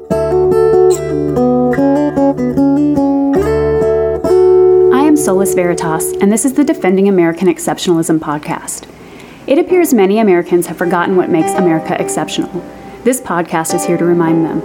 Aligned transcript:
I 0.00 0.02
am 5.04 5.16
Solus 5.16 5.54
Veritas, 5.54 6.10
and 6.20 6.32
this 6.32 6.44
is 6.44 6.54
the 6.54 6.64
Defending 6.64 7.08
American 7.08 7.46
Exceptionalism 7.46 8.18
podcast. 8.18 8.88
It 9.46 9.56
appears 9.56 9.94
many 9.94 10.18
Americans 10.18 10.66
have 10.66 10.76
forgotten 10.76 11.14
what 11.14 11.30
makes 11.30 11.52
America 11.52 11.96
exceptional. 12.00 12.50
This 13.04 13.20
podcast 13.20 13.72
is 13.72 13.86
here 13.86 13.96
to 13.96 14.04
remind 14.04 14.44
them. 14.44 14.60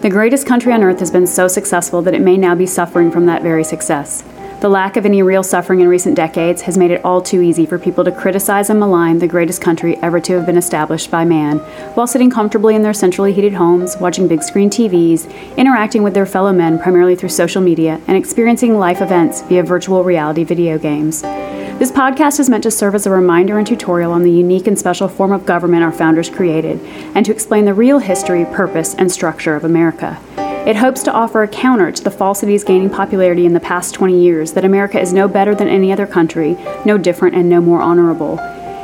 The 0.00 0.10
greatest 0.10 0.46
country 0.46 0.72
on 0.72 0.84
earth 0.84 1.00
has 1.00 1.10
been 1.10 1.26
so 1.26 1.48
successful 1.48 2.00
that 2.02 2.14
it 2.14 2.22
may 2.22 2.36
now 2.36 2.54
be 2.54 2.66
suffering 2.66 3.10
from 3.10 3.26
that 3.26 3.42
very 3.42 3.64
success. 3.64 4.22
The 4.62 4.68
lack 4.68 4.96
of 4.96 5.04
any 5.04 5.24
real 5.24 5.42
suffering 5.42 5.80
in 5.80 5.88
recent 5.88 6.14
decades 6.14 6.62
has 6.62 6.78
made 6.78 6.92
it 6.92 7.04
all 7.04 7.20
too 7.20 7.42
easy 7.42 7.66
for 7.66 7.80
people 7.80 8.04
to 8.04 8.12
criticize 8.12 8.70
and 8.70 8.78
malign 8.78 9.18
the 9.18 9.26
greatest 9.26 9.60
country 9.60 9.96
ever 9.96 10.20
to 10.20 10.34
have 10.34 10.46
been 10.46 10.56
established 10.56 11.10
by 11.10 11.24
man, 11.24 11.58
while 11.96 12.06
sitting 12.06 12.30
comfortably 12.30 12.76
in 12.76 12.82
their 12.82 12.92
centrally 12.92 13.32
heated 13.32 13.54
homes, 13.54 13.96
watching 13.96 14.28
big 14.28 14.40
screen 14.40 14.70
TVs, 14.70 15.56
interacting 15.56 16.04
with 16.04 16.14
their 16.14 16.26
fellow 16.26 16.52
men 16.52 16.78
primarily 16.78 17.16
through 17.16 17.30
social 17.30 17.60
media, 17.60 18.00
and 18.06 18.16
experiencing 18.16 18.78
life 18.78 19.02
events 19.02 19.42
via 19.42 19.64
virtual 19.64 20.04
reality 20.04 20.44
video 20.44 20.78
games. 20.78 21.22
This 21.22 21.90
podcast 21.90 22.38
is 22.38 22.48
meant 22.48 22.62
to 22.62 22.70
serve 22.70 22.94
as 22.94 23.04
a 23.04 23.10
reminder 23.10 23.58
and 23.58 23.66
tutorial 23.66 24.12
on 24.12 24.22
the 24.22 24.30
unique 24.30 24.68
and 24.68 24.78
special 24.78 25.08
form 25.08 25.32
of 25.32 25.44
government 25.44 25.82
our 25.82 25.90
founders 25.90 26.30
created, 26.30 26.78
and 27.16 27.26
to 27.26 27.32
explain 27.32 27.64
the 27.64 27.74
real 27.74 27.98
history, 27.98 28.44
purpose, 28.44 28.94
and 28.94 29.10
structure 29.10 29.56
of 29.56 29.64
America. 29.64 30.20
It 30.64 30.76
hopes 30.76 31.02
to 31.02 31.12
offer 31.12 31.42
a 31.42 31.48
counter 31.48 31.90
to 31.90 32.04
the 32.04 32.10
falsities 32.12 32.62
gaining 32.62 32.88
popularity 32.88 33.46
in 33.46 33.52
the 33.52 33.58
past 33.58 33.94
20 33.94 34.22
years 34.22 34.52
that 34.52 34.64
America 34.64 35.00
is 35.00 35.12
no 35.12 35.26
better 35.26 35.56
than 35.56 35.66
any 35.66 35.92
other 35.92 36.06
country, 36.06 36.56
no 36.86 36.96
different, 36.96 37.34
and 37.34 37.48
no 37.48 37.60
more 37.60 37.82
honorable. 37.82 38.38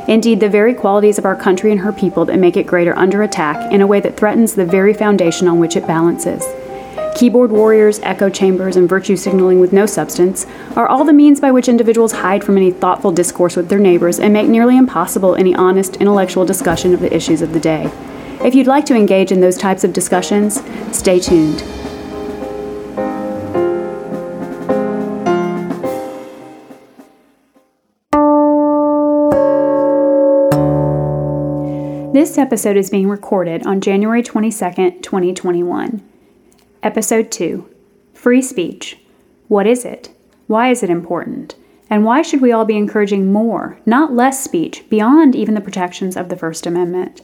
Indeed, 0.09 0.41
the 0.41 0.49
very 0.49 0.73
qualities 0.73 1.17
of 1.17 1.23
our 1.23 1.37
country 1.37 1.71
and 1.71 1.79
her 1.79 1.93
people 1.93 2.25
that 2.25 2.37
make 2.37 2.57
it 2.57 2.67
great 2.67 2.89
are 2.89 2.97
under 2.97 3.23
attack 3.23 3.71
in 3.71 3.79
a 3.79 3.87
way 3.87 4.01
that 4.01 4.17
threatens 4.17 4.55
the 4.55 4.65
very 4.65 4.93
foundation 4.93 5.47
on 5.47 5.57
which 5.57 5.77
it 5.77 5.87
balances. 5.87 6.43
Keyboard 7.15 7.49
warriors, 7.49 8.01
echo 8.03 8.29
chambers, 8.29 8.75
and 8.75 8.89
virtue 8.89 9.15
signaling 9.15 9.61
with 9.61 9.71
no 9.71 9.85
substance 9.85 10.45
are 10.75 10.87
all 10.87 11.05
the 11.05 11.13
means 11.13 11.39
by 11.39 11.49
which 11.49 11.69
individuals 11.69 12.11
hide 12.11 12.43
from 12.43 12.57
any 12.57 12.71
thoughtful 12.71 13.13
discourse 13.13 13.55
with 13.55 13.69
their 13.69 13.79
neighbors 13.79 14.19
and 14.19 14.33
make 14.33 14.49
nearly 14.49 14.75
impossible 14.75 15.33
any 15.35 15.55
honest 15.55 15.95
intellectual 15.95 16.45
discussion 16.45 16.93
of 16.93 16.99
the 16.99 17.15
issues 17.15 17.41
of 17.41 17.53
the 17.53 17.59
day. 17.59 17.89
If 18.41 18.55
you'd 18.55 18.67
like 18.67 18.85
to 18.85 18.95
engage 18.95 19.33
in 19.33 19.41
those 19.41 19.57
types 19.57 19.83
of 19.83 19.91
discussions, 19.91 20.61
stay 20.93 21.19
tuned. 21.19 21.59
This 32.13 32.37
episode 32.37 32.77
is 32.77 32.89
being 32.89 33.09
recorded 33.09 33.67
on 33.67 33.81
January 33.81 34.23
22nd, 34.23 35.03
2021. 35.03 36.01
Episode 36.81 37.31
2 37.31 37.69
Free 38.13 38.41
Speech. 38.41 38.97
What 39.49 39.67
is 39.67 39.83
it? 39.83 40.11
Why 40.47 40.69
is 40.69 40.81
it 40.81 40.89
important? 40.89 41.55
And 41.89 42.05
why 42.05 42.21
should 42.21 42.39
we 42.39 42.53
all 42.53 42.63
be 42.63 42.77
encouraging 42.77 43.33
more, 43.33 43.79
not 43.85 44.13
less 44.13 44.41
speech, 44.41 44.89
beyond 44.89 45.35
even 45.35 45.55
the 45.55 45.61
protections 45.61 46.15
of 46.15 46.29
the 46.29 46.37
First 46.37 46.65
Amendment? 46.65 47.21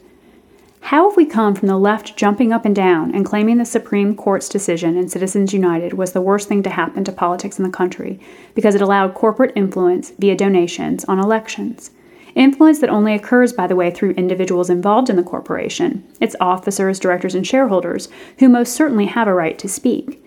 How 0.90 1.10
have 1.10 1.18
we 1.18 1.26
come 1.26 1.56
from 1.56 1.68
the 1.68 1.80
left 1.80 2.16
jumping 2.16 2.54
up 2.54 2.64
and 2.64 2.76
down 2.76 3.16
and 3.16 3.26
claiming 3.26 3.58
the 3.58 3.66
Supreme 3.66 4.16
Court's 4.16 4.48
decision 4.48 4.96
in 4.96 5.10
Citizens 5.10 5.52
United 5.52 5.94
was 5.94 6.12
the 6.12 6.22
worst 6.22 6.48
thing 6.48 6.62
to 6.62 6.70
happen 6.70 7.04
to 7.06 7.12
politics 7.12 7.58
in 7.58 7.66
the 7.66 7.72
country 7.72 8.20
because 8.54 8.76
it 8.76 8.82
allowed 8.82 9.16
corporate 9.16 9.52
influence 9.56 10.12
via 10.20 10.36
donations 10.36 11.04
on 11.06 11.18
elections? 11.18 11.90
Influence 12.36 12.78
that 12.82 12.92
only 12.92 13.16
occurs, 13.16 13.52
by 13.52 13.66
the 13.66 13.76
way, 13.76 13.90
through 13.90 14.12
individuals 14.12 14.70
involved 14.70 15.10
in 15.10 15.16
the 15.16 15.24
corporation, 15.24 16.04
its 16.22 16.36
officers, 16.40 17.00
directors, 17.00 17.34
and 17.34 17.48
shareholders, 17.48 18.08
who 18.38 18.48
most 18.48 18.76
certainly 18.76 19.08
have 19.08 19.28
a 19.28 19.34
right 19.34 19.58
to 19.58 19.68
speak. 19.68 20.24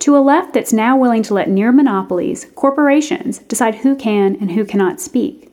To 0.00 0.16
a 0.16 0.18
left 0.18 0.54
that's 0.54 0.72
now 0.72 0.96
willing 0.96 1.22
to 1.22 1.34
let 1.34 1.48
near 1.48 1.70
monopolies, 1.70 2.48
corporations, 2.56 3.38
decide 3.38 3.76
who 3.76 3.94
can 3.94 4.34
and 4.40 4.50
who 4.50 4.64
cannot 4.64 5.00
speak. 5.00 5.49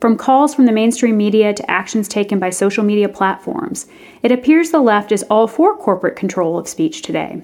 From 0.00 0.18
calls 0.18 0.54
from 0.54 0.66
the 0.66 0.72
mainstream 0.72 1.16
media 1.16 1.54
to 1.54 1.70
actions 1.70 2.06
taken 2.06 2.38
by 2.38 2.50
social 2.50 2.84
media 2.84 3.08
platforms, 3.08 3.86
it 4.22 4.30
appears 4.30 4.70
the 4.70 4.80
left 4.80 5.10
is 5.10 5.24
all 5.30 5.48
for 5.48 5.76
corporate 5.76 6.16
control 6.16 6.58
of 6.58 6.68
speech 6.68 7.00
today. 7.00 7.42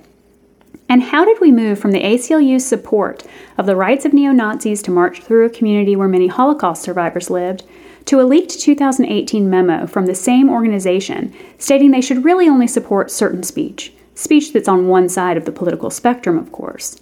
And 0.87 1.03
how 1.03 1.25
did 1.25 1.41
we 1.41 1.51
move 1.51 1.79
from 1.79 1.93
the 1.93 2.03
ACLU's 2.03 2.67
support 2.67 3.25
of 3.57 3.65
the 3.65 3.77
rights 3.77 4.05
of 4.05 4.12
neo 4.12 4.33
Nazis 4.33 4.83
to 4.83 4.91
march 4.91 5.23
through 5.23 5.47
a 5.47 5.51
community 5.51 5.97
where 5.97 6.09
many 6.09 6.27
Holocaust 6.27 6.83
survivors 6.83 7.31
lived 7.31 7.65
to 8.05 8.21
a 8.21 8.25
leaked 8.25 8.61
2018 8.61 9.49
memo 9.49 9.87
from 9.87 10.05
the 10.05 10.15
same 10.15 10.51
organization 10.51 11.33
stating 11.57 11.91
they 11.91 12.03
should 12.03 12.25
really 12.25 12.49
only 12.49 12.67
support 12.67 13.11
certain 13.11 13.43
speech, 13.43 13.95
speech 14.15 14.53
that's 14.53 14.69
on 14.69 14.89
one 14.89 15.09
side 15.09 15.39
of 15.39 15.47
the 15.47 15.53
political 15.53 15.89
spectrum, 15.89 16.37
of 16.37 16.53
course? 16.53 17.01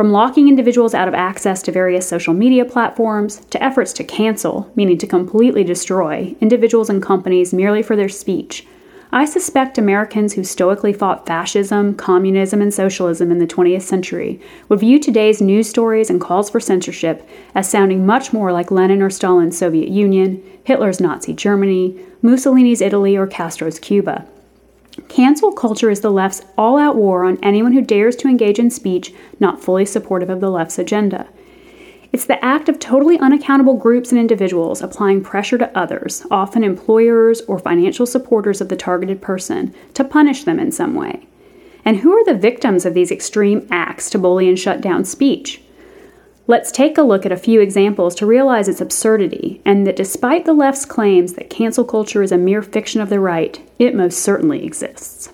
From 0.00 0.12
locking 0.12 0.48
individuals 0.48 0.94
out 0.94 1.08
of 1.08 1.12
access 1.12 1.60
to 1.60 1.72
various 1.72 2.08
social 2.08 2.32
media 2.32 2.64
platforms, 2.64 3.44
to 3.50 3.62
efforts 3.62 3.92
to 3.92 4.02
cancel, 4.02 4.72
meaning 4.74 4.96
to 4.96 5.06
completely 5.06 5.62
destroy, 5.62 6.34
individuals 6.40 6.88
and 6.88 7.02
companies 7.02 7.52
merely 7.52 7.82
for 7.82 7.96
their 7.96 8.08
speech, 8.08 8.66
I 9.12 9.26
suspect 9.26 9.76
Americans 9.76 10.32
who 10.32 10.42
stoically 10.42 10.94
fought 10.94 11.26
fascism, 11.26 11.94
communism, 11.96 12.62
and 12.62 12.72
socialism 12.72 13.30
in 13.30 13.40
the 13.40 13.46
20th 13.46 13.82
century 13.82 14.40
would 14.70 14.80
view 14.80 14.98
today's 14.98 15.42
news 15.42 15.68
stories 15.68 16.08
and 16.08 16.18
calls 16.18 16.48
for 16.48 16.60
censorship 16.60 17.28
as 17.54 17.68
sounding 17.68 18.06
much 18.06 18.32
more 18.32 18.52
like 18.52 18.70
Lenin 18.70 19.02
or 19.02 19.10
Stalin's 19.10 19.58
Soviet 19.58 19.90
Union, 19.90 20.42
Hitler's 20.64 21.02
Nazi 21.02 21.34
Germany, 21.34 21.94
Mussolini's 22.22 22.80
Italy, 22.80 23.18
or 23.18 23.26
Castro's 23.26 23.78
Cuba. 23.78 24.26
Cancel 25.08 25.52
culture 25.52 25.90
is 25.90 26.00
the 26.00 26.10
left's 26.10 26.44
all 26.56 26.78
out 26.78 26.96
war 26.96 27.24
on 27.24 27.38
anyone 27.42 27.72
who 27.72 27.80
dares 27.80 28.16
to 28.16 28.28
engage 28.28 28.58
in 28.58 28.70
speech 28.70 29.12
not 29.38 29.62
fully 29.62 29.84
supportive 29.84 30.30
of 30.30 30.40
the 30.40 30.50
left's 30.50 30.78
agenda. 30.78 31.28
It's 32.12 32.26
the 32.26 32.44
act 32.44 32.68
of 32.68 32.78
totally 32.78 33.18
unaccountable 33.18 33.74
groups 33.74 34.10
and 34.10 34.20
individuals 34.20 34.82
applying 34.82 35.22
pressure 35.22 35.58
to 35.58 35.78
others, 35.78 36.26
often 36.30 36.64
employers 36.64 37.40
or 37.42 37.58
financial 37.58 38.04
supporters 38.04 38.60
of 38.60 38.68
the 38.68 38.76
targeted 38.76 39.22
person, 39.22 39.72
to 39.94 40.02
punish 40.02 40.44
them 40.44 40.58
in 40.58 40.72
some 40.72 40.94
way. 40.94 41.26
And 41.84 41.98
who 41.98 42.12
are 42.12 42.24
the 42.24 42.34
victims 42.34 42.84
of 42.84 42.94
these 42.94 43.12
extreme 43.12 43.66
acts 43.70 44.10
to 44.10 44.18
bully 44.18 44.48
and 44.48 44.58
shut 44.58 44.80
down 44.80 45.04
speech? 45.04 45.62
Let's 46.50 46.72
take 46.72 46.98
a 46.98 47.02
look 47.02 47.24
at 47.24 47.30
a 47.30 47.36
few 47.36 47.60
examples 47.60 48.12
to 48.16 48.26
realize 48.26 48.66
its 48.66 48.80
absurdity 48.80 49.62
and 49.64 49.86
that 49.86 49.94
despite 49.94 50.46
the 50.46 50.52
left's 50.52 50.84
claims 50.84 51.34
that 51.34 51.48
cancel 51.48 51.84
culture 51.84 52.24
is 52.24 52.32
a 52.32 52.36
mere 52.36 52.60
fiction 52.60 53.00
of 53.00 53.08
the 53.08 53.20
right, 53.20 53.62
it 53.78 53.94
most 53.94 54.18
certainly 54.18 54.64
exists. 54.64 55.30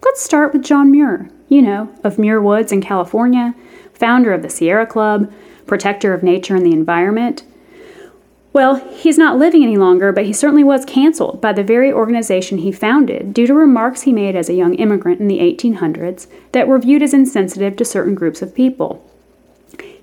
Let's 0.00 0.22
start 0.22 0.52
with 0.52 0.62
John 0.62 0.92
Muir, 0.92 1.28
you 1.48 1.60
know, 1.60 1.92
of 2.04 2.20
Muir 2.20 2.40
Woods 2.40 2.70
in 2.70 2.80
California, 2.80 3.56
founder 3.94 4.32
of 4.32 4.42
the 4.42 4.48
Sierra 4.48 4.86
Club, 4.86 5.32
protector 5.66 6.14
of 6.14 6.22
nature 6.22 6.54
and 6.54 6.64
the 6.64 6.70
environment. 6.70 7.42
Well, 8.52 8.76
he's 8.90 9.18
not 9.18 9.38
living 9.38 9.64
any 9.64 9.76
longer, 9.76 10.12
but 10.12 10.26
he 10.26 10.32
certainly 10.32 10.62
was 10.62 10.84
canceled 10.84 11.40
by 11.40 11.52
the 11.52 11.64
very 11.64 11.92
organization 11.92 12.58
he 12.58 12.70
founded 12.70 13.34
due 13.34 13.48
to 13.48 13.54
remarks 13.54 14.02
he 14.02 14.12
made 14.12 14.36
as 14.36 14.48
a 14.48 14.54
young 14.54 14.74
immigrant 14.76 15.18
in 15.18 15.26
the 15.26 15.40
1800s 15.40 16.28
that 16.52 16.68
were 16.68 16.78
viewed 16.78 17.02
as 17.02 17.12
insensitive 17.12 17.74
to 17.74 17.84
certain 17.84 18.14
groups 18.14 18.40
of 18.40 18.54
people. 18.54 19.04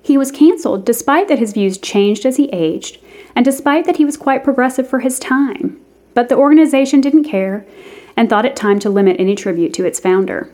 He 0.02 0.16
was 0.18 0.32
canceled 0.32 0.84
despite 0.84 1.28
that 1.28 1.38
his 1.38 1.52
views 1.52 1.78
changed 1.78 2.24
as 2.24 2.36
he 2.36 2.48
aged, 2.52 2.98
and 3.36 3.44
despite 3.44 3.84
that 3.84 3.96
he 3.96 4.04
was 4.04 4.16
quite 4.16 4.44
progressive 4.44 4.88
for 4.88 5.00
his 5.00 5.18
time. 5.18 5.80
But 6.14 6.28
the 6.28 6.36
organization 6.36 7.00
didn't 7.00 7.24
care 7.24 7.66
and 8.16 8.28
thought 8.28 8.44
it 8.44 8.56
time 8.56 8.78
to 8.80 8.90
limit 8.90 9.20
any 9.20 9.34
tribute 9.34 9.72
to 9.74 9.84
its 9.84 10.00
founder. 10.00 10.50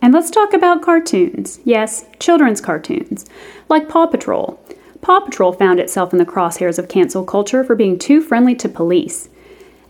And 0.00 0.14
let's 0.14 0.30
talk 0.30 0.52
about 0.52 0.82
cartoons. 0.82 1.60
Yes, 1.64 2.06
children's 2.18 2.60
cartoons, 2.60 3.26
like 3.68 3.88
Paw 3.88 4.06
Patrol. 4.06 4.60
Paw 5.00 5.20
Patrol 5.20 5.52
found 5.52 5.80
itself 5.80 6.12
in 6.12 6.18
the 6.18 6.26
crosshairs 6.26 6.78
of 6.78 6.88
cancel 6.88 7.24
culture 7.24 7.64
for 7.64 7.74
being 7.74 7.98
too 7.98 8.20
friendly 8.20 8.54
to 8.56 8.68
police. 8.68 9.28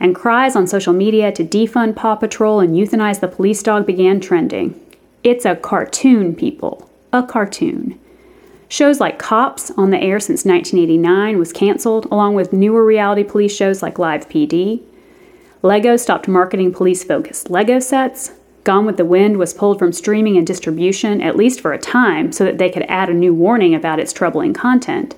And 0.01 0.15
cries 0.15 0.55
on 0.55 0.67
social 0.67 0.93
media 0.93 1.33
to 1.33 1.45
defund 1.45 1.97
Paw 1.97 2.17
Patrol 2.17 2.61
and 2.61 2.77
euthanize 2.77 3.21
the 3.21 3.29
police 3.29 3.63
dog 3.63 3.87
began 3.87 4.21
trending. 4.21 4.81
It's 5.25 5.45
a 5.45 5.57
cartoon, 5.57 6.37
people. 6.37 6.89
A 7.13 7.23
cartoon. 7.23 7.99
Shows 8.69 9.01
like 9.01 9.19
Cops, 9.19 9.71
on 9.73 9.91
the 9.91 9.99
air 9.99 10.21
since 10.21 10.45
1989, 10.45 11.39
was 11.39 11.53
canceled, 11.53 12.05
along 12.07 12.35
with 12.35 12.53
newer 12.53 12.85
reality 12.85 13.25
police 13.25 13.55
shows 13.55 13.83
like 13.83 13.99
Live 13.99 14.29
PD. 14.29 14.83
Lego 15.63 15.97
stopped 15.97 16.29
marketing 16.29 16.73
police 16.73 17.03
focused 17.03 17.49
Lego 17.49 17.79
sets. 17.81 18.33
Gone 18.65 18.85
with 18.85 18.99
the 18.99 19.07
Wind 19.07 19.39
was 19.39 19.55
pulled 19.55 19.79
from 19.79 19.93
streaming 19.93 20.37
and 20.37 20.47
distribution, 20.47 21.23
at 21.23 21.37
least 21.37 21.63
for 21.63 21.73
a 21.73 21.79
time, 21.79 22.31
so 22.31 22.45
that 22.45 22.59
they 22.59 22.69
could 22.69 22.85
add 22.89 23.09
a 23.09 23.15
new 23.15 23.33
warning 23.33 23.75
about 23.75 23.99
its 23.99 24.13
troubling 24.13 24.53
content. 24.53 25.15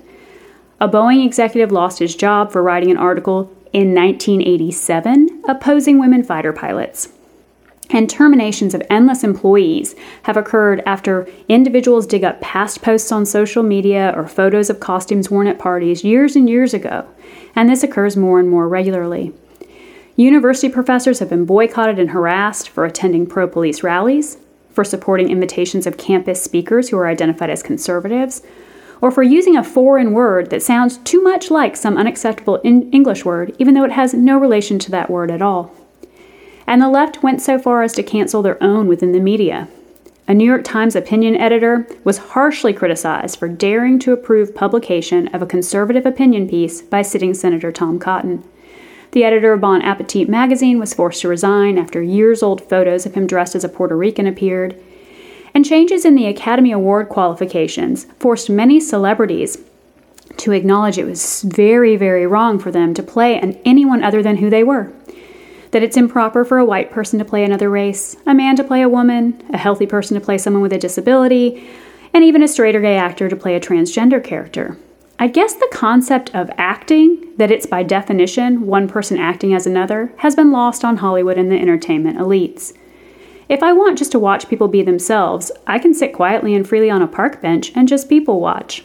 A 0.79 0.87
Boeing 0.87 1.25
executive 1.25 1.71
lost 1.71 1.99
his 1.99 2.15
job 2.15 2.51
for 2.51 2.63
writing 2.63 2.89
an 2.89 2.97
article 2.97 3.51
in 3.73 3.93
1987 3.93 5.43
opposing 5.47 5.99
women 5.99 6.23
fighter 6.23 6.53
pilots 6.53 7.09
and 7.93 8.09
terminations 8.09 8.73
of 8.73 8.81
endless 8.89 9.23
employees 9.23 9.95
have 10.23 10.37
occurred 10.37 10.81
after 10.85 11.27
individuals 11.47 12.07
dig 12.07 12.23
up 12.23 12.39
past 12.41 12.81
posts 12.81 13.11
on 13.11 13.25
social 13.25 13.63
media 13.63 14.13
or 14.15 14.27
photos 14.27 14.69
of 14.69 14.79
costumes 14.79 15.29
worn 15.29 15.47
at 15.47 15.59
parties 15.59 16.03
years 16.03 16.35
and 16.35 16.49
years 16.49 16.73
ago, 16.73 17.07
and 17.55 17.69
this 17.69 17.83
occurs 17.83 18.15
more 18.15 18.39
and 18.39 18.49
more 18.49 18.67
regularly. 18.67 19.33
University 20.15 20.69
professors 20.69 21.19
have 21.19 21.29
been 21.29 21.45
boycotted 21.45 21.97
and 21.97 22.11
harassed 22.11 22.69
for 22.69 22.85
attending 22.85 23.25
pro 23.25 23.47
police 23.47 23.83
rallies, 23.83 24.37
for 24.71 24.83
supporting 24.83 25.29
invitations 25.29 25.85
of 25.85 25.97
campus 25.97 26.41
speakers 26.41 26.89
who 26.89 26.97
are 26.97 27.07
identified 27.07 27.49
as 27.49 27.63
conservatives, 27.63 28.41
or 29.01 29.11
for 29.11 29.23
using 29.23 29.57
a 29.57 29.63
foreign 29.63 30.13
word 30.13 30.49
that 30.49 30.61
sounds 30.61 30.97
too 30.99 31.21
much 31.23 31.49
like 31.49 31.75
some 31.75 31.97
unacceptable 31.97 32.61
English 32.63 33.25
word, 33.25 33.55
even 33.57 33.73
though 33.73 33.83
it 33.83 33.91
has 33.91 34.13
no 34.13 34.37
relation 34.37 34.77
to 34.77 34.91
that 34.91 35.09
word 35.09 35.31
at 35.31 35.41
all. 35.41 35.75
And 36.67 36.81
the 36.81 36.89
left 36.89 37.23
went 37.23 37.41
so 37.41 37.59
far 37.59 37.83
as 37.83 37.93
to 37.93 38.03
cancel 38.03 38.41
their 38.41 38.61
own 38.63 38.87
within 38.87 39.11
the 39.11 39.19
media. 39.19 39.67
A 40.27 40.33
New 40.33 40.45
York 40.45 40.63
Times 40.63 40.95
opinion 40.95 41.35
editor 41.35 41.85
was 42.03 42.17
harshly 42.19 42.71
criticized 42.71 43.37
for 43.37 43.49
daring 43.49 43.99
to 43.99 44.13
approve 44.13 44.55
publication 44.55 45.27
of 45.29 45.41
a 45.41 45.47
conservative 45.47 46.05
opinion 46.05 46.47
piece 46.47 46.81
by 46.81 47.01
sitting 47.01 47.33
Senator 47.33 47.71
Tom 47.71 47.99
Cotton. 47.99 48.43
The 49.11 49.25
editor 49.25 49.51
of 49.51 49.59
Bon 49.59 49.81
Appetit 49.81 50.29
magazine 50.29 50.79
was 50.79 50.93
forced 50.93 51.21
to 51.21 51.27
resign 51.27 51.77
after 51.77 52.01
years 52.01 52.41
old 52.41 52.61
photos 52.61 53.05
of 53.05 53.13
him 53.13 53.27
dressed 53.27 53.55
as 53.55 53.65
a 53.65 53.69
Puerto 53.69 53.97
Rican 53.97 54.25
appeared. 54.25 54.81
And 55.53 55.65
changes 55.65 56.05
in 56.05 56.15
the 56.15 56.27
Academy 56.27 56.71
Award 56.71 57.09
qualifications 57.09 58.05
forced 58.19 58.49
many 58.49 58.79
celebrities 58.79 59.57
to 60.37 60.53
acknowledge 60.53 60.97
it 60.97 61.03
was 61.03 61.41
very, 61.41 61.97
very 61.97 62.25
wrong 62.25 62.57
for 62.57 62.71
them 62.71 62.93
to 62.93 63.03
play 63.03 63.37
an 63.37 63.59
anyone 63.65 64.01
other 64.01 64.23
than 64.23 64.37
who 64.37 64.49
they 64.49 64.63
were. 64.63 64.93
That 65.71 65.83
it's 65.83 65.97
improper 65.97 66.45
for 66.45 66.57
a 66.57 66.65
white 66.65 66.91
person 66.91 67.19
to 67.19 67.25
play 67.25 67.43
another 67.43 67.69
race, 67.69 68.15
a 68.25 68.33
man 68.33 68.55
to 68.57 68.63
play 68.63 68.81
a 68.81 68.89
woman, 68.89 69.41
a 69.53 69.57
healthy 69.57 69.85
person 69.85 70.15
to 70.15 70.25
play 70.25 70.37
someone 70.37 70.61
with 70.61 70.73
a 70.73 70.77
disability, 70.77 71.67
and 72.13 72.23
even 72.23 72.43
a 72.43 72.47
straight 72.47 72.75
or 72.75 72.81
gay 72.81 72.97
actor 72.97 73.29
to 73.29 73.35
play 73.35 73.55
a 73.55 73.59
transgender 73.59 74.23
character. 74.23 74.77
I 75.17 75.27
guess 75.27 75.53
the 75.53 75.69
concept 75.71 76.33
of 76.33 76.49
acting, 76.57 77.35
that 77.37 77.51
it's 77.51 77.65
by 77.65 77.83
definition 77.83 78.65
one 78.65 78.87
person 78.87 79.17
acting 79.17 79.53
as 79.53 79.67
another, 79.67 80.11
has 80.17 80.35
been 80.35 80.51
lost 80.51 80.83
on 80.83 80.97
Hollywood 80.97 81.37
and 81.37 81.51
the 81.51 81.59
entertainment 81.59 82.17
elites. 82.17 82.73
If 83.47 83.61
I 83.61 83.71
want 83.71 83.97
just 83.97 84.11
to 84.13 84.19
watch 84.19 84.49
people 84.49 84.67
be 84.67 84.81
themselves, 84.81 85.51
I 85.67 85.77
can 85.77 85.93
sit 85.93 86.13
quietly 86.13 86.55
and 86.55 86.67
freely 86.67 86.89
on 86.89 87.01
a 87.01 87.07
park 87.07 87.41
bench 87.41 87.71
and 87.75 87.87
just 87.87 88.09
people 88.09 88.39
watch. 88.39 88.83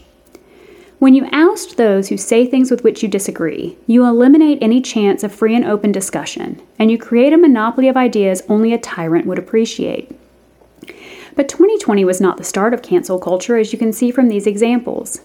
When 0.98 1.14
you 1.14 1.28
oust 1.30 1.76
those 1.76 2.08
who 2.08 2.16
say 2.16 2.46
things 2.46 2.70
with 2.70 2.82
which 2.82 3.02
you 3.02 3.08
disagree, 3.08 3.76
you 3.86 4.06
eliminate 4.06 4.58
any 4.62 4.80
chance 4.80 5.22
of 5.22 5.34
free 5.34 5.54
and 5.54 5.64
open 5.64 5.92
discussion, 5.92 6.60
and 6.78 6.90
you 6.90 6.98
create 6.98 7.32
a 7.32 7.38
monopoly 7.38 7.88
of 7.88 7.96
ideas 7.96 8.42
only 8.48 8.72
a 8.72 8.78
tyrant 8.78 9.26
would 9.26 9.38
appreciate. 9.38 10.10
But 11.34 11.48
2020 11.48 12.04
was 12.04 12.20
not 12.20 12.38
the 12.38 12.44
start 12.44 12.72
of 12.72 12.82
cancel 12.82 13.18
culture, 13.18 13.58
as 13.58 13.72
you 13.72 13.78
can 13.78 13.92
see 13.92 14.10
from 14.10 14.28
these 14.28 14.46
examples 14.46 15.20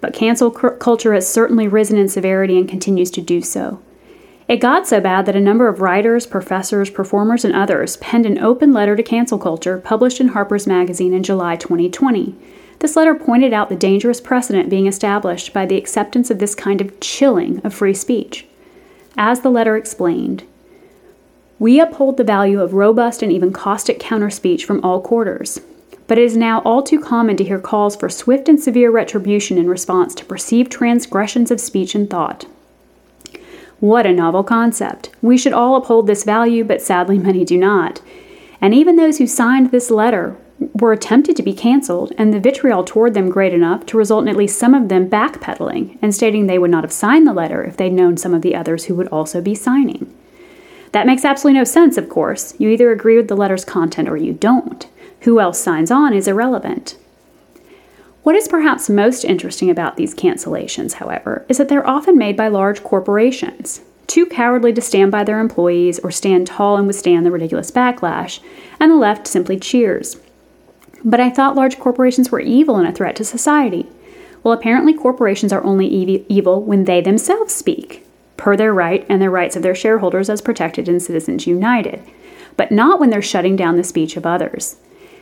but 0.00 0.14
cancel 0.14 0.50
culture 0.50 1.14
has 1.14 1.28
certainly 1.28 1.68
risen 1.68 1.98
in 1.98 2.08
severity 2.08 2.58
and 2.58 2.68
continues 2.68 3.10
to 3.12 3.20
do 3.20 3.40
so. 3.42 3.80
It 4.48 4.58
got 4.58 4.86
so 4.86 5.00
bad 5.00 5.26
that 5.26 5.34
a 5.34 5.40
number 5.40 5.66
of 5.66 5.80
writers, 5.80 6.26
professors, 6.26 6.88
performers, 6.88 7.44
and 7.44 7.54
others 7.54 7.96
penned 7.96 8.26
an 8.26 8.38
open 8.38 8.72
letter 8.72 8.94
to 8.94 9.02
cancel 9.02 9.38
culture 9.38 9.78
published 9.78 10.20
in 10.20 10.28
Harper's 10.28 10.66
Magazine 10.66 11.12
in 11.12 11.24
July 11.24 11.56
2020. 11.56 12.36
This 12.78 12.96
letter 12.96 13.14
pointed 13.14 13.52
out 13.52 13.68
the 13.68 13.76
dangerous 13.76 14.20
precedent 14.20 14.68
being 14.68 14.86
established 14.86 15.52
by 15.52 15.66
the 15.66 15.76
acceptance 15.76 16.30
of 16.30 16.38
this 16.38 16.54
kind 16.54 16.80
of 16.80 16.98
chilling 17.00 17.60
of 17.64 17.74
free 17.74 17.94
speech. 17.94 18.46
As 19.16 19.40
the 19.40 19.50
letter 19.50 19.76
explained, 19.76 20.44
we 21.58 21.80
uphold 21.80 22.16
the 22.16 22.24
value 22.24 22.60
of 22.60 22.74
robust 22.74 23.22
and 23.22 23.32
even 23.32 23.52
caustic 23.52 23.98
counter 23.98 24.30
speech 24.30 24.64
from 24.64 24.84
all 24.84 25.00
quarters 25.00 25.60
but 26.06 26.18
it 26.18 26.24
is 26.24 26.36
now 26.36 26.60
all 26.60 26.82
too 26.82 27.00
common 27.00 27.36
to 27.36 27.44
hear 27.44 27.58
calls 27.58 27.96
for 27.96 28.08
swift 28.08 28.48
and 28.48 28.60
severe 28.60 28.90
retribution 28.90 29.58
in 29.58 29.68
response 29.68 30.14
to 30.14 30.24
perceived 30.24 30.70
transgressions 30.70 31.50
of 31.50 31.60
speech 31.60 31.94
and 31.94 32.08
thought. 32.08 32.46
What 33.80 34.06
a 34.06 34.12
novel 34.12 34.44
concept. 34.44 35.10
We 35.20 35.36
should 35.36 35.52
all 35.52 35.76
uphold 35.76 36.06
this 36.06 36.24
value, 36.24 36.64
but 36.64 36.80
sadly 36.80 37.18
many 37.18 37.44
do 37.44 37.58
not. 37.58 38.00
And 38.60 38.72
even 38.72 38.96
those 38.96 39.18
who 39.18 39.26
signed 39.26 39.70
this 39.70 39.90
letter 39.90 40.36
were 40.58 40.92
attempted 40.92 41.36
to 41.36 41.42
be 41.42 41.52
canceled, 41.52 42.12
and 42.16 42.32
the 42.32 42.40
vitriol 42.40 42.84
toward 42.84 43.14
them 43.14 43.28
great 43.28 43.52
enough 43.52 43.84
to 43.86 43.96
result 43.96 44.22
in 44.22 44.28
at 44.28 44.36
least 44.36 44.58
some 44.58 44.74
of 44.74 44.88
them 44.88 45.08
backpedaling 45.08 45.98
and 46.00 46.14
stating 46.14 46.46
they 46.46 46.58
would 46.58 46.70
not 46.70 46.84
have 46.84 46.92
signed 46.92 47.26
the 47.26 47.32
letter 47.32 47.62
if 47.62 47.76
they'd 47.76 47.92
known 47.92 48.16
some 48.16 48.34
of 48.34 48.42
the 48.42 48.54
others 48.54 48.84
who 48.84 48.94
would 48.94 49.08
also 49.08 49.40
be 49.40 49.54
signing. 49.54 50.12
That 50.92 51.06
makes 51.06 51.24
absolutely 51.24 51.58
no 51.58 51.64
sense, 51.64 51.98
of 51.98 52.08
course. 52.08 52.54
You 52.58 52.70
either 52.70 52.90
agree 52.90 53.16
with 53.16 53.28
the 53.28 53.36
letter's 53.36 53.64
content 53.64 54.08
or 54.08 54.16
you 54.16 54.32
don't. 54.32 54.86
Who 55.22 55.40
else 55.40 55.60
signs 55.60 55.90
on 55.90 56.14
is 56.14 56.28
irrelevant. 56.28 56.96
What 58.22 58.34
is 58.34 58.48
perhaps 58.48 58.88
most 58.88 59.24
interesting 59.24 59.70
about 59.70 59.96
these 59.96 60.14
cancellations, 60.14 60.94
however, 60.94 61.44
is 61.48 61.58
that 61.58 61.68
they're 61.68 61.86
often 61.86 62.16
made 62.16 62.36
by 62.36 62.48
large 62.48 62.82
corporations, 62.82 63.82
too 64.06 64.26
cowardly 64.26 64.72
to 64.72 64.80
stand 64.80 65.12
by 65.12 65.22
their 65.22 65.38
employees 65.38 65.98
or 65.98 66.10
stand 66.10 66.46
tall 66.46 66.76
and 66.76 66.86
withstand 66.86 67.26
the 67.26 67.30
ridiculous 67.30 67.70
backlash, 67.70 68.40
and 68.80 68.90
the 68.90 68.96
left 68.96 69.26
simply 69.26 69.58
cheers. 69.58 70.16
But 71.06 71.20
I 71.20 71.30
thought 71.30 71.54
large 71.54 71.78
corporations 71.78 72.32
were 72.32 72.40
evil 72.40 72.76
and 72.76 72.86
a 72.86 72.92
threat 72.92 73.14
to 73.16 73.24
society. 73.24 73.86
Well, 74.42 74.52
apparently, 74.52 74.92
corporations 74.92 75.52
are 75.52 75.62
only 75.62 75.86
evil 75.86 76.62
when 76.62 76.84
they 76.84 77.00
themselves 77.00 77.54
speak, 77.54 78.04
per 78.36 78.56
their 78.56 78.74
right 78.74 79.06
and 79.08 79.22
the 79.22 79.30
rights 79.30 79.54
of 79.54 79.62
their 79.62 79.74
shareholders 79.74 80.28
as 80.28 80.42
protected 80.42 80.88
in 80.88 80.98
Citizens 80.98 81.46
United, 81.46 82.02
but 82.56 82.72
not 82.72 82.98
when 82.98 83.10
they're 83.10 83.22
shutting 83.22 83.54
down 83.54 83.76
the 83.76 83.84
speech 83.84 84.16
of 84.16 84.26
others. 84.26 84.76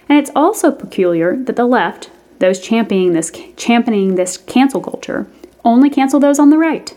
And 0.09 0.19
it's 0.19 0.31
also 0.35 0.71
peculiar 0.71 1.37
that 1.37 1.57
the 1.57 1.67
left, 1.67 2.11
those 2.39 2.61
championing 2.61 3.13
this, 3.13 3.31
championing 3.57 4.15
this 4.15 4.39
cancel 4.39 4.81
culture, 4.81 5.27
only 5.67 5.91
cancel 5.91 6.19
those 6.19 6.39
on 6.39 6.49
the 6.49 6.59
right. 6.59 6.97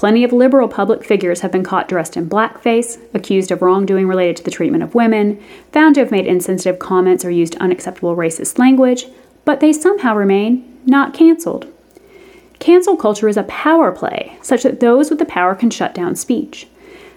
Plenty 0.00 0.24
of 0.24 0.32
liberal 0.32 0.66
public 0.66 1.04
figures 1.04 1.40
have 1.40 1.52
been 1.52 1.62
caught 1.62 1.86
dressed 1.86 2.16
in 2.16 2.26
blackface, 2.26 2.98
accused 3.12 3.50
of 3.50 3.60
wrongdoing 3.60 4.08
related 4.08 4.34
to 4.36 4.42
the 4.42 4.50
treatment 4.50 4.82
of 4.82 4.94
women, 4.94 5.38
found 5.72 5.94
to 5.94 6.00
have 6.00 6.10
made 6.10 6.26
insensitive 6.26 6.78
comments 6.78 7.22
or 7.22 7.30
used 7.30 7.54
unacceptable 7.56 8.16
racist 8.16 8.58
language, 8.58 9.04
but 9.44 9.60
they 9.60 9.74
somehow 9.74 10.14
remain 10.14 10.78
not 10.86 11.12
canceled. 11.12 11.66
Cancel 12.60 12.96
culture 12.96 13.28
is 13.28 13.36
a 13.36 13.42
power 13.42 13.92
play, 13.92 14.38
such 14.40 14.62
that 14.62 14.80
those 14.80 15.10
with 15.10 15.18
the 15.18 15.26
power 15.26 15.54
can 15.54 15.68
shut 15.68 15.94
down 15.94 16.16
speech. 16.16 16.66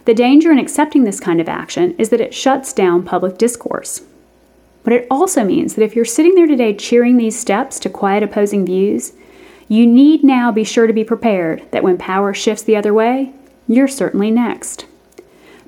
The 0.04 0.14
danger 0.14 0.52
in 0.52 0.60
accepting 0.60 1.06
this 1.06 1.22
kind 1.22 1.40
of 1.40 1.48
action 1.48 1.96
is 1.98 2.10
that 2.10 2.20
it 2.20 2.34
shuts 2.34 2.74
down 2.74 3.04
public 3.04 3.38
discourse. 3.38 4.02
But 4.84 4.92
it 4.92 5.08
also 5.10 5.46
means 5.46 5.76
that 5.76 5.86
if 5.86 5.96
you're 5.96 6.04
sitting 6.04 6.36
there 6.36 6.48
today 6.48 6.76
cheering 6.76 7.16
these 7.16 7.40
steps 7.40 7.80
to 7.80 7.90
quiet 7.90 8.24
opposing 8.24 8.66
views, 8.66 9.14
you 9.74 9.88
need 9.88 10.24
now 10.24 10.52
be 10.52 10.64
sure 10.64 10.86
to 10.86 10.94
be 10.94 11.04
prepared 11.04 11.66
that 11.72 11.82
when 11.82 11.98
power 11.98 12.32
shifts 12.32 12.62
the 12.62 12.76
other 12.76 12.94
way, 12.94 13.34
you're 13.68 13.88
certainly 13.88 14.30
next. 14.30 14.86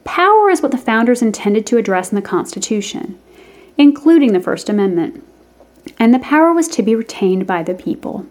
Power 0.04 0.52
is 0.52 0.62
what 0.62 0.72
the 0.72 0.78
founders 0.78 1.24
intended 1.24 1.66
to 1.66 1.78
address 1.78 2.12
in 2.12 2.16
the 2.16 2.22
Constitution, 2.22 3.19
including 3.80 4.31
the 4.31 4.40
First 4.40 4.69
Amendment, 4.69 5.24
and 5.97 6.14
the 6.14 6.19
power 6.19 6.54
was 6.54 6.68
to 6.68 6.83
be 6.83 6.94
retained 6.94 7.47
by 7.47 7.64
the 7.64 7.74
people. 7.74 8.28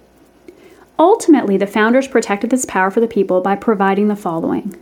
Ultimately, 0.96 1.56
the 1.56 1.66
founders 1.66 2.06
protected 2.06 2.50
this 2.50 2.66
power 2.66 2.92
for 2.92 3.00
the 3.00 3.08
people 3.08 3.40
by 3.40 3.56
providing 3.56 4.06
the 4.06 4.14
following 4.14 4.76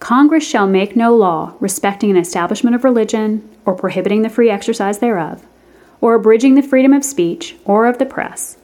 Congress 0.00 0.48
shall 0.48 0.66
make 0.66 0.96
no 0.96 1.14
law 1.14 1.54
respecting 1.60 2.10
an 2.10 2.16
establishment 2.16 2.74
of 2.74 2.82
religion, 2.82 3.46
or 3.66 3.74
prohibiting 3.74 4.22
the 4.22 4.30
free 4.30 4.48
exercise 4.48 5.00
thereof, 5.00 5.46
or 6.00 6.14
abridging 6.14 6.54
the 6.54 6.62
freedom 6.62 6.94
of 6.94 7.04
speech 7.04 7.56
or 7.66 7.84
of 7.84 7.98
the 7.98 8.06
press, 8.06 8.56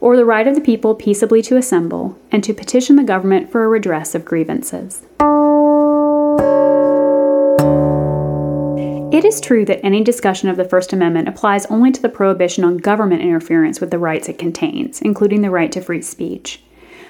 or 0.00 0.16
the 0.16 0.24
right 0.24 0.46
of 0.46 0.54
the 0.54 0.60
people 0.60 0.94
peaceably 0.94 1.42
to 1.42 1.56
assemble, 1.56 2.18
and 2.30 2.42
to 2.44 2.52
petition 2.52 2.96
the 2.96 3.02
government 3.02 3.50
for 3.50 3.64
a 3.64 3.68
redress 3.68 4.14
of 4.14 4.24
grievances. 4.24 5.02
It 9.16 9.24
is 9.24 9.40
true 9.40 9.64
that 9.64 9.80
any 9.82 10.04
discussion 10.04 10.50
of 10.50 10.58
the 10.58 10.64
First 10.64 10.92
Amendment 10.92 11.26
applies 11.26 11.64
only 11.66 11.90
to 11.92 12.02
the 12.02 12.08
prohibition 12.08 12.64
on 12.64 12.76
government 12.76 13.22
interference 13.22 13.80
with 13.80 13.90
the 13.90 13.98
rights 13.98 14.28
it 14.28 14.36
contains, 14.38 15.00
including 15.00 15.40
the 15.40 15.50
right 15.50 15.72
to 15.72 15.80
free 15.80 16.02
speech. 16.02 16.62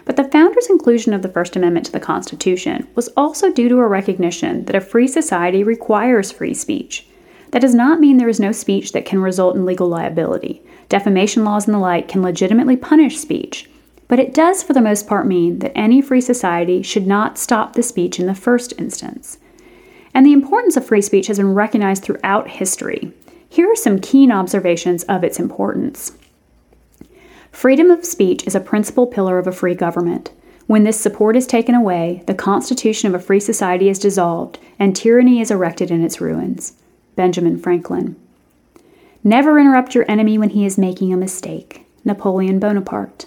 But 0.05 0.15
the 0.15 0.31
founders' 0.31 0.71
inclusion 0.71 1.13
of 1.15 1.23
the 1.23 1.29
First 1.29 1.57
Amendment 1.57 1.87
to 1.87 1.93
the 1.93 1.99
Constitution 1.99 2.87
was 2.95 3.09
also 3.17 3.51
due 3.53 3.69
to 3.69 3.81
a 3.81 3.89
recognition 3.89 4.67
that 4.67 4.77
a 4.77 4.81
free 4.81 5.09
society 5.09 5.65
requires 5.65 6.31
free 6.31 6.55
speech. 6.55 7.09
That 7.57 7.63
does 7.63 7.75
not 7.75 8.01
mean 8.01 8.19
there 8.19 8.29
is 8.29 8.39
no 8.39 8.53
speech 8.53 8.93
that 8.93 9.07
can 9.07 9.23
result 9.23 9.57
in 9.57 9.65
legal 9.65 9.89
liability. 9.89 10.61
Defamation 10.91 11.43
laws 11.43 11.65
and 11.65 11.75
the 11.75 11.79
like 11.79 12.07
can 12.07 12.21
legitimately 12.21 12.77
punish 12.77 13.17
speech. 13.17 13.71
But 14.09 14.19
it 14.19 14.35
does, 14.35 14.63
for 14.63 14.75
the 14.75 14.83
most 14.83 15.07
part, 15.07 15.27
mean 15.27 15.61
that 15.61 15.73
any 15.75 16.03
free 16.03 16.21
society 16.21 16.83
should 16.83 17.07
not 17.07 17.39
stop 17.39 17.73
the 17.73 17.83
speech 17.83 18.21
in 18.21 18.27
the 18.27 18.35
first 18.35 18.75
instance. 18.77 19.39
And 20.13 20.27
the 20.27 20.35
importance 20.35 20.77
of 20.77 20.85
free 20.85 21.01
speech 21.01 21.29
has 21.29 21.39
been 21.39 21.55
recognized 21.55 22.03
throughout 22.05 22.47
history. 22.47 23.11
Here 23.49 23.73
are 23.73 23.75
some 23.75 24.01
keen 24.01 24.31
observations 24.31 25.05
of 25.05 25.25
its 25.25 25.41
importance. 25.41 26.13
Freedom 27.53 27.91
of 27.91 28.05
speech 28.05 28.47
is 28.47 28.55
a 28.55 28.61
principal 28.61 29.07
pillar 29.07 29.39
of 29.39 29.47
a 29.47 29.51
free 29.51 29.75
government. 29.75 30.31
When 30.67 30.85
this 30.85 31.01
support 31.01 31.37
is 31.37 31.47
taken 31.47 31.75
away, 31.75 32.23
the 32.27 32.35
constitution 32.35 33.09
of 33.09 33.15
a 33.15 33.25
free 33.25 33.41
society 33.41 33.89
is 33.89 33.99
dissolved, 33.99 34.59
and 34.79 34.95
tyranny 34.95 35.41
is 35.41 35.51
erected 35.51 35.91
in 35.91 36.05
its 36.05 36.21
ruins. 36.21 36.75
Benjamin 37.17 37.59
Franklin. 37.59 38.15
Never 39.25 39.59
interrupt 39.59 39.95
your 39.95 40.09
enemy 40.09 40.39
when 40.39 40.51
he 40.51 40.65
is 40.65 40.79
making 40.79 41.13
a 41.13 41.17
mistake. 41.17 41.85
Napoleon 42.05 42.61
Bonaparte. 42.61 43.27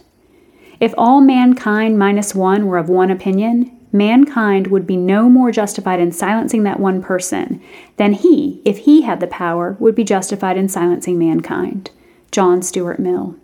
If 0.79 0.93
all 0.97 1.19
mankind 1.19 1.99
minus 1.99 2.33
one 2.33 2.67
were 2.67 2.77
of 2.77 2.87
one 2.87 3.11
opinion, 3.11 3.77
mankind 3.91 4.67
would 4.67 4.87
be 4.87 4.95
no 4.95 5.27
more 5.27 5.51
justified 5.51 5.99
in 5.99 6.13
silencing 6.13 6.63
that 6.63 6.79
one 6.79 7.01
person 7.01 7.61
than 7.97 8.13
he, 8.13 8.61
if 8.63 8.79
he 8.79 9.01
had 9.01 9.19
the 9.19 9.27
power, 9.27 9.75
would 9.79 9.95
be 9.95 10.05
justified 10.05 10.55
in 10.55 10.69
silencing 10.69 11.19
mankind. 11.19 11.91
John 12.31 12.61
Stuart 12.61 12.99
Mill. 12.99 13.35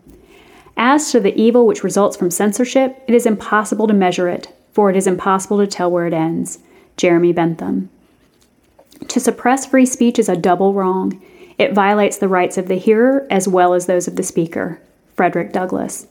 As 0.77 1.11
to 1.11 1.19
the 1.19 1.35
evil 1.35 1.65
which 1.67 1.83
results 1.83 2.15
from 2.15 2.31
censorship, 2.31 3.03
it 3.07 3.13
is 3.13 3.25
impossible 3.25 3.87
to 3.87 3.93
measure 3.93 4.29
it, 4.29 4.47
for 4.71 4.89
it 4.89 4.95
is 4.95 5.07
impossible 5.07 5.57
to 5.57 5.67
tell 5.67 5.91
where 5.91 6.07
it 6.07 6.13
ends. 6.13 6.59
Jeremy 6.95 7.33
Bentham. 7.33 7.89
To 9.07 9.19
suppress 9.19 9.65
free 9.65 9.85
speech 9.85 10.19
is 10.19 10.29
a 10.29 10.35
double 10.35 10.73
wrong. 10.73 11.21
It 11.57 11.73
violates 11.73 12.17
the 12.17 12.27
rights 12.27 12.57
of 12.57 12.67
the 12.67 12.75
hearer 12.75 13.25
as 13.29 13.47
well 13.47 13.73
as 13.73 13.85
those 13.85 14.07
of 14.07 14.15
the 14.15 14.23
speaker. 14.23 14.81
Frederick 15.15 15.53
Douglass. 15.53 16.07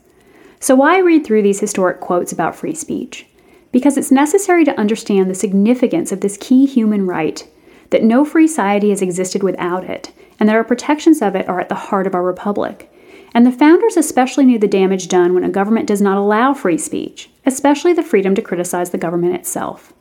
So, 0.61 0.75
why 0.75 0.99
read 0.99 1.27
through 1.27 1.43
these 1.43 1.61
historic 1.61 2.01
quotes 2.01 2.33
about 2.33 2.57
free 2.57 2.75
speech? 2.75 3.27
Because 3.71 3.99
it's 3.99 4.11
necessary 4.11 4.65
to 4.65 4.79
understand 4.81 5.29
the 5.29 5.35
significance 5.35 6.13
of 6.13 6.21
this 6.21 6.39
key 6.41 6.65
human 6.65 7.07
right, 7.07 7.47
that 7.91 8.03
no 8.03 8.25
free 8.25 8.47
society 8.47 8.91
has 8.91 9.03
existed 9.03 9.43
without 9.43 9.85
it, 9.85 10.11
and 10.41 10.49
that 10.49 10.57
our 10.57 10.65
protections 10.65 11.21
of 11.21 11.35
it 11.37 11.49
are 11.49 11.61
at 11.61 11.69
the 11.69 11.75
heart 11.75 12.07
of 12.07 12.15
our 12.15 12.23
republic. 12.23 12.91
And 13.35 13.45
the 13.45 13.53
founders 13.53 13.97
especially 13.97 14.47
knew 14.47 14.59
the 14.59 14.69
damage 14.69 15.09
done 15.09 15.35
when 15.35 15.45
a 15.45 15.51
government 15.51 15.89
does 15.89 16.01
not 16.01 16.17
allow 16.17 16.55
free 16.55 16.79
speech, 16.79 17.29
especially 17.45 17.93
the 17.93 18.03
freedom 18.03 18.35
to 18.37 18.43
criticize 18.43 18.91
the 18.91 18.99
government 18.99 19.35
itself. 19.35 19.93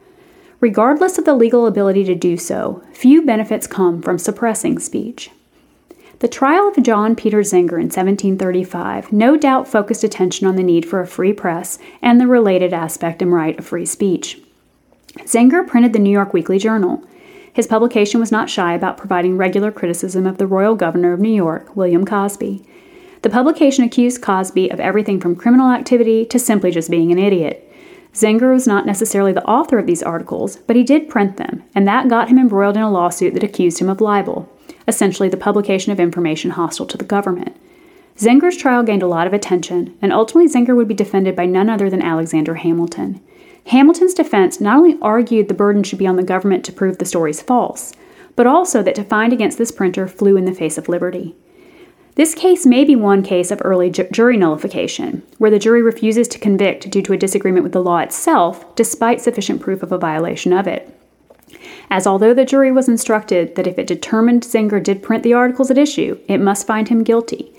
Regardless 0.63 1.17
of 1.17 1.25
the 1.25 1.36
legal 1.36 1.67
ability 1.67 2.05
to 2.05 2.15
do 2.15 2.38
so, 2.38 2.82
few 2.93 3.22
benefits 3.22 3.67
come 3.67 4.01
from 4.01 4.17
suppressing 4.17 4.79
speech. 4.79 5.29
The 6.20 6.29
trial 6.29 6.70
of 6.70 6.82
John 6.82 7.17
Peter 7.17 7.39
Zenger 7.39 7.74
in 7.74 7.91
1735 7.91 9.12
no 9.12 9.36
doubt 9.36 9.67
focused 9.67 10.05
attention 10.05 10.48
on 10.48 10.55
the 10.55 10.63
need 10.63 10.86
for 10.86 11.01
a 11.01 11.05
free 11.05 11.34
press 11.34 11.79
and 12.01 12.17
the 12.17 12.27
related 12.27 12.72
aspect 12.72 13.22
and 13.22 13.34
right 13.34 13.60
of 13.60 13.65
free 13.65 13.86
speech. 13.86 14.39
Zenger 15.25 15.67
printed 15.67 15.91
the 15.91 16.00
New 16.00 16.10
York 16.10 16.34
Weekly 16.34 16.60
Journal. 16.60 17.03
His 17.51 17.67
publication 17.67 18.22
was 18.22 18.32
not 18.32 18.50
shy 18.50 18.74
about 18.74 18.96
providing 18.96 19.36
regular 19.36 19.70
criticism 19.70 20.25
of 20.25 20.38
the 20.38 20.48
royal 20.48 20.75
governor 20.75 21.12
of 21.12 21.20
New 21.20 21.27
York, 21.27 21.75
William 21.75 22.05
Cosby. 22.05 22.65
The 23.22 23.29
publication 23.29 23.84
accused 23.84 24.22
Cosby 24.22 24.72
of 24.72 24.79
everything 24.79 25.20
from 25.20 25.36
criminal 25.36 25.72
activity 25.72 26.24
to 26.27 26.39
simply 26.39 26.72
just 26.72 26.89
being 26.89 27.12
an 27.12 27.20
idiot. 27.20 27.70
Zenger 28.13 28.53
was 28.53 28.67
not 28.67 28.86
necessarily 28.86 29.34
the 29.34 29.46
author 29.46 29.79
of 29.79 29.88
these 29.88 30.03
articles, 30.03 30.58
but 30.67 30.75
he 30.75 30.84
did 30.84 31.10
print 31.10 31.38
them, 31.38 31.63
and 31.74 31.88
that 31.88 32.10
got 32.10 32.29
him 32.29 32.38
embroiled 32.38 32.77
in 32.77 32.84
a 32.84 32.91
lawsuit 32.91 33.34
that 33.34 33.43
accused 33.43 33.79
him 33.79 33.89
of 33.89 34.01
libel, 34.01 34.48
essentially 34.88 35.29
the 35.29 35.38
publication 35.38 35.91
of 35.91 36.00
information 36.00 36.51
hostile 36.51 36.86
to 36.86 36.98
the 36.98 37.03
government. 37.03 37.58
Zenger's 38.17 38.55
trial 38.55 38.84
gained 38.84 39.01
a 39.01 39.08
lot 39.08 39.25
of 39.25 39.34
attention, 39.34 39.98
and 40.00 40.13
ultimately 40.13 40.48
Zenger 40.48 40.75
would 40.75 40.88
be 40.88 40.93
defended 40.93 41.36
by 41.36 41.48
none 41.48 41.70
other 41.70 41.89
than 41.89 42.03
Alexander 42.03 42.55
Hamilton. 42.55 43.20
Hamilton's 43.67 44.13
defense 44.13 44.62
not 44.62 44.77
only 44.77 45.00
argued 45.01 45.48
the 45.48 45.53
burden 45.55 45.82
should 45.82 45.98
be 45.98 46.05
on 46.05 46.15
the 46.15 46.24
government 46.24 46.63
to 46.65 46.72
prove 46.72 47.00
the 47.00 47.05
stories 47.05 47.41
false, 47.41 47.93
but 48.36 48.46
also 48.46 48.84
that 48.84 48.96
to 48.96 49.03
find 49.03 49.34
against 49.34 49.58
this 49.58 49.72
printer 49.72 50.08
flew 50.08 50.38
in 50.38 50.46
the 50.46 50.53
face 50.53 50.77
of 50.77 50.88
liberty. 50.88 51.36
This 52.15 52.36
case 52.36 52.63
may 52.63 52.84
be 52.84 52.96
one 52.96 53.24
case 53.24 53.50
of 53.50 53.60
early 53.65 53.89
ju- 53.89 54.08
jury 54.12 54.38
nullification, 54.38 55.24
where 55.39 55.50
the 55.50 55.58
jury 55.58 55.82
refuses 55.82 56.27
to 56.27 56.38
convict 56.38 56.91
due 56.91 57.01
to 57.01 57.13
a 57.13 57.17
disagreement 57.17 57.63
with 57.63 57.74
the 57.74 57.82
law 57.82 57.98
itself, 58.00 58.75
despite 58.75 59.20
sufficient 59.20 59.62
proof 59.62 59.82
of 59.82 59.91
a 59.91 59.98
violation 59.98 60.53
of 60.53 60.67
it. 60.67 60.96
As 61.89 62.05
although 62.05 62.34
the 62.36 62.46
jury 62.46 62.72
was 62.72 62.88
instructed 62.88 63.55
that 63.55 63.65
if 63.65 63.79
it 63.79 63.88
determined 63.88 64.43
Zenger 64.43 64.82
did 64.82 65.01
print 65.01 65.24
the 65.24 65.34
articles 65.34 65.72
at 65.72 65.77
issue, 65.77 66.20
it 66.27 66.39
must 66.39 66.67
find 66.67 66.88
him 66.88 67.03
guilty, 67.03 67.51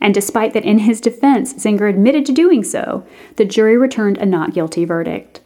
and 0.00 0.14
despite 0.14 0.52
that 0.52 0.64
in 0.64 0.80
his 0.80 1.00
defense 1.00 1.54
Zenger 1.54 1.90
admitted 1.90 2.24
to 2.26 2.32
doing 2.32 2.62
so, 2.62 3.04
the 3.34 3.44
jury 3.44 3.76
returned 3.76 4.18
a 4.18 4.26
not 4.26 4.54
guilty 4.54 4.84
verdict. 4.84 5.40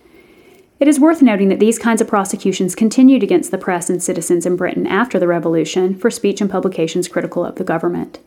It 0.79 0.89
is 0.89 1.01
worth 1.01 1.23
noting 1.23 1.49
that 1.49 1.61
these 1.61 1.79
kinds 1.79 2.03
of 2.03 2.09
prosecutions 2.09 2.75
continued 2.75 3.23
against 3.23 3.51
the 3.53 3.59
press 3.59 3.89
and 3.89 4.03
citizens 4.03 4.45
in 4.45 4.57
Britain 4.57 4.87
after 4.87 5.19
the 5.19 5.29
Revolution 5.29 5.95
for 5.95 6.11
speech 6.11 6.43
and 6.43 6.51
publications 6.51 7.09
critical 7.09 7.43
of 7.43 7.55
the 7.55 7.65
government. 7.65 8.19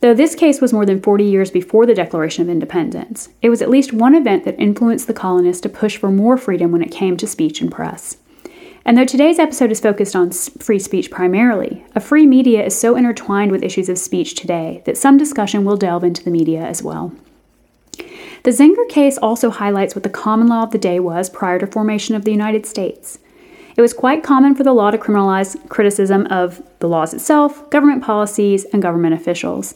Though 0.00 0.14
this 0.14 0.34
case 0.34 0.60
was 0.60 0.72
more 0.72 0.84
than 0.84 1.00
40 1.00 1.24
years 1.24 1.50
before 1.50 1.86
the 1.86 1.94
Declaration 1.94 2.42
of 2.42 2.50
Independence, 2.50 3.30
it 3.40 3.48
was 3.48 3.62
at 3.62 3.70
least 3.70 3.92
one 3.92 4.14
event 4.14 4.44
that 4.44 4.60
influenced 4.60 5.06
the 5.06 5.14
colonists 5.14 5.62
to 5.62 5.68
push 5.68 5.96
for 5.96 6.10
more 6.10 6.36
freedom 6.36 6.70
when 6.70 6.82
it 6.82 6.90
came 6.90 7.16
to 7.16 7.26
speech 7.26 7.60
and 7.62 7.72
press. 7.72 8.18
And 8.84 8.96
though 8.96 9.04
today's 9.04 9.40
episode 9.40 9.72
is 9.72 9.80
focused 9.80 10.14
on 10.14 10.30
free 10.30 10.78
speech 10.78 11.10
primarily, 11.10 11.84
a 11.94 12.00
free 12.00 12.26
media 12.26 12.64
is 12.64 12.78
so 12.78 12.94
intertwined 12.94 13.50
with 13.50 13.64
issues 13.64 13.88
of 13.88 13.98
speech 13.98 14.34
today 14.34 14.82
that 14.84 14.98
some 14.98 15.16
discussion 15.16 15.64
will 15.64 15.76
delve 15.76 16.04
into 16.04 16.22
the 16.22 16.30
media 16.30 16.60
as 16.60 16.82
well. 16.82 17.12
The 18.44 18.52
Zenger 18.52 18.88
case 18.88 19.18
also 19.18 19.50
highlights 19.50 19.96
what 19.96 20.04
the 20.04 20.08
common 20.08 20.46
law 20.46 20.62
of 20.62 20.70
the 20.70 20.78
day 20.78 21.00
was 21.00 21.28
prior 21.28 21.58
to 21.58 21.66
formation 21.66 22.14
of 22.14 22.24
the 22.24 22.30
United 22.30 22.64
States. 22.64 23.18
It 23.76 23.80
was 23.80 23.92
quite 23.92 24.22
common 24.22 24.54
for 24.54 24.62
the 24.62 24.72
law 24.72 24.92
to 24.92 24.98
criminalize 24.98 25.68
criticism 25.68 26.26
of 26.26 26.62
the 26.78 26.88
laws 26.88 27.12
itself, 27.12 27.68
government 27.70 28.04
policies, 28.04 28.64
and 28.66 28.80
government 28.80 29.14
officials. 29.14 29.74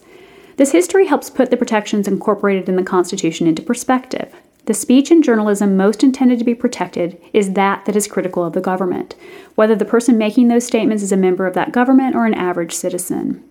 This 0.60 0.72
history 0.72 1.06
helps 1.06 1.30
put 1.30 1.48
the 1.48 1.56
protections 1.56 2.06
incorporated 2.06 2.68
in 2.68 2.76
the 2.76 2.82
Constitution 2.82 3.46
into 3.46 3.62
perspective. 3.62 4.34
The 4.66 4.74
speech 4.74 5.10
and 5.10 5.24
journalism 5.24 5.74
most 5.74 6.04
intended 6.04 6.38
to 6.38 6.44
be 6.44 6.54
protected 6.54 7.18
is 7.32 7.54
that 7.54 7.86
that 7.86 7.96
is 7.96 8.06
critical 8.06 8.44
of 8.44 8.52
the 8.52 8.60
government, 8.60 9.14
whether 9.54 9.74
the 9.74 9.86
person 9.86 10.18
making 10.18 10.48
those 10.48 10.66
statements 10.66 11.02
is 11.02 11.12
a 11.12 11.16
member 11.16 11.46
of 11.46 11.54
that 11.54 11.72
government 11.72 12.14
or 12.14 12.26
an 12.26 12.34
average 12.34 12.74
citizen. 12.74 13.42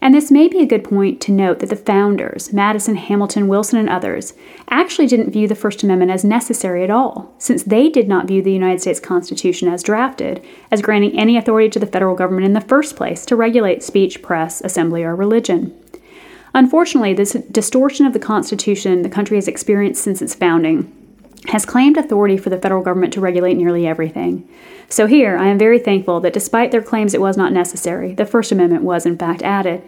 And 0.00 0.14
this 0.14 0.30
may 0.30 0.48
be 0.48 0.60
a 0.60 0.66
good 0.66 0.84
point 0.84 1.20
to 1.20 1.32
note 1.32 1.58
that 1.58 1.68
the 1.68 1.76
founders, 1.76 2.50
Madison, 2.50 2.96
Hamilton, 2.96 3.46
Wilson, 3.46 3.78
and 3.78 3.90
others, 3.90 4.32
actually 4.70 5.08
didn't 5.08 5.32
view 5.32 5.46
the 5.46 5.54
First 5.54 5.82
Amendment 5.82 6.12
as 6.12 6.24
necessary 6.24 6.82
at 6.82 6.88
all, 6.88 7.34
since 7.36 7.62
they 7.62 7.90
did 7.90 8.08
not 8.08 8.26
view 8.26 8.40
the 8.40 8.54
United 8.54 8.80
States 8.80 9.00
Constitution 9.00 9.68
as 9.68 9.82
drafted 9.82 10.42
as 10.70 10.80
granting 10.80 11.12
any 11.14 11.36
authority 11.36 11.68
to 11.68 11.78
the 11.78 11.86
federal 11.86 12.16
government 12.16 12.46
in 12.46 12.54
the 12.54 12.62
first 12.62 12.96
place 12.96 13.26
to 13.26 13.36
regulate 13.36 13.82
speech, 13.82 14.22
press, 14.22 14.62
assembly, 14.62 15.04
or 15.04 15.14
religion. 15.14 15.78
Unfortunately, 16.54 17.14
this 17.14 17.32
distortion 17.50 18.06
of 18.06 18.12
the 18.12 18.18
Constitution 18.18 19.02
the 19.02 19.08
country 19.08 19.36
has 19.36 19.48
experienced 19.48 20.02
since 20.02 20.20
its 20.20 20.34
founding 20.34 20.98
has 21.48 21.66
claimed 21.66 21.96
authority 21.96 22.36
for 22.36 22.50
the 22.50 22.58
federal 22.58 22.82
government 22.82 23.12
to 23.12 23.20
regulate 23.20 23.54
nearly 23.54 23.86
everything. 23.86 24.48
So 24.88 25.06
here, 25.06 25.36
I 25.36 25.48
am 25.48 25.58
very 25.58 25.78
thankful 25.78 26.20
that 26.20 26.32
despite 26.32 26.70
their 26.70 26.82
claims 26.82 27.14
it 27.14 27.20
was 27.20 27.36
not 27.36 27.52
necessary, 27.52 28.14
the 28.14 28.26
First 28.26 28.52
Amendment 28.52 28.84
was 28.84 29.06
in 29.06 29.18
fact 29.18 29.42
added. 29.42 29.82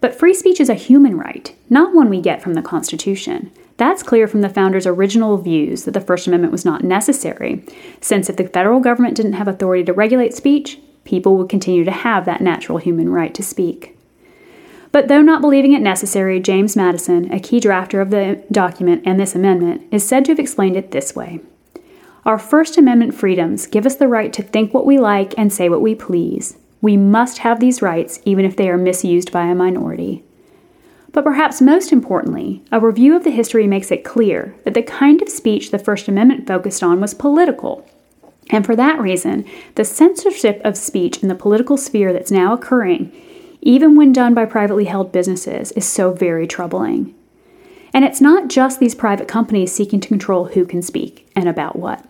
But 0.00 0.14
free 0.14 0.34
speech 0.34 0.60
is 0.60 0.68
a 0.68 0.74
human 0.74 1.16
right, 1.16 1.54
not 1.68 1.94
one 1.94 2.08
we 2.08 2.20
get 2.20 2.42
from 2.42 2.54
the 2.54 2.62
Constitution. 2.62 3.52
That's 3.76 4.02
clear 4.02 4.26
from 4.26 4.40
the 4.40 4.48
founders' 4.48 4.86
original 4.86 5.36
views 5.36 5.84
that 5.84 5.92
the 5.92 6.00
First 6.00 6.26
Amendment 6.26 6.52
was 6.52 6.64
not 6.64 6.82
necessary, 6.82 7.64
since 8.00 8.28
if 8.28 8.36
the 8.36 8.48
federal 8.48 8.80
government 8.80 9.16
didn't 9.16 9.34
have 9.34 9.48
authority 9.48 9.84
to 9.84 9.92
regulate 9.92 10.34
speech, 10.34 10.78
people 11.04 11.36
would 11.36 11.48
continue 11.48 11.84
to 11.84 11.90
have 11.90 12.24
that 12.24 12.40
natural 12.40 12.78
human 12.78 13.10
right 13.10 13.34
to 13.34 13.42
speak. 13.42 13.96
But 14.92 15.08
though 15.08 15.22
not 15.22 15.40
believing 15.40 15.72
it 15.72 15.82
necessary, 15.82 16.40
James 16.40 16.76
Madison, 16.76 17.32
a 17.32 17.38
key 17.38 17.60
drafter 17.60 18.02
of 18.02 18.10
the 18.10 18.44
document 18.50 19.02
and 19.06 19.20
this 19.20 19.34
amendment, 19.34 19.82
is 19.90 20.06
said 20.06 20.24
to 20.24 20.32
have 20.32 20.38
explained 20.38 20.76
it 20.76 20.90
this 20.90 21.14
way 21.14 21.40
Our 22.24 22.38
First 22.38 22.76
Amendment 22.76 23.14
freedoms 23.14 23.66
give 23.66 23.86
us 23.86 23.96
the 23.96 24.08
right 24.08 24.32
to 24.32 24.42
think 24.42 24.74
what 24.74 24.86
we 24.86 24.98
like 24.98 25.34
and 25.38 25.52
say 25.52 25.68
what 25.68 25.82
we 25.82 25.94
please. 25.94 26.56
We 26.80 26.96
must 26.96 27.38
have 27.38 27.60
these 27.60 27.82
rights 27.82 28.20
even 28.24 28.44
if 28.44 28.56
they 28.56 28.68
are 28.68 28.78
misused 28.78 29.30
by 29.30 29.44
a 29.44 29.54
minority. 29.54 30.24
But 31.12 31.24
perhaps 31.24 31.60
most 31.60 31.92
importantly, 31.92 32.62
a 32.70 32.80
review 32.80 33.16
of 33.16 33.24
the 33.24 33.30
history 33.30 33.66
makes 33.66 33.90
it 33.90 34.04
clear 34.04 34.54
that 34.64 34.74
the 34.74 34.82
kind 34.82 35.20
of 35.22 35.28
speech 35.28 35.70
the 35.70 35.78
First 35.78 36.08
Amendment 36.08 36.46
focused 36.46 36.82
on 36.82 37.00
was 37.00 37.14
political. 37.14 37.86
And 38.50 38.64
for 38.64 38.74
that 38.76 39.00
reason, 39.00 39.44
the 39.74 39.84
censorship 39.84 40.60
of 40.64 40.76
speech 40.76 41.22
in 41.22 41.28
the 41.28 41.34
political 41.34 41.76
sphere 41.76 42.12
that's 42.12 42.30
now 42.30 42.52
occurring 42.52 43.12
even 43.62 43.96
when 43.96 44.12
done 44.12 44.34
by 44.34 44.46
privately 44.46 44.86
held 44.86 45.12
businesses, 45.12 45.72
is 45.72 45.86
so 45.86 46.12
very 46.12 46.46
troubling. 46.46 47.14
And 47.92 48.04
it's 48.04 48.20
not 48.20 48.48
just 48.48 48.80
these 48.80 48.94
private 48.94 49.28
companies 49.28 49.72
seeking 49.72 50.00
to 50.00 50.08
control 50.08 50.46
who 50.46 50.64
can 50.64 50.80
speak 50.80 51.30
and 51.34 51.48
about 51.48 51.76
what. 51.76 52.04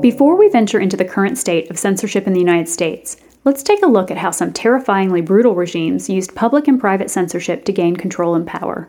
Before 0.00 0.36
we 0.36 0.48
venture 0.48 0.78
into 0.78 0.96
the 0.96 1.04
current 1.04 1.36
state 1.38 1.68
of 1.70 1.78
censorship 1.78 2.26
in 2.26 2.32
the 2.32 2.40
United 2.40 2.68
States, 2.68 3.16
let's 3.44 3.64
take 3.64 3.82
a 3.82 3.88
look 3.88 4.10
at 4.10 4.18
how 4.18 4.30
some 4.30 4.52
terrifyingly 4.52 5.20
brutal 5.20 5.54
regimes 5.54 6.08
used 6.08 6.36
public 6.36 6.68
and 6.68 6.80
private 6.80 7.10
censorship 7.10 7.64
to 7.64 7.72
gain 7.72 7.96
control 7.96 8.34
and 8.34 8.46
power. 8.46 8.88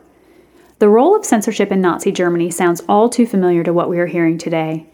The 0.78 0.88
role 0.88 1.14
of 1.14 1.26
censorship 1.26 1.72
in 1.72 1.80
Nazi 1.80 2.12
Germany 2.12 2.50
sounds 2.50 2.80
all 2.88 3.10
too 3.10 3.26
familiar 3.26 3.62
to 3.64 3.72
what 3.72 3.90
we 3.90 3.98
are 3.98 4.06
hearing 4.06 4.38
today 4.38 4.86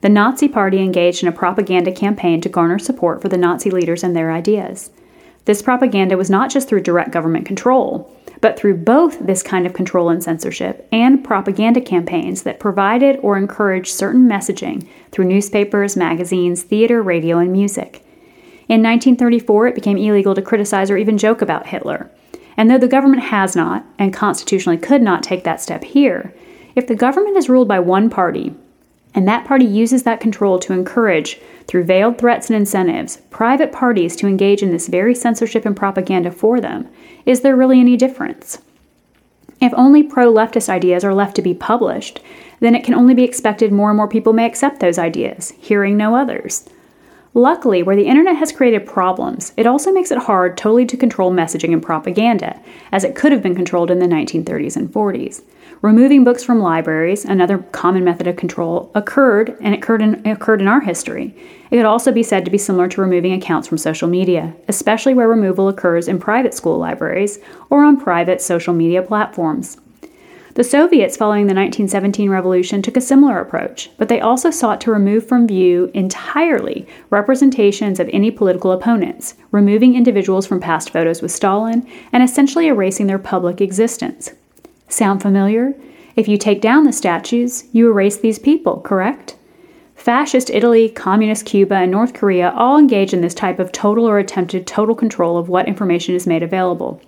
the 0.00 0.08
Nazi 0.08 0.48
Party 0.48 0.80
engaged 0.80 1.22
in 1.22 1.28
a 1.28 1.32
propaganda 1.32 1.92
campaign 1.92 2.40
to 2.40 2.48
garner 2.48 2.78
support 2.78 3.22
for 3.22 3.28
the 3.28 3.38
Nazi 3.38 3.70
leaders 3.70 4.04
and 4.04 4.14
their 4.14 4.32
ideas. 4.32 4.90
This 5.46 5.62
propaganda 5.62 6.16
was 6.16 6.28
not 6.28 6.50
just 6.50 6.68
through 6.68 6.82
direct 6.82 7.12
government 7.12 7.46
control, 7.46 8.12
but 8.40 8.58
through 8.58 8.76
both 8.76 9.18
this 9.20 9.42
kind 9.42 9.66
of 9.66 9.72
control 9.72 10.08
and 10.08 10.22
censorship 10.22 10.86
and 10.92 11.24
propaganda 11.24 11.80
campaigns 11.80 12.42
that 12.42 12.60
provided 12.60 13.18
or 13.22 13.36
encouraged 13.36 13.94
certain 13.94 14.28
messaging 14.28 14.86
through 15.12 15.24
newspapers, 15.24 15.96
magazines, 15.96 16.62
theater, 16.62 17.02
radio, 17.02 17.38
and 17.38 17.52
music. 17.52 18.04
In 18.68 18.82
1934, 18.82 19.68
it 19.68 19.74
became 19.74 19.96
illegal 19.96 20.34
to 20.34 20.42
criticize 20.42 20.90
or 20.90 20.96
even 20.96 21.16
joke 21.16 21.40
about 21.40 21.68
Hitler. 21.68 22.10
And 22.56 22.70
though 22.70 22.78
the 22.78 22.88
government 22.88 23.22
has 23.24 23.54
not, 23.54 23.86
and 23.98 24.12
constitutionally 24.12 24.78
could 24.78 25.02
not, 25.02 25.22
take 25.22 25.44
that 25.44 25.60
step 25.60 25.84
here, 25.84 26.34
if 26.74 26.86
the 26.86 26.94
government 26.94 27.36
is 27.36 27.48
ruled 27.48 27.68
by 27.68 27.78
one 27.78 28.10
party, 28.10 28.54
and 29.16 29.26
that 29.26 29.46
party 29.46 29.64
uses 29.64 30.02
that 30.02 30.20
control 30.20 30.58
to 30.58 30.74
encourage, 30.74 31.40
through 31.66 31.82
veiled 31.82 32.18
threats 32.18 32.50
and 32.50 32.56
incentives, 32.56 33.16
private 33.30 33.72
parties 33.72 34.14
to 34.14 34.28
engage 34.28 34.62
in 34.62 34.70
this 34.70 34.86
very 34.86 35.14
censorship 35.14 35.64
and 35.64 35.74
propaganda 35.74 36.30
for 36.30 36.60
them, 36.60 36.86
is 37.24 37.40
there 37.40 37.56
really 37.56 37.80
any 37.80 37.96
difference? 37.96 38.58
If 39.60 39.72
only 39.74 40.02
pro 40.02 40.30
leftist 40.30 40.68
ideas 40.68 41.02
are 41.02 41.14
left 41.14 41.34
to 41.36 41.42
be 41.42 41.54
published, 41.54 42.20
then 42.60 42.74
it 42.74 42.84
can 42.84 42.94
only 42.94 43.14
be 43.14 43.24
expected 43.24 43.72
more 43.72 43.88
and 43.90 43.96
more 43.96 44.06
people 44.06 44.34
may 44.34 44.44
accept 44.44 44.80
those 44.80 44.98
ideas, 44.98 45.52
hearing 45.58 45.96
no 45.96 46.14
others. 46.14 46.68
Luckily, 47.32 47.82
where 47.82 47.96
the 47.96 48.06
internet 48.06 48.36
has 48.36 48.52
created 48.52 48.86
problems, 48.86 49.52
it 49.56 49.66
also 49.66 49.92
makes 49.92 50.10
it 50.10 50.18
hard 50.18 50.56
totally 50.56 50.86
to 50.86 50.96
control 50.96 51.32
messaging 51.32 51.72
and 51.72 51.82
propaganda, 51.82 52.60
as 52.92 53.02
it 53.02 53.14
could 53.14 53.32
have 53.32 53.42
been 53.42 53.54
controlled 53.54 53.90
in 53.90 53.98
the 53.98 54.06
1930s 54.06 54.76
and 54.76 54.90
40s. 54.90 55.42
Removing 55.82 56.24
books 56.24 56.42
from 56.42 56.60
libraries, 56.60 57.24
another 57.24 57.58
common 57.58 58.02
method 58.02 58.26
of 58.26 58.36
control, 58.36 58.90
occurred 58.94 59.56
and 59.60 59.74
it 59.74 59.78
occurred 59.78 60.00
in, 60.00 60.26
occurred 60.26 60.62
in 60.62 60.68
our 60.68 60.80
history. 60.80 61.34
It 61.70 61.76
could 61.76 61.84
also 61.84 62.12
be 62.12 62.22
said 62.22 62.44
to 62.44 62.50
be 62.50 62.58
similar 62.58 62.88
to 62.88 63.00
removing 63.00 63.32
accounts 63.32 63.68
from 63.68 63.76
social 63.76 64.08
media, 64.08 64.54
especially 64.68 65.12
where 65.12 65.28
removal 65.28 65.68
occurs 65.68 66.08
in 66.08 66.18
private 66.18 66.54
school 66.54 66.78
libraries 66.78 67.38
or 67.68 67.84
on 67.84 68.00
private 68.00 68.40
social 68.40 68.72
media 68.72 69.02
platforms. 69.02 69.76
The 70.54 70.64
Soviets, 70.64 71.18
following 71.18 71.48
the 71.48 71.54
1917 71.54 72.30
revolution, 72.30 72.80
took 72.80 72.96
a 72.96 73.00
similar 73.02 73.38
approach, 73.38 73.90
but 73.98 74.08
they 74.08 74.22
also 74.22 74.50
sought 74.50 74.80
to 74.80 74.90
remove 74.90 75.28
from 75.28 75.46
view 75.46 75.90
entirely 75.92 76.88
representations 77.10 78.00
of 78.00 78.08
any 78.10 78.30
political 78.30 78.72
opponents, 78.72 79.34
removing 79.50 79.94
individuals 79.94 80.46
from 80.46 80.58
past 80.58 80.88
photos 80.88 81.20
with 81.20 81.30
Stalin, 81.30 81.86
and 82.10 82.22
essentially 82.22 82.68
erasing 82.68 83.06
their 83.06 83.18
public 83.18 83.60
existence. 83.60 84.32
Sound 84.88 85.22
familiar? 85.22 85.74
If 86.14 86.28
you 86.28 86.38
take 86.38 86.60
down 86.60 86.84
the 86.84 86.92
statues, 86.92 87.64
you 87.72 87.88
erase 87.88 88.16
these 88.16 88.38
people, 88.38 88.80
correct? 88.80 89.36
Fascist 89.94 90.50
Italy, 90.50 90.88
Communist 90.88 91.44
Cuba, 91.44 91.74
and 91.74 91.90
North 91.90 92.14
Korea 92.14 92.50
all 92.50 92.78
engage 92.78 93.12
in 93.12 93.22
this 93.22 93.34
type 93.34 93.58
of 93.58 93.72
total 93.72 94.08
or 94.08 94.18
attempted 94.18 94.66
total 94.66 94.94
control 94.94 95.36
of 95.36 95.48
what 95.48 95.66
information 95.66 96.14
is 96.14 96.26
made 96.26 96.42
available. 96.42 97.00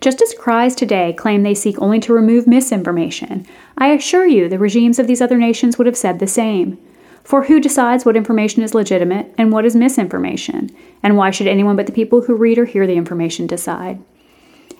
Just 0.00 0.22
as 0.22 0.34
cries 0.34 0.74
today 0.74 1.12
claim 1.12 1.42
they 1.42 1.54
seek 1.54 1.80
only 1.80 2.00
to 2.00 2.12
remove 2.12 2.46
misinformation, 2.46 3.46
I 3.78 3.88
assure 3.88 4.26
you 4.26 4.48
the 4.48 4.58
regimes 4.58 4.98
of 4.98 5.06
these 5.06 5.20
other 5.20 5.38
nations 5.38 5.78
would 5.78 5.86
have 5.86 5.96
said 5.96 6.18
the 6.18 6.26
same. 6.26 6.78
For 7.24 7.44
who 7.44 7.60
decides 7.60 8.04
what 8.04 8.16
information 8.16 8.62
is 8.62 8.74
legitimate 8.74 9.32
and 9.38 9.52
what 9.52 9.64
is 9.64 9.76
misinformation? 9.76 10.70
And 11.02 11.16
why 11.16 11.30
should 11.30 11.46
anyone 11.46 11.76
but 11.76 11.86
the 11.86 11.92
people 11.92 12.22
who 12.22 12.34
read 12.34 12.58
or 12.58 12.64
hear 12.64 12.86
the 12.86 12.96
information 12.96 13.46
decide? 13.46 14.02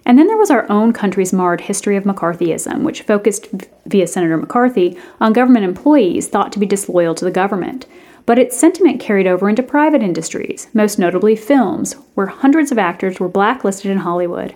And 0.04 0.18
then 0.18 0.26
there 0.26 0.37
was 0.37 0.50
our 0.50 0.71
own 0.71 0.92
country's 0.92 1.32
marred 1.32 1.62
history 1.62 1.97
of 1.97 2.04
McCarthyism, 2.04 2.82
which 2.82 3.02
focused, 3.02 3.49
via 3.87 4.06
Senator 4.06 4.37
McCarthy, 4.37 4.99
on 5.21 5.32
government 5.32 5.64
employees 5.64 6.28
thought 6.28 6.52
to 6.52 6.59
be 6.59 6.66
disloyal 6.66 7.14
to 7.14 7.25
the 7.25 7.30
government. 7.30 7.87
But 8.26 8.38
its 8.38 8.56
sentiment 8.56 9.00
carried 9.00 9.26
over 9.26 9.49
into 9.49 9.62
private 9.62 10.02
industries, 10.02 10.68
most 10.73 10.99
notably 10.99 11.37
films, 11.37 11.94
where 12.14 12.26
hundreds 12.26 12.73
of 12.73 12.78
actors 12.78 13.21
were 13.21 13.28
blacklisted 13.28 13.90
in 13.90 13.99
Hollywood. 13.99 14.54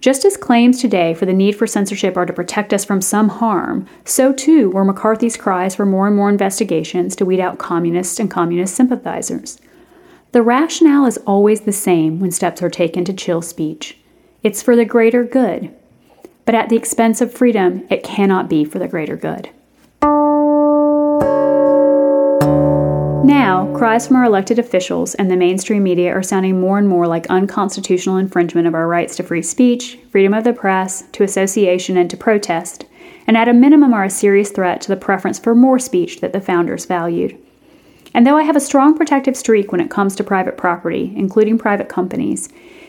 Just 0.00 0.24
as 0.24 0.36
claims 0.36 0.80
today 0.80 1.12
for 1.12 1.26
the 1.26 1.32
need 1.32 1.56
for 1.56 1.66
censorship 1.66 2.16
are 2.16 2.26
to 2.26 2.32
protect 2.32 2.72
us 2.72 2.84
from 2.84 3.02
some 3.02 3.28
harm, 3.28 3.86
so 4.04 4.32
too 4.32 4.70
were 4.70 4.84
McCarthy's 4.84 5.36
cries 5.36 5.74
for 5.74 5.84
more 5.84 6.06
and 6.06 6.14
more 6.14 6.28
investigations 6.28 7.16
to 7.16 7.24
weed 7.24 7.40
out 7.40 7.58
communists 7.58 8.20
and 8.20 8.30
communist 8.30 8.76
sympathizers. 8.76 9.60
The 10.30 10.42
rationale 10.42 11.06
is 11.06 11.18
always 11.18 11.62
the 11.62 11.72
same 11.72 12.20
when 12.20 12.30
steps 12.30 12.62
are 12.62 12.70
taken 12.70 13.04
to 13.06 13.12
chill 13.12 13.42
speech 13.42 13.98
it's 14.48 14.62
for 14.62 14.74
the 14.74 14.84
greater 14.86 15.24
good. 15.24 15.70
But 16.46 16.54
at 16.54 16.70
the 16.70 16.76
expense 16.76 17.20
of 17.20 17.34
freedom, 17.34 17.86
it 17.90 18.02
cannot 18.02 18.48
be 18.48 18.64
for 18.64 18.78
the 18.78 18.88
greater 18.88 19.14
good. 19.14 19.50
Now, 23.26 23.70
cries 23.76 24.06
from 24.06 24.16
our 24.16 24.24
elected 24.24 24.58
officials 24.58 25.14
and 25.16 25.30
the 25.30 25.36
mainstream 25.36 25.82
media 25.82 26.14
are 26.14 26.22
sounding 26.22 26.58
more 26.58 26.78
and 26.78 26.88
more 26.88 27.06
like 27.06 27.26
unconstitutional 27.26 28.16
infringement 28.16 28.66
of 28.66 28.74
our 28.74 28.88
rights 28.88 29.16
to 29.16 29.22
free 29.22 29.42
speech, 29.42 29.98
freedom 30.10 30.32
of 30.32 30.44
the 30.44 30.54
press, 30.54 31.02
to 31.12 31.24
association, 31.24 31.98
and 31.98 32.08
to 32.08 32.16
protest, 32.16 32.86
and 33.26 33.36
at 33.36 33.48
a 33.48 33.52
minimum 33.52 33.92
are 33.92 34.04
a 34.04 34.10
serious 34.10 34.50
threat 34.50 34.80
to 34.80 34.88
the 34.88 34.96
preference 34.96 35.38
for 35.38 35.54
more 35.54 35.78
speech 35.78 36.22
that 36.22 36.32
the 36.32 36.40
founders 36.40 36.86
valued. 36.86 37.36
And 38.14 38.26
though 38.26 38.38
I 38.38 38.44
have 38.44 38.56
a 38.56 38.60
strong 38.60 38.96
protective 38.96 39.36
streak 39.36 39.72
when 39.72 39.82
it 39.82 39.90
comes 39.90 40.16
to 40.16 40.24
private 40.24 40.56
property, 40.56 41.12
including 41.14 41.58
private 41.58 41.90
companies, 41.90 42.48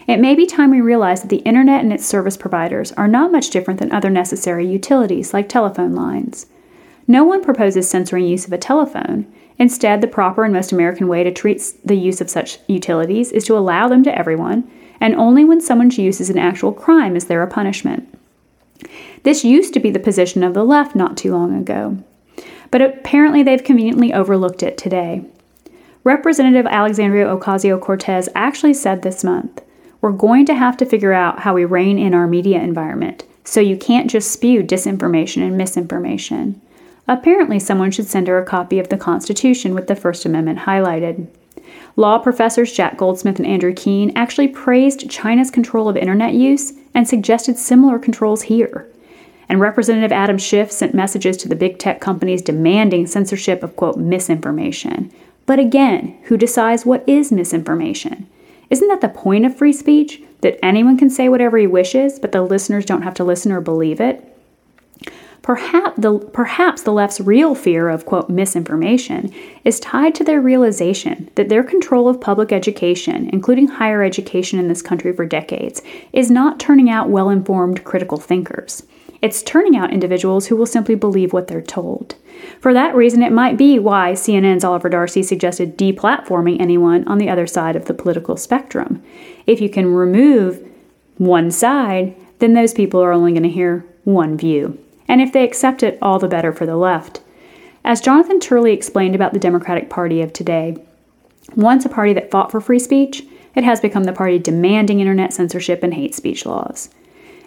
it 0.09 0.19
may 0.19 0.35
be 0.35 0.45
time 0.45 0.71
we 0.71 0.81
realize 0.81 1.21
that 1.21 1.29
the 1.29 1.37
internet 1.37 1.81
and 1.81 1.93
its 1.93 2.05
service 2.05 2.37
providers 2.37 2.91
are 2.93 3.07
not 3.07 3.31
much 3.31 3.49
different 3.49 3.79
than 3.79 3.91
other 3.91 4.09
necessary 4.09 4.65
utilities 4.65 5.33
like 5.33 5.49
telephone 5.49 5.93
lines. 5.93 6.47
No 7.07 7.23
one 7.23 7.43
proposes 7.43 7.89
censoring 7.89 8.25
use 8.25 8.45
of 8.45 8.53
a 8.53 8.57
telephone, 8.57 9.25
Instead, 9.59 9.99
the 9.99 10.07
proper 10.07 10.45
and 10.45 10.53
most 10.53 10.71
American 10.71 11.09
way 11.09 11.21
to 11.21 11.31
treat 11.31 11.61
the 11.83 11.95
use 11.95 12.21
of 12.21 12.29
such 12.29 12.59
utilities 12.67 13.31
is 13.33 13.43
to 13.43 13.57
allow 13.57 13.89
them 13.89 14.03
to 14.03 14.17
everyone, 14.17 14.69
and 15.01 15.13
only 15.15 15.43
when 15.43 15.59
someone's 15.59 15.97
use 15.97 16.21
is 16.21 16.29
an 16.29 16.37
actual 16.37 16.71
crime 16.71 17.15
is 17.15 17.25
there 17.25 17.43
a 17.43 17.47
punishment. 17.47 18.07
This 19.23 19.43
used 19.43 19.73
to 19.73 19.81
be 19.81 19.91
the 19.91 19.99
position 19.99 20.43
of 20.43 20.53
the 20.53 20.63
left 20.63 20.95
not 20.95 21.17
too 21.17 21.33
long 21.33 21.53
ago, 21.53 21.97
but 22.71 22.81
apparently 22.81 23.43
they've 23.43 23.63
conveniently 23.63 24.13
overlooked 24.13 24.63
it 24.63 24.77
today. 24.77 25.25
Representative 26.05 26.65
Alexandria 26.65 27.25
Ocasio 27.25 27.79
Cortez 27.81 28.29
actually 28.33 28.73
said 28.73 29.01
this 29.01 29.25
month 29.25 29.61
We're 30.01 30.11
going 30.11 30.45
to 30.45 30.55
have 30.55 30.77
to 30.77 30.85
figure 30.85 31.13
out 31.13 31.39
how 31.39 31.53
we 31.53 31.65
rein 31.65 31.99
in 31.99 32.13
our 32.13 32.27
media 32.27 32.61
environment, 32.61 33.25
so 33.43 33.59
you 33.59 33.75
can't 33.75 34.09
just 34.09 34.31
spew 34.31 34.63
disinformation 34.63 35.45
and 35.45 35.57
misinformation. 35.57 36.61
Apparently, 37.07 37.59
someone 37.59 37.91
should 37.91 38.07
send 38.07 38.27
her 38.27 38.37
a 38.37 38.45
copy 38.45 38.79
of 38.79 38.89
the 38.89 38.97
Constitution 38.97 39.73
with 39.73 39.87
the 39.87 39.95
First 39.95 40.25
Amendment 40.25 40.59
highlighted. 40.59 41.27
Law 41.95 42.17
professors 42.19 42.71
Jack 42.71 42.97
Goldsmith 42.97 43.39
and 43.39 43.47
Andrew 43.47 43.73
Keen 43.73 44.15
actually 44.15 44.47
praised 44.47 45.09
China's 45.09 45.51
control 45.51 45.89
of 45.89 45.97
internet 45.97 46.33
use 46.33 46.73
and 46.93 47.07
suggested 47.07 47.57
similar 47.57 47.99
controls 47.99 48.43
here. 48.43 48.87
And 49.49 49.59
Representative 49.59 50.11
Adam 50.11 50.37
Schiff 50.37 50.71
sent 50.71 50.93
messages 50.93 51.35
to 51.37 51.49
the 51.49 51.55
big 51.55 51.79
tech 51.79 51.99
companies 51.99 52.41
demanding 52.41 53.07
censorship 53.07 53.63
of, 53.63 53.75
quote, 53.75 53.97
misinformation. 53.97 55.11
But 55.45 55.59
again, 55.59 56.17
who 56.25 56.37
decides 56.37 56.85
what 56.85 57.03
is 57.09 57.31
misinformation? 57.31 58.29
Isn't 58.69 58.87
that 58.87 59.01
the 59.01 59.09
point 59.09 59.45
of 59.45 59.55
free 59.55 59.73
speech? 59.73 60.21
That 60.41 60.63
anyone 60.63 60.97
can 60.97 61.09
say 61.09 61.27
whatever 61.27 61.57
he 61.57 61.67
wishes, 61.67 62.19
but 62.19 62.31
the 62.31 62.41
listeners 62.41 62.85
don't 62.85 63.01
have 63.01 63.15
to 63.15 63.23
listen 63.23 63.51
or 63.51 63.61
believe 63.61 63.99
it? 63.99 64.25
Perhaps 65.41 65.99
the, 65.99 66.19
perhaps 66.19 66.83
the 66.83 66.91
left's 66.91 67.19
real 67.19 67.55
fear 67.55 67.89
of, 67.89 68.05
quote, 68.05 68.29
misinformation 68.29 69.33
is 69.63 69.79
tied 69.79 70.13
to 70.15 70.23
their 70.23 70.41
realization 70.41 71.29
that 71.35 71.49
their 71.49 71.63
control 71.63 72.07
of 72.07 72.21
public 72.21 72.51
education, 72.51 73.29
including 73.31 73.67
higher 73.67 74.03
education 74.03 74.59
in 74.59 74.67
this 74.67 74.81
country 74.81 75.11
for 75.13 75.25
decades, 75.25 75.81
is 76.13 76.29
not 76.29 76.59
turning 76.59 76.89
out 76.89 77.09
well 77.09 77.29
informed 77.29 77.83
critical 77.83 78.17
thinkers. 78.17 78.83
It's 79.21 79.43
turning 79.43 79.75
out 79.75 79.91
individuals 79.93 80.47
who 80.47 80.55
will 80.55 80.65
simply 80.65 80.95
believe 80.95 81.33
what 81.33 81.47
they're 81.47 81.61
told. 81.61 82.15
For 82.59 82.73
that 82.73 82.95
reason, 82.95 83.21
it 83.21 83.31
might 83.31 83.57
be 83.57 83.79
why 83.79 84.13
CNN's 84.13 84.63
Oliver 84.63 84.89
Darcy 84.89 85.23
suggested 85.23 85.77
deplatforming 85.77 86.61
anyone 86.61 87.07
on 87.07 87.17
the 87.17 87.29
other 87.29 87.47
side 87.47 87.75
of 87.75 87.85
the 87.85 87.93
political 87.93 88.37
spectrum. 88.37 89.03
If 89.45 89.59
you 89.59 89.69
can 89.69 89.93
remove 89.93 90.65
one 91.17 91.51
side, 91.51 92.15
then 92.39 92.53
those 92.53 92.73
people 92.73 93.01
are 93.01 93.11
only 93.11 93.33
going 93.33 93.43
to 93.43 93.49
hear 93.49 93.85
one 94.05 94.37
view 94.37 94.77
and 95.09 95.21
if 95.21 95.33
they 95.33 95.43
accept 95.43 95.81
it, 95.81 95.97
all 96.01 96.19
the 96.19 96.27
better 96.27 96.53
for 96.53 96.67
the 96.67 96.77
left. 96.77 97.19
As 97.83 97.99
Jonathan 97.99 98.39
Turley 98.39 98.71
explained 98.71 99.15
about 99.15 99.33
the 99.33 99.39
Democratic 99.39 99.89
Party 99.89 100.21
of 100.21 100.31
today, 100.31 100.77
once 101.55 101.83
a 101.83 101.89
party 101.89 102.13
that 102.13 102.29
fought 102.29 102.51
for 102.51 102.61
free 102.61 102.77
speech, 102.77 103.23
it 103.55 103.63
has 103.63 103.81
become 103.81 104.03
the 104.03 104.13
party 104.13 104.37
demanding 104.37 104.99
internet 104.99 105.33
censorship 105.33 105.81
and 105.81 105.95
hate 105.95 106.13
speech 106.13 106.45
laws. 106.45 106.89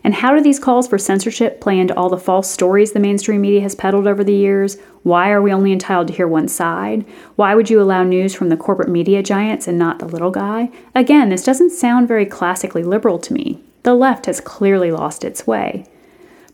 And 0.05 0.15
how 0.15 0.35
do 0.35 0.43
these 0.43 0.59
calls 0.59 0.89
for 0.89 0.99
censorship 0.99 1.61
play 1.61 1.79
into 1.79 1.97
all 1.97 2.09
the 2.09 2.19
false 2.19 2.51
stories 2.51 2.93
the 2.93 3.01
mainstream 3.01 3.41
media 3.41 3.61
has 3.61 3.75
peddled 3.75 4.07
over 4.07 4.25
the 4.25 4.35
years? 4.35 4.77
Why 5.03 5.31
are 5.31 5.41
we 5.41 5.53
only 5.53 5.73
entitled 5.73 6.09
to 6.09 6.15
hear 6.15 6.27
one 6.27 6.49
side? 6.49 7.05
Why 7.37 7.55
would 7.55 7.71
you 7.71 7.81
allow 7.81 8.03
news 8.03 8.35
from 8.35 8.49
the 8.49 8.57
corporate 8.57 8.89
media 8.89 9.23
giants 9.23 9.69
and 9.69 9.79
not 9.79 9.99
the 9.99 10.07
little 10.07 10.31
guy? 10.31 10.71
Again, 10.95 11.29
this 11.29 11.45
doesn't 11.45 11.71
sound 11.71 12.09
very 12.09 12.27
classically 12.27 12.83
liberal 12.83 13.19
to 13.21 13.33
me. 13.33 13.63
The 13.85 13.95
left 13.95 14.27
has 14.27 14.41
clearly 14.41 14.91
lost 14.91 15.25
its 15.25 15.47
way. 15.47 15.87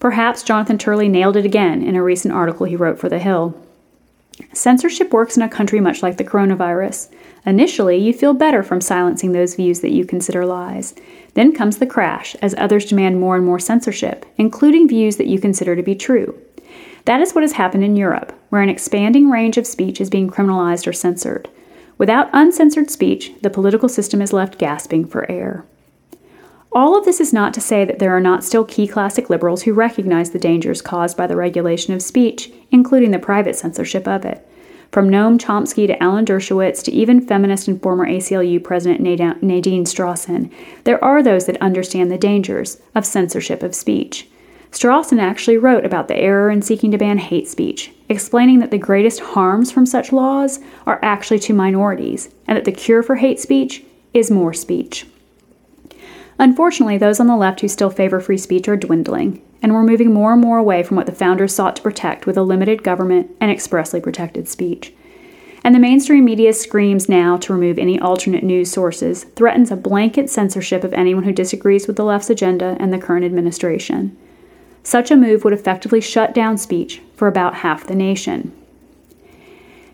Perhaps 0.00 0.42
Jonathan 0.42 0.78
Turley 0.78 1.08
nailed 1.08 1.36
it 1.36 1.44
again 1.44 1.82
in 1.82 1.96
a 1.96 2.02
recent 2.02 2.32
article 2.32 2.66
he 2.66 2.76
wrote 2.76 2.98
for 2.98 3.08
The 3.08 3.18
Hill. 3.18 3.54
Censorship 4.52 5.12
works 5.12 5.36
in 5.36 5.42
a 5.42 5.48
country 5.48 5.80
much 5.80 6.02
like 6.02 6.16
the 6.16 6.24
coronavirus. 6.24 7.12
Initially, 7.46 7.96
you 7.96 8.12
feel 8.12 8.34
better 8.34 8.62
from 8.62 8.80
silencing 8.80 9.32
those 9.32 9.54
views 9.54 9.80
that 9.80 9.92
you 9.92 10.04
consider 10.04 10.44
lies. 10.44 10.94
Then 11.34 11.52
comes 11.52 11.78
the 11.78 11.86
crash 11.86 12.34
as 12.36 12.54
others 12.58 12.84
demand 12.84 13.20
more 13.20 13.36
and 13.36 13.44
more 13.44 13.58
censorship, 13.58 14.26
including 14.36 14.88
views 14.88 15.16
that 15.16 15.26
you 15.26 15.40
consider 15.40 15.76
to 15.76 15.82
be 15.82 15.94
true. 15.94 16.38
That 17.04 17.20
is 17.20 17.34
what 17.34 17.42
has 17.42 17.52
happened 17.52 17.84
in 17.84 17.96
Europe, 17.96 18.32
where 18.50 18.62
an 18.62 18.68
expanding 18.68 19.30
range 19.30 19.56
of 19.56 19.66
speech 19.66 20.00
is 20.00 20.10
being 20.10 20.28
criminalized 20.28 20.86
or 20.86 20.92
censored. 20.92 21.48
Without 21.96 22.30
uncensored 22.32 22.90
speech, 22.90 23.32
the 23.40 23.50
political 23.50 23.88
system 23.88 24.20
is 24.20 24.32
left 24.32 24.58
gasping 24.58 25.06
for 25.06 25.30
air. 25.30 25.64
All 26.70 26.96
of 26.98 27.04
this 27.04 27.18
is 27.18 27.32
not 27.32 27.54
to 27.54 27.60
say 27.60 27.84
that 27.84 27.98
there 27.98 28.14
are 28.14 28.20
not 28.20 28.44
still 28.44 28.64
key 28.64 28.86
classic 28.86 29.30
liberals 29.30 29.62
who 29.62 29.72
recognize 29.72 30.30
the 30.30 30.38
dangers 30.38 30.82
caused 30.82 31.16
by 31.16 31.26
the 31.26 31.36
regulation 31.36 31.94
of 31.94 32.02
speech, 32.02 32.52
including 32.70 33.10
the 33.10 33.18
private 33.18 33.56
censorship 33.56 34.06
of 34.06 34.24
it. 34.24 34.46
From 34.92 35.08
Noam 35.08 35.38
Chomsky 35.38 35.86
to 35.86 36.02
Alan 36.02 36.24
Dershowitz 36.24 36.82
to 36.84 36.92
even 36.92 37.20
feminist 37.20 37.68
and 37.68 37.80
former 37.82 38.06
ACLU 38.06 38.62
President 38.62 39.00
Nadine 39.00 39.84
Strossen, 39.84 40.50
there 40.84 41.02
are 41.02 41.22
those 41.22 41.46
that 41.46 41.60
understand 41.60 42.10
the 42.10 42.18
dangers 42.18 42.80
of 42.94 43.04
censorship 43.04 43.62
of 43.62 43.74
speech. 43.74 44.28
Strossen 44.70 45.18
actually 45.18 45.56
wrote 45.56 45.86
about 45.86 46.08
the 46.08 46.16
error 46.16 46.50
in 46.50 46.60
seeking 46.60 46.90
to 46.90 46.98
ban 46.98 47.18
hate 47.18 47.48
speech, 47.48 47.92
explaining 48.08 48.58
that 48.58 48.70
the 48.70 48.78
greatest 48.78 49.20
harms 49.20 49.72
from 49.72 49.86
such 49.86 50.12
laws 50.12 50.58
are 50.86 51.00
actually 51.02 51.38
to 51.40 51.54
minorities, 51.54 52.28
and 52.46 52.56
that 52.56 52.64
the 52.64 52.72
cure 52.72 53.02
for 53.02 53.16
hate 53.16 53.40
speech 53.40 53.82
is 54.12 54.30
more 54.30 54.52
speech. 54.52 55.06
Unfortunately, 56.38 56.96
those 56.96 57.18
on 57.18 57.26
the 57.26 57.36
left 57.36 57.60
who 57.60 57.68
still 57.68 57.90
favor 57.90 58.20
free 58.20 58.38
speech 58.38 58.68
are 58.68 58.76
dwindling, 58.76 59.42
and 59.60 59.74
we're 59.74 59.82
moving 59.82 60.12
more 60.12 60.32
and 60.32 60.40
more 60.40 60.58
away 60.58 60.82
from 60.82 60.96
what 60.96 61.06
the 61.06 61.12
founders 61.12 61.54
sought 61.54 61.76
to 61.76 61.82
protect 61.82 62.26
with 62.26 62.36
a 62.36 62.42
limited 62.42 62.84
government 62.84 63.30
and 63.40 63.50
expressly 63.50 64.00
protected 64.00 64.48
speech. 64.48 64.92
And 65.64 65.74
the 65.74 65.80
mainstream 65.80 66.24
media 66.24 66.52
screams 66.52 67.08
now 67.08 67.36
to 67.38 67.52
remove 67.52 67.78
any 67.78 67.98
alternate 67.98 68.44
news 68.44 68.70
sources, 68.70 69.24
threatens 69.24 69.72
a 69.72 69.76
blanket 69.76 70.30
censorship 70.30 70.84
of 70.84 70.94
anyone 70.94 71.24
who 71.24 71.32
disagrees 71.32 71.88
with 71.88 71.96
the 71.96 72.04
left's 72.04 72.30
agenda 72.30 72.76
and 72.78 72.92
the 72.92 72.98
current 72.98 73.24
administration. 73.24 74.16
Such 74.84 75.10
a 75.10 75.16
move 75.16 75.42
would 75.42 75.52
effectively 75.52 76.00
shut 76.00 76.32
down 76.32 76.56
speech 76.56 77.02
for 77.16 77.26
about 77.26 77.56
half 77.56 77.86
the 77.86 77.96
nation. 77.96 78.52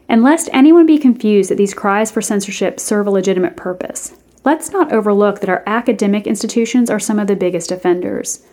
And 0.07 0.23
lest 0.23 0.51
anyone 0.53 0.85
be 0.85 0.99
confused 0.99 1.51
that 1.51 1.57
these 1.57 1.73
cries 1.73 2.11
for 2.11 2.21
censorship 2.21 2.79
serve 2.79 3.07
a 3.07 3.11
legitimate 3.11 3.57
purpose, 3.57 4.15
let's 4.45 4.71
not 4.71 4.93
overlook 4.93 5.41
that 5.41 5.49
our 5.49 5.63
academic 5.67 6.27
institutions 6.27 6.91
are 6.91 7.01
some 7.01 7.19
of 7.19 7.27
the 7.27 7.37
biggest 7.37 7.73
offenders. 7.73 8.45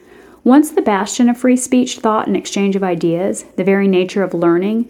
Once 0.43 0.71
the 0.71 0.81
bastion 0.81 1.29
of 1.29 1.37
free 1.37 1.57
speech 1.57 1.99
thought 1.99 2.27
and 2.27 2.35
exchange 2.35 2.75
of 2.75 2.83
ideas, 2.83 3.43
the 3.57 3.63
very 3.63 3.87
nature 3.87 4.23
of 4.23 4.33
learning, 4.33 4.89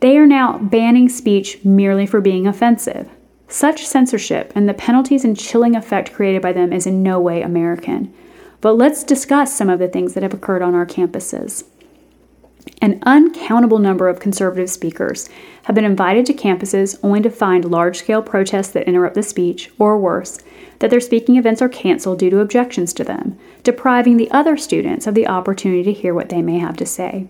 they 0.00 0.18
are 0.18 0.26
now 0.26 0.58
banning 0.58 1.08
speech 1.08 1.64
merely 1.64 2.06
for 2.06 2.20
being 2.20 2.46
offensive. 2.46 3.08
Such 3.48 3.86
censorship 3.86 4.52
and 4.54 4.68
the 4.68 4.74
penalties 4.74 5.24
and 5.24 5.38
chilling 5.38 5.76
effect 5.76 6.12
created 6.12 6.42
by 6.42 6.52
them 6.52 6.72
is 6.72 6.86
in 6.86 7.02
no 7.02 7.20
way 7.20 7.42
American. 7.42 8.12
But 8.60 8.72
let's 8.72 9.04
discuss 9.04 9.52
some 9.52 9.68
of 9.68 9.78
the 9.78 9.88
things 9.88 10.14
that 10.14 10.22
have 10.22 10.34
occurred 10.34 10.62
on 10.62 10.74
our 10.74 10.86
campuses. 10.86 11.64
An 12.80 12.98
uncountable 13.02 13.78
number 13.78 14.08
of 14.08 14.20
conservative 14.20 14.68
speakers 14.70 15.28
have 15.64 15.74
been 15.74 15.84
invited 15.84 16.26
to 16.26 16.34
campuses 16.34 16.98
only 17.02 17.20
to 17.20 17.30
find 17.30 17.64
large 17.64 17.98
scale 17.98 18.22
protests 18.22 18.70
that 18.70 18.88
interrupt 18.88 19.14
the 19.14 19.22
speech, 19.22 19.70
or 19.78 19.98
worse, 19.98 20.38
that 20.80 20.90
their 20.90 21.00
speaking 21.00 21.36
events 21.36 21.62
are 21.62 21.68
canceled 21.68 22.18
due 22.18 22.30
to 22.30 22.40
objections 22.40 22.92
to 22.92 23.04
them, 23.04 23.38
depriving 23.62 24.16
the 24.16 24.30
other 24.30 24.56
students 24.56 25.06
of 25.06 25.14
the 25.14 25.28
opportunity 25.28 25.84
to 25.84 25.92
hear 25.92 26.12
what 26.12 26.28
they 26.28 26.42
may 26.42 26.58
have 26.58 26.76
to 26.76 26.86
say. 26.86 27.28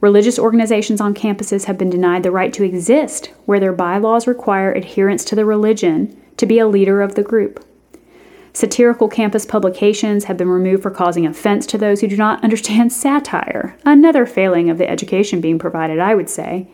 Religious 0.00 0.38
organizations 0.38 1.00
on 1.00 1.14
campuses 1.14 1.64
have 1.64 1.78
been 1.78 1.90
denied 1.90 2.22
the 2.22 2.30
right 2.30 2.52
to 2.52 2.64
exist 2.64 3.32
where 3.46 3.58
their 3.58 3.72
bylaws 3.72 4.26
require 4.26 4.72
adherence 4.72 5.24
to 5.24 5.34
the 5.34 5.44
religion 5.44 6.16
to 6.36 6.46
be 6.46 6.58
a 6.58 6.68
leader 6.68 7.00
of 7.02 7.14
the 7.16 7.22
group. 7.22 7.64
Satirical 8.58 9.06
campus 9.06 9.46
publications 9.46 10.24
have 10.24 10.36
been 10.36 10.48
removed 10.48 10.82
for 10.82 10.90
causing 10.90 11.24
offense 11.24 11.64
to 11.64 11.78
those 11.78 12.00
who 12.00 12.08
do 12.08 12.16
not 12.16 12.42
understand 12.42 12.92
satire, 13.04 13.76
another 13.86 14.26
failing 14.26 14.68
of 14.68 14.78
the 14.78 14.90
education 14.90 15.40
being 15.40 15.60
provided, 15.60 16.00
I 16.00 16.16
would 16.16 16.28
say. 16.28 16.66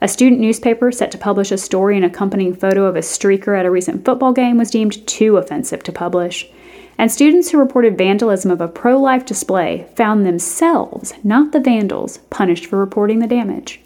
A 0.00 0.08
student 0.08 0.40
newspaper 0.40 0.90
set 0.90 1.12
to 1.12 1.18
publish 1.18 1.52
a 1.52 1.56
story 1.56 1.94
and 1.94 2.04
accompanying 2.04 2.52
photo 2.52 2.84
of 2.84 2.96
a 2.96 2.98
streaker 2.98 3.56
at 3.56 3.64
a 3.64 3.70
recent 3.70 4.04
football 4.04 4.32
game 4.32 4.58
was 4.58 4.72
deemed 4.72 5.06
too 5.06 5.36
offensive 5.36 5.84
to 5.84 5.92
publish. 5.92 6.50
And 6.98 7.12
students 7.12 7.50
who 7.50 7.58
reported 7.58 7.96
vandalism 7.96 8.50
of 8.50 8.60
a 8.60 8.66
pro 8.66 8.98
life 9.00 9.24
display 9.24 9.86
found 9.94 10.26
themselves, 10.26 11.14
not 11.22 11.52
the 11.52 11.60
vandals, 11.60 12.18
punished 12.30 12.66
for 12.66 12.76
reporting 12.76 13.20
the 13.20 13.28
damage. 13.28 13.80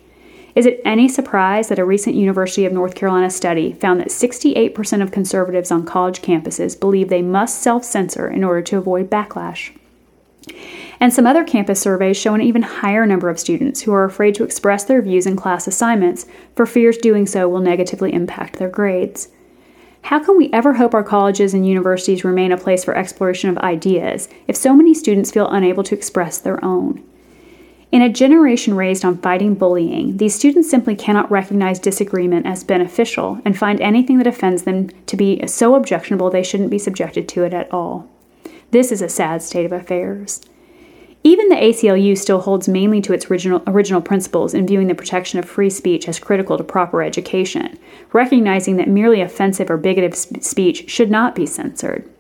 Is 0.55 0.67
it 0.67 0.81
any 0.85 1.09
surprise 1.09 1.69
that 1.69 1.81
a 1.81 1.85
recent 1.85 2.15
University 2.15 2.65
of 2.65 2.73
North 2.73 2.95
Carolina 2.95 3.29
study 3.29 3.73
found 3.73 3.99
that 3.99 4.09
68% 4.09 5.03
of 5.03 5.11
conservatives 5.11 5.73
on 5.73 5.85
college 5.85 6.23
campuses 6.23 6.79
believe 6.79 7.09
they 7.09 7.23
must 7.23 7.61
self 7.61 7.85
censor 7.85 8.29
in 8.29 8.45
order 8.45 8.63
to 8.63 8.79
avoid 8.79 9.11
backlash? 9.11 9.73
And 11.01 11.13
some 11.13 11.27
other 11.27 11.43
campus 11.43 11.81
surveys 11.81 12.17
show 12.17 12.35
an 12.35 12.41
even 12.41 12.63
higher 12.63 13.05
number 13.05 13.29
of 13.29 13.41
students 13.41 13.83
who 13.83 13.93
are 13.93 14.05
afraid 14.05 14.37
to 14.37 14.45
express 14.45 14.85
their 14.85 15.03
views 15.03 15.27
in 15.27 15.35
class 15.35 15.67
assignments 15.67 16.27
for 16.55 16.67
fears 16.67 16.99
doing 16.99 17.27
so 17.27 17.49
will 17.49 17.61
negatively 17.61 18.13
impact 18.13 18.59
their 18.59 18.69
grades. 18.69 19.29
How 20.03 20.23
can 20.23 20.37
we 20.37 20.53
ever 20.53 20.75
hope 20.75 20.95
our 20.95 21.03
colleges 21.03 21.55
and 21.55 21.67
universities 21.67 22.25
remain 22.25 22.53
a 22.53 22.59
place 22.59 22.85
for 22.85 22.95
exploration 22.95 23.51
of 23.51 23.59
ideas 23.59 24.29
if 24.47 24.55
so 24.55 24.75
many 24.75 24.95
students 24.95 25.31
feel 25.31 25.49
unable 25.49 25.83
to 25.83 25.95
express 25.95 26.39
their 26.39 26.63
own? 26.65 27.03
In 27.95 28.03
a 28.03 28.09
generation 28.09 28.75
raised 28.75 29.05
on 29.05 29.19
fighting 29.19 29.55
bullying, 29.55 30.17
these 30.17 30.35
students 30.35 30.69
simply 30.69 30.97
cannot 30.97 31.31
recognize 31.31 31.79
disagreement 31.79 32.45
as 32.45 32.65
beneficial 32.65 33.41
and 33.45 33.57
find 33.57 33.81
anything 33.81 34.19
that 34.19 34.27
offends 34.27 34.65
them 34.65 34.89
to 35.07 35.17
be 35.17 35.47
so 35.47 35.77
objectionable 35.77 36.29
they 36.29 36.43
shouldn't 36.43 36.73
be 36.73 36.79
subjected 36.81 37.29
to 37.29 37.45
it 37.45 37.55
at 37.55 37.73
all. 37.73 38.11
This 38.73 38.91
is 38.91 39.01
a 39.01 39.09
sad 39.09 39.43
state 39.43 39.65
of 39.65 39.71
affairs. 39.71 40.41
Even 41.23 41.49
the 41.49 41.55
ACLU 41.55 42.19
still 42.19 42.41
holds 42.41 42.67
mainly 42.67 43.01
to 43.01 43.13
its 43.13 43.31
original, 43.31 43.63
original 43.69 44.03
principles 44.03 44.55
in 44.55 44.67
viewing 44.67 44.89
the 44.89 44.97
protection 44.97 45.39
of 45.39 45.45
free 45.45 45.71
speech 45.71 46.09
as 46.09 46.19
critical 46.19 46.59
to 46.59 46.65
proper 46.65 47.01
education, 47.01 47.79
recognizing 48.13 48.77
that 48.77 48.89
merely 48.89 49.21
offensive 49.21 49.71
or 49.71 49.77
bigoted 49.77 50.17
speech 50.43 50.91
should 50.91 51.13
not 51.13 51.37
be 51.37 51.47
censored. 51.47 52.11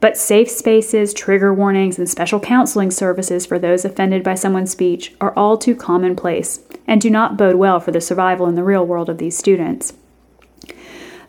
But 0.00 0.16
safe 0.16 0.48
spaces, 0.48 1.12
trigger 1.12 1.52
warnings, 1.52 1.98
and 1.98 2.08
special 2.08 2.38
counseling 2.38 2.90
services 2.90 3.44
for 3.44 3.58
those 3.58 3.84
offended 3.84 4.22
by 4.22 4.34
someone's 4.34 4.70
speech 4.70 5.14
are 5.20 5.34
all 5.34 5.58
too 5.58 5.74
commonplace 5.74 6.60
and 6.86 7.00
do 7.00 7.10
not 7.10 7.36
bode 7.36 7.56
well 7.56 7.80
for 7.80 7.90
the 7.90 8.00
survival 8.00 8.46
in 8.46 8.54
the 8.54 8.62
real 8.62 8.86
world 8.86 9.08
of 9.08 9.18
these 9.18 9.36
students. 9.36 9.94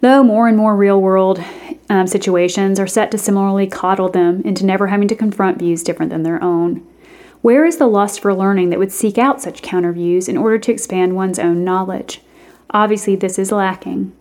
Though 0.01 0.23
more 0.23 0.47
and 0.47 0.55
more 0.55 0.77
real 0.77 1.01
world 1.01 1.43
um, 1.89 2.07
situations 2.07 2.79
are 2.79 2.87
set 2.87 3.11
to 3.11 3.17
similarly 3.17 3.67
coddle 3.67 4.09
them 4.09 4.41
into 4.43 4.65
never 4.65 4.87
having 4.87 5.07
to 5.07 5.15
confront 5.15 5.59
views 5.59 5.83
different 5.83 6.11
than 6.11 6.23
their 6.23 6.41
own. 6.41 6.85
Where 7.41 7.65
is 7.65 7.77
the 7.77 7.87
lust 7.87 8.19
for 8.19 8.33
learning 8.33 8.69
that 8.69 8.79
would 8.79 8.91
seek 8.91 9.17
out 9.17 9.41
such 9.41 9.61
counter 9.61 9.91
views 9.91 10.27
in 10.27 10.37
order 10.37 10.57
to 10.59 10.71
expand 10.71 11.15
one's 11.15 11.39
own 11.39 11.63
knowledge? 11.63 12.21
Obviously, 12.69 13.15
this 13.15 13.39
is 13.39 13.51
lacking. 13.51 14.13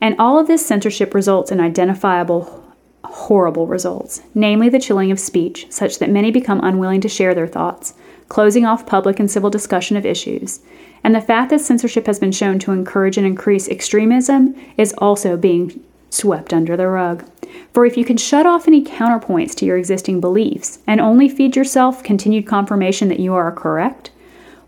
And 0.00 0.16
all 0.18 0.38
of 0.38 0.46
this 0.46 0.64
censorship 0.66 1.14
results 1.14 1.52
in 1.52 1.60
identifiable 1.60 2.59
horrible 3.04 3.66
results, 3.66 4.22
namely 4.34 4.68
the 4.68 4.80
chilling 4.80 5.10
of 5.10 5.20
speech, 5.20 5.66
such 5.70 5.98
that 5.98 6.10
many 6.10 6.30
become 6.30 6.60
unwilling 6.62 7.00
to 7.00 7.08
share 7.08 7.34
their 7.34 7.46
thoughts, 7.46 7.94
closing 8.28 8.64
off 8.64 8.86
public 8.86 9.18
and 9.18 9.30
civil 9.30 9.50
discussion 9.50 9.96
of 9.96 10.06
issues. 10.06 10.60
And 11.02 11.14
the 11.14 11.20
fact 11.20 11.50
that 11.50 11.60
censorship 11.60 12.06
has 12.06 12.18
been 12.18 12.32
shown 12.32 12.58
to 12.60 12.72
encourage 12.72 13.16
and 13.16 13.26
increase 13.26 13.68
extremism 13.68 14.54
is 14.76 14.94
also 14.98 15.36
being 15.36 15.82
swept 16.10 16.52
under 16.52 16.76
the 16.76 16.88
rug. 16.88 17.24
For 17.72 17.86
if 17.86 17.96
you 17.96 18.04
can 18.04 18.16
shut 18.16 18.46
off 18.46 18.68
any 18.68 18.84
counterpoints 18.84 19.54
to 19.56 19.64
your 19.64 19.78
existing 19.78 20.20
beliefs 20.20 20.78
and 20.86 21.00
only 21.00 21.28
feed 21.28 21.56
yourself 21.56 22.02
continued 22.02 22.46
confirmation 22.46 23.08
that 23.08 23.20
you 23.20 23.32
are 23.34 23.52
correct, 23.52 24.10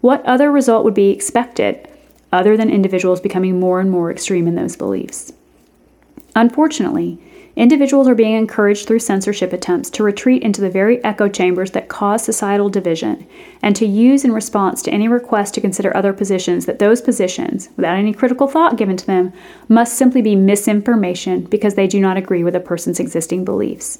what 0.00 0.24
other 0.24 0.50
result 0.50 0.84
would 0.84 0.94
be 0.94 1.10
expected 1.10 1.88
other 2.32 2.56
than 2.56 2.70
individuals 2.70 3.20
becoming 3.20 3.60
more 3.60 3.80
and 3.80 3.90
more 3.90 4.10
extreme 4.10 4.48
in 4.48 4.54
those 4.54 4.76
beliefs? 4.76 5.32
Unfortunately, 6.34 7.18
Individuals 7.54 8.08
are 8.08 8.14
being 8.14 8.34
encouraged 8.34 8.86
through 8.86 8.98
censorship 8.98 9.52
attempts 9.52 9.90
to 9.90 10.02
retreat 10.02 10.42
into 10.42 10.62
the 10.62 10.70
very 10.70 11.04
echo 11.04 11.28
chambers 11.28 11.72
that 11.72 11.88
cause 11.88 12.24
societal 12.24 12.70
division 12.70 13.26
and 13.60 13.76
to 13.76 13.84
use 13.84 14.24
in 14.24 14.32
response 14.32 14.80
to 14.82 14.90
any 14.90 15.06
request 15.06 15.52
to 15.52 15.60
consider 15.60 15.94
other 15.94 16.14
positions 16.14 16.64
that 16.64 16.78
those 16.78 17.02
positions, 17.02 17.68
without 17.76 17.96
any 17.96 18.14
critical 18.14 18.48
thought 18.48 18.78
given 18.78 18.96
to 18.96 19.06
them, 19.06 19.32
must 19.68 19.98
simply 19.98 20.22
be 20.22 20.34
misinformation 20.34 21.42
because 21.42 21.74
they 21.74 21.86
do 21.86 22.00
not 22.00 22.16
agree 22.16 22.42
with 22.42 22.56
a 22.56 22.60
person's 22.60 22.98
existing 22.98 23.44
beliefs. 23.44 23.98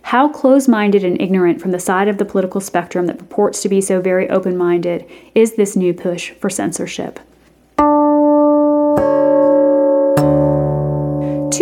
How 0.00 0.28
close 0.28 0.66
minded 0.66 1.04
and 1.04 1.20
ignorant 1.20 1.60
from 1.60 1.72
the 1.72 1.80
side 1.80 2.08
of 2.08 2.16
the 2.16 2.24
political 2.24 2.62
spectrum 2.62 3.06
that 3.06 3.18
purports 3.18 3.60
to 3.62 3.68
be 3.68 3.82
so 3.82 4.00
very 4.00 4.30
open 4.30 4.56
minded 4.56 5.04
is 5.34 5.56
this 5.56 5.76
new 5.76 5.92
push 5.92 6.30
for 6.30 6.48
censorship? 6.48 7.20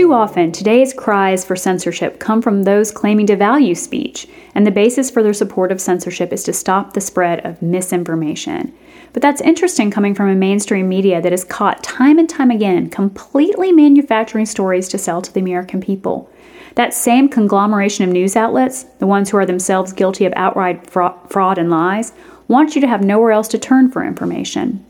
Too 0.04 0.12
often, 0.12 0.52
today's 0.52 0.92
cries 0.92 1.46
for 1.46 1.56
censorship 1.56 2.18
come 2.18 2.42
from 2.42 2.64
those 2.64 2.92
claiming 2.92 3.26
to 3.28 3.36
value 3.36 3.74
speech, 3.74 4.28
and 4.54 4.66
the 4.66 4.70
basis 4.70 5.10
for 5.10 5.22
their 5.22 5.32
support 5.32 5.72
of 5.72 5.80
censorship 5.80 6.30
is 6.30 6.44
to 6.44 6.52
stop 6.52 6.92
the 6.92 7.00
spread 7.00 7.40
of 7.46 7.62
misinformation. 7.62 8.74
But 9.14 9.22
that's 9.22 9.40
interesting 9.40 9.90
coming 9.90 10.14
from 10.14 10.28
a 10.28 10.34
mainstream 10.34 10.90
media 10.90 11.22
that 11.22 11.32
is 11.32 11.42
caught 11.42 11.82
time 11.82 12.18
and 12.18 12.28
time 12.28 12.50
again 12.50 12.90
completely 12.90 13.72
manufacturing 13.72 14.44
stories 14.44 14.90
to 14.90 14.98
sell 14.98 15.22
to 15.22 15.32
the 15.32 15.40
American 15.40 15.80
people. 15.80 16.30
That 16.74 16.92
same 16.92 17.30
conglomeration 17.30 18.04
of 18.04 18.10
news 18.10 18.36
outlets, 18.36 18.82
the 18.98 19.06
ones 19.06 19.30
who 19.30 19.38
are 19.38 19.46
themselves 19.46 19.94
guilty 19.94 20.26
of 20.26 20.34
outright 20.36 20.86
fraud 20.90 21.56
and 21.56 21.70
lies, 21.70 22.12
want 22.46 22.74
you 22.74 22.82
to 22.82 22.88
have 22.88 23.02
nowhere 23.02 23.32
else 23.32 23.48
to 23.48 23.58
turn 23.58 23.90
for 23.90 24.04
information. 24.04 24.84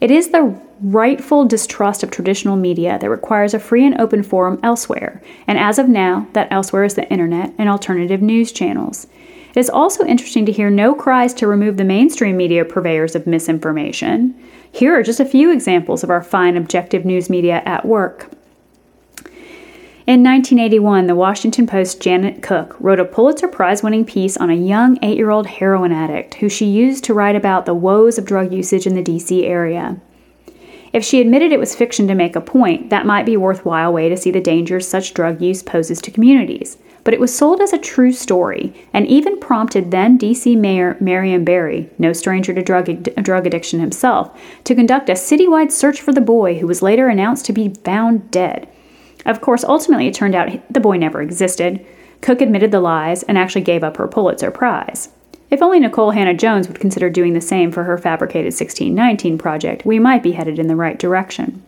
It 0.00 0.10
is 0.10 0.30
the 0.30 0.60
rightful 0.80 1.44
distrust 1.44 2.02
of 2.02 2.10
traditional 2.10 2.56
media 2.56 2.98
that 3.00 3.10
requires 3.10 3.54
a 3.54 3.58
free 3.58 3.84
and 3.84 4.00
open 4.00 4.22
forum 4.22 4.60
elsewhere, 4.62 5.22
and 5.46 5.58
as 5.58 5.78
of 5.78 5.88
now, 5.88 6.26
that 6.32 6.48
elsewhere 6.50 6.84
is 6.84 6.94
the 6.94 7.08
internet 7.10 7.52
and 7.58 7.68
alternative 7.68 8.22
news 8.22 8.52
channels. 8.52 9.06
It 9.50 9.60
is 9.60 9.70
also 9.70 10.04
interesting 10.04 10.46
to 10.46 10.52
hear 10.52 10.70
no 10.70 10.94
cries 10.94 11.34
to 11.34 11.46
remove 11.46 11.76
the 11.76 11.84
mainstream 11.84 12.36
media 12.36 12.64
purveyors 12.64 13.16
of 13.16 13.26
misinformation. 13.26 14.34
Here 14.70 14.98
are 14.98 15.02
just 15.02 15.20
a 15.20 15.24
few 15.24 15.50
examples 15.50 16.04
of 16.04 16.10
our 16.10 16.22
fine 16.22 16.56
objective 16.56 17.04
news 17.04 17.28
media 17.28 17.62
at 17.64 17.84
work. 17.84 18.30
In 20.06 20.22
1981, 20.22 21.06
the 21.06 21.14
Washington 21.14 21.66
Post's 21.66 21.94
Janet 21.94 22.40
Cooke 22.40 22.76
wrote 22.80 23.00
a 23.00 23.04
Pulitzer 23.04 23.48
Prize 23.48 23.82
winning 23.82 24.06
piece 24.06 24.38
on 24.38 24.48
a 24.48 24.54
young 24.54 24.98
eight 25.02 25.18
year 25.18 25.30
old 25.30 25.46
heroin 25.46 25.92
addict 25.92 26.34
who 26.34 26.48
she 26.48 26.64
used 26.64 27.04
to 27.04 27.12
write 27.12 27.36
about 27.36 27.66
the 27.66 27.74
woes 27.74 28.16
of 28.16 28.24
drug 28.24 28.52
usage 28.52 28.86
in 28.86 28.94
the 28.94 29.02
D.C. 29.02 29.44
area. 29.44 30.00
If 30.92 31.04
she 31.04 31.20
admitted 31.20 31.52
it 31.52 31.60
was 31.60 31.74
fiction 31.74 32.08
to 32.08 32.14
make 32.14 32.36
a 32.36 32.40
point, 32.40 32.90
that 32.90 33.06
might 33.06 33.26
be 33.26 33.34
a 33.34 33.40
worthwhile 33.40 33.92
way 33.92 34.08
to 34.08 34.16
see 34.16 34.30
the 34.30 34.40
dangers 34.40 34.88
such 34.88 35.14
drug 35.14 35.40
use 35.40 35.62
poses 35.62 36.00
to 36.02 36.10
communities. 36.10 36.78
But 37.04 37.14
it 37.14 37.20
was 37.20 37.34
sold 37.34 37.60
as 37.60 37.72
a 37.72 37.78
true 37.78 38.12
story 38.12 38.74
and 38.92 39.06
even 39.06 39.38
prompted 39.38 39.90
then 39.90 40.16
D.C. 40.16 40.56
Mayor 40.56 40.96
Marion 41.00 41.44
Barry, 41.44 41.88
no 41.98 42.12
stranger 42.12 42.52
to 42.52 42.62
drug, 42.62 43.02
drug 43.22 43.46
addiction 43.46 43.80
himself, 43.80 44.38
to 44.64 44.74
conduct 44.74 45.08
a 45.08 45.12
citywide 45.12 45.72
search 45.72 46.00
for 46.00 46.12
the 46.12 46.20
boy 46.20 46.58
who 46.58 46.66
was 46.66 46.82
later 46.82 47.08
announced 47.08 47.46
to 47.46 47.52
be 47.52 47.70
found 47.84 48.30
dead. 48.30 48.68
Of 49.24 49.40
course, 49.40 49.64
ultimately 49.64 50.06
it 50.06 50.14
turned 50.14 50.34
out 50.34 50.50
the 50.72 50.80
boy 50.80 50.96
never 50.96 51.22
existed. 51.22 51.84
Cooke 52.20 52.40
admitted 52.40 52.72
the 52.72 52.80
lies 52.80 53.22
and 53.22 53.38
actually 53.38 53.62
gave 53.62 53.84
up 53.84 53.96
her 53.96 54.08
Pulitzer 54.08 54.50
Prize. 54.50 55.10
If 55.50 55.62
only 55.62 55.80
Nikole 55.80 56.14
Hannah-Jones 56.14 56.68
would 56.68 56.80
consider 56.80 57.08
doing 57.08 57.32
the 57.32 57.40
same 57.40 57.72
for 57.72 57.84
her 57.84 57.96
fabricated 57.96 58.52
1619 58.52 59.38
project, 59.38 59.86
we 59.86 59.98
might 59.98 60.22
be 60.22 60.32
headed 60.32 60.58
in 60.58 60.68
the 60.68 60.76
right 60.76 60.98
direction. 60.98 61.62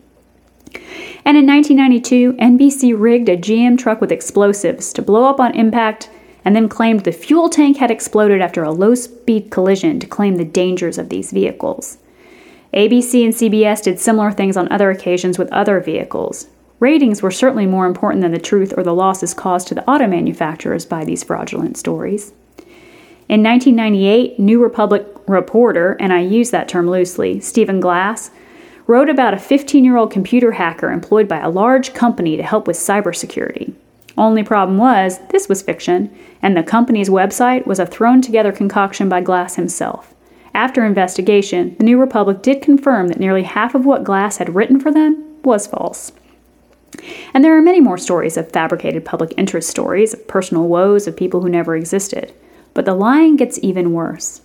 And 1.23 1.37
in 1.37 1.45
1992, 1.45 2.33
NBC 2.33 2.93
rigged 2.99 3.29
a 3.29 3.37
GM 3.37 3.77
truck 3.77 4.01
with 4.01 4.11
explosives 4.11 4.93
to 4.93 5.01
blow 5.01 5.25
up 5.25 5.39
on 5.39 5.55
impact 5.55 6.09
and 6.43 6.55
then 6.55 6.69
claimed 6.69 7.01
the 7.01 7.11
fuel 7.11 7.49
tank 7.49 7.77
had 7.77 7.91
exploded 7.91 8.41
after 8.41 8.63
a 8.63 8.71
low 8.71 8.95
speed 8.95 9.51
collision 9.51 9.99
to 9.99 10.07
claim 10.07 10.35
the 10.35 10.45
dangers 10.45 10.97
of 10.97 11.09
these 11.09 11.31
vehicles. 11.31 11.97
ABC 12.73 13.23
and 13.23 13.33
CBS 13.33 13.83
did 13.83 13.99
similar 13.99 14.31
things 14.31 14.57
on 14.57 14.71
other 14.71 14.89
occasions 14.89 15.37
with 15.37 15.51
other 15.51 15.79
vehicles, 15.79 16.47
Ratings 16.81 17.21
were 17.21 17.29
certainly 17.29 17.67
more 17.67 17.85
important 17.85 18.23
than 18.23 18.31
the 18.31 18.39
truth 18.39 18.73
or 18.75 18.81
the 18.81 18.95
losses 18.95 19.35
caused 19.35 19.67
to 19.67 19.75
the 19.75 19.87
auto 19.87 20.07
manufacturers 20.07 20.83
by 20.83 21.05
these 21.05 21.23
fraudulent 21.23 21.77
stories. 21.77 22.33
In 23.31 23.43
1998, 23.43 24.39
New 24.39 24.61
Republic 24.61 25.07
reporter, 25.25 25.95
and 26.01 26.11
I 26.11 26.19
use 26.19 26.49
that 26.51 26.67
term 26.67 26.89
loosely, 26.89 27.39
Stephen 27.39 27.79
Glass, 27.79 28.29
wrote 28.87 29.09
about 29.09 29.33
a 29.33 29.39
15 29.39 29.85
year 29.85 29.95
old 29.95 30.11
computer 30.11 30.51
hacker 30.51 30.91
employed 30.91 31.29
by 31.29 31.39
a 31.39 31.49
large 31.49 31.93
company 31.93 32.35
to 32.35 32.43
help 32.43 32.67
with 32.67 32.75
cybersecurity. 32.75 33.73
Only 34.17 34.43
problem 34.43 34.77
was, 34.77 35.19
this 35.29 35.47
was 35.47 35.61
fiction, 35.61 36.13
and 36.41 36.57
the 36.57 36.61
company's 36.61 37.07
website 37.07 37.65
was 37.65 37.79
a 37.79 37.85
thrown 37.85 38.21
together 38.21 38.51
concoction 38.51 39.07
by 39.07 39.21
Glass 39.21 39.55
himself. 39.55 40.13
After 40.53 40.83
investigation, 40.83 41.77
the 41.77 41.85
New 41.85 42.01
Republic 42.01 42.41
did 42.41 42.61
confirm 42.61 43.07
that 43.07 43.19
nearly 43.21 43.43
half 43.43 43.73
of 43.73 43.85
what 43.85 44.03
Glass 44.03 44.39
had 44.39 44.55
written 44.55 44.77
for 44.77 44.91
them 44.91 45.41
was 45.41 45.67
false. 45.67 46.11
And 47.33 47.45
there 47.45 47.57
are 47.57 47.61
many 47.61 47.79
more 47.79 47.97
stories 47.97 48.35
of 48.35 48.51
fabricated 48.51 49.05
public 49.05 49.33
interest 49.37 49.69
stories, 49.69 50.13
of 50.13 50.27
personal 50.27 50.67
woes 50.67 51.07
of 51.07 51.15
people 51.15 51.41
who 51.41 51.47
never 51.47 51.77
existed. 51.77 52.33
But 52.73 52.85
the 52.85 52.93
lying 52.93 53.35
gets 53.35 53.59
even 53.61 53.93
worse. 53.93 54.41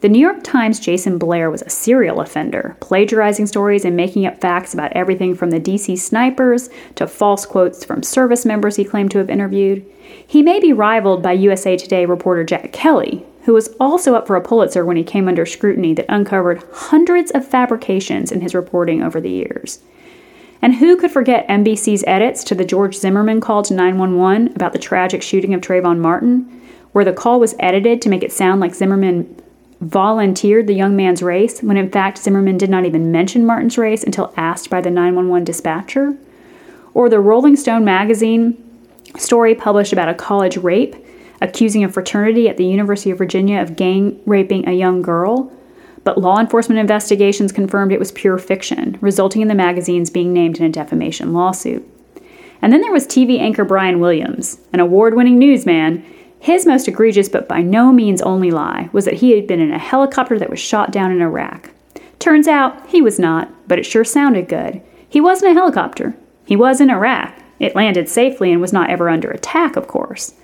The 0.00 0.08
New 0.08 0.20
York 0.20 0.44
Times' 0.44 0.78
Jason 0.78 1.18
Blair 1.18 1.50
was 1.50 1.62
a 1.62 1.70
serial 1.70 2.20
offender, 2.20 2.76
plagiarizing 2.78 3.46
stories 3.46 3.84
and 3.84 3.96
making 3.96 4.26
up 4.26 4.40
facts 4.40 4.72
about 4.72 4.92
everything 4.92 5.34
from 5.34 5.50
the 5.50 5.58
DC 5.58 5.98
snipers 5.98 6.70
to 6.94 7.08
false 7.08 7.44
quotes 7.44 7.84
from 7.84 8.04
service 8.04 8.46
members 8.46 8.76
he 8.76 8.84
claimed 8.84 9.10
to 9.10 9.18
have 9.18 9.28
interviewed. 9.28 9.84
He 10.24 10.40
may 10.40 10.60
be 10.60 10.72
rivaled 10.72 11.20
by 11.20 11.32
USA 11.32 11.76
Today 11.76 12.06
reporter 12.06 12.44
Jack 12.44 12.72
Kelley, 12.72 13.26
who 13.42 13.54
was 13.54 13.74
also 13.80 14.14
up 14.14 14.28
for 14.28 14.36
a 14.36 14.40
Pulitzer 14.40 14.84
when 14.84 14.96
he 14.96 15.02
came 15.02 15.26
under 15.26 15.44
scrutiny 15.44 15.94
that 15.94 16.06
uncovered 16.08 16.62
hundreds 16.72 17.32
of 17.32 17.48
fabrications 17.48 18.30
in 18.30 18.40
his 18.40 18.54
reporting 18.54 19.02
over 19.02 19.20
the 19.20 19.30
years. 19.30 19.80
And 20.62 20.76
who 20.76 20.96
could 20.96 21.10
forget 21.10 21.48
NBC's 21.48 22.04
edits 22.06 22.44
to 22.44 22.54
the 22.54 22.64
George 22.64 22.94
Zimmerman 22.94 23.40
call 23.40 23.62
to 23.62 23.74
911 23.74 24.54
about 24.54 24.72
the 24.72 24.78
tragic 24.78 25.22
shooting 25.22 25.54
of 25.54 25.60
Trayvon 25.60 25.98
Martin, 25.98 26.60
where 26.92 27.04
the 27.04 27.12
call 27.12 27.40
was 27.40 27.54
edited 27.58 28.02
to 28.02 28.08
make 28.08 28.22
it 28.22 28.32
sound 28.32 28.60
like 28.60 28.74
Zimmerman 28.74 29.40
volunteered 29.80 30.66
the 30.66 30.74
young 30.74 30.96
man's 30.96 31.22
race, 31.22 31.62
when 31.62 31.76
in 31.76 31.90
fact 31.90 32.18
Zimmerman 32.18 32.58
did 32.58 32.70
not 32.70 32.84
even 32.84 33.12
mention 33.12 33.46
Martin's 33.46 33.78
race 33.78 34.02
until 34.02 34.32
asked 34.36 34.70
by 34.70 34.80
the 34.80 34.90
911 34.90 35.44
dispatcher? 35.44 36.16
Or 36.94 37.08
the 37.08 37.20
Rolling 37.20 37.56
Stone 37.56 37.84
magazine 37.84 38.56
story 39.16 39.54
published 39.54 39.92
about 39.92 40.08
a 40.08 40.14
college 40.14 40.56
rape, 40.56 40.96
accusing 41.40 41.84
a 41.84 41.88
fraternity 41.88 42.48
at 42.48 42.56
the 42.56 42.66
University 42.66 43.10
of 43.10 43.18
Virginia 43.18 43.60
of 43.60 43.76
gang 43.76 44.20
raping 44.26 44.68
a 44.68 44.72
young 44.72 45.02
girl, 45.02 45.52
but 46.04 46.18
law 46.18 46.40
enforcement 46.40 46.78
investigations 46.78 47.52
confirmed 47.52 47.92
it 47.92 47.98
was 47.98 48.12
pure 48.12 48.38
fiction, 48.38 48.98
resulting 49.00 49.42
in 49.42 49.48
the 49.48 49.54
magazines 49.54 50.10
being 50.10 50.32
named 50.32 50.58
in 50.58 50.64
a 50.64 50.70
defamation 50.70 51.32
lawsuit. 51.32 51.86
And 52.60 52.72
then 52.72 52.80
there 52.80 52.92
was 52.92 53.06
TV 53.06 53.38
anchor 53.38 53.64
Brian 53.64 54.00
Williams, 54.00 54.58
an 54.72 54.80
award 54.80 55.14
winning 55.14 55.38
newsman. 55.38 56.04
His 56.40 56.66
most 56.66 56.88
egregious 56.88 57.28
but 57.28 57.48
by 57.48 57.62
no 57.62 57.92
means 57.92 58.22
only 58.22 58.50
lie 58.50 58.88
was 58.92 59.04
that 59.04 59.14
he 59.14 59.32
had 59.32 59.46
been 59.46 59.60
in 59.60 59.72
a 59.72 59.78
helicopter 59.78 60.38
that 60.38 60.50
was 60.50 60.60
shot 60.60 60.92
down 60.92 61.10
in 61.10 61.20
Iraq. 61.20 61.70
Turns 62.18 62.48
out 62.48 62.88
he 62.88 63.02
was 63.02 63.18
not, 63.18 63.50
but 63.68 63.78
it 63.78 63.86
sure 63.86 64.04
sounded 64.04 64.48
good. 64.48 64.80
He 65.08 65.20
wasn't 65.20 65.52
a 65.52 65.54
helicopter. 65.54 66.16
He 66.44 66.56
was 66.56 66.80
in 66.80 66.90
Iraq. 66.90 67.34
It 67.58 67.74
landed 67.74 68.08
safely 68.08 68.52
and 68.52 68.60
was 68.60 68.72
not 68.72 68.90
ever 68.90 69.08
under 69.08 69.30
attack, 69.30 69.76
of 69.76 69.88
course. 69.88 70.34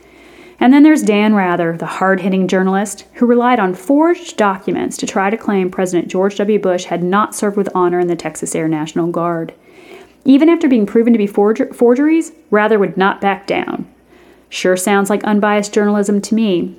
And 0.60 0.72
then 0.72 0.82
there's 0.82 1.02
Dan 1.02 1.34
Rather, 1.34 1.76
the 1.76 1.86
hard 1.86 2.20
hitting 2.20 2.48
journalist, 2.48 3.04
who 3.14 3.26
relied 3.26 3.58
on 3.58 3.74
forged 3.74 4.36
documents 4.36 4.96
to 4.98 5.06
try 5.06 5.30
to 5.30 5.36
claim 5.36 5.70
President 5.70 6.08
George 6.08 6.36
W. 6.36 6.58
Bush 6.58 6.84
had 6.84 7.02
not 7.02 7.34
served 7.34 7.56
with 7.56 7.68
honor 7.74 7.98
in 7.98 8.06
the 8.06 8.16
Texas 8.16 8.54
Air 8.54 8.68
National 8.68 9.08
Guard. 9.08 9.52
Even 10.24 10.48
after 10.48 10.68
being 10.68 10.86
proven 10.86 11.12
to 11.12 11.18
be 11.18 11.26
forger- 11.26 11.72
forgeries, 11.72 12.32
Rather 12.50 12.78
would 12.78 12.96
not 12.96 13.20
back 13.20 13.46
down. 13.46 13.86
Sure 14.54 14.76
sounds 14.76 15.10
like 15.10 15.24
unbiased 15.24 15.74
journalism 15.74 16.20
to 16.20 16.32
me. 16.32 16.76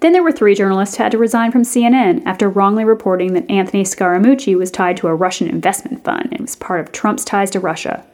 Then 0.00 0.14
there 0.14 0.22
were 0.22 0.32
three 0.32 0.54
journalists 0.54 0.96
who 0.96 1.02
had 1.02 1.12
to 1.12 1.18
resign 1.18 1.52
from 1.52 1.64
CNN 1.64 2.22
after 2.24 2.48
wrongly 2.48 2.82
reporting 2.82 3.34
that 3.34 3.50
Anthony 3.50 3.84
Scaramucci 3.84 4.56
was 4.56 4.70
tied 4.70 4.96
to 4.96 5.08
a 5.08 5.14
Russian 5.14 5.48
investment 5.48 6.02
fund 6.02 6.30
and 6.32 6.40
was 6.40 6.56
part 6.56 6.80
of 6.80 6.92
Trump's 6.92 7.26
ties 7.26 7.50
to 7.50 7.60
Russia. 7.60 8.06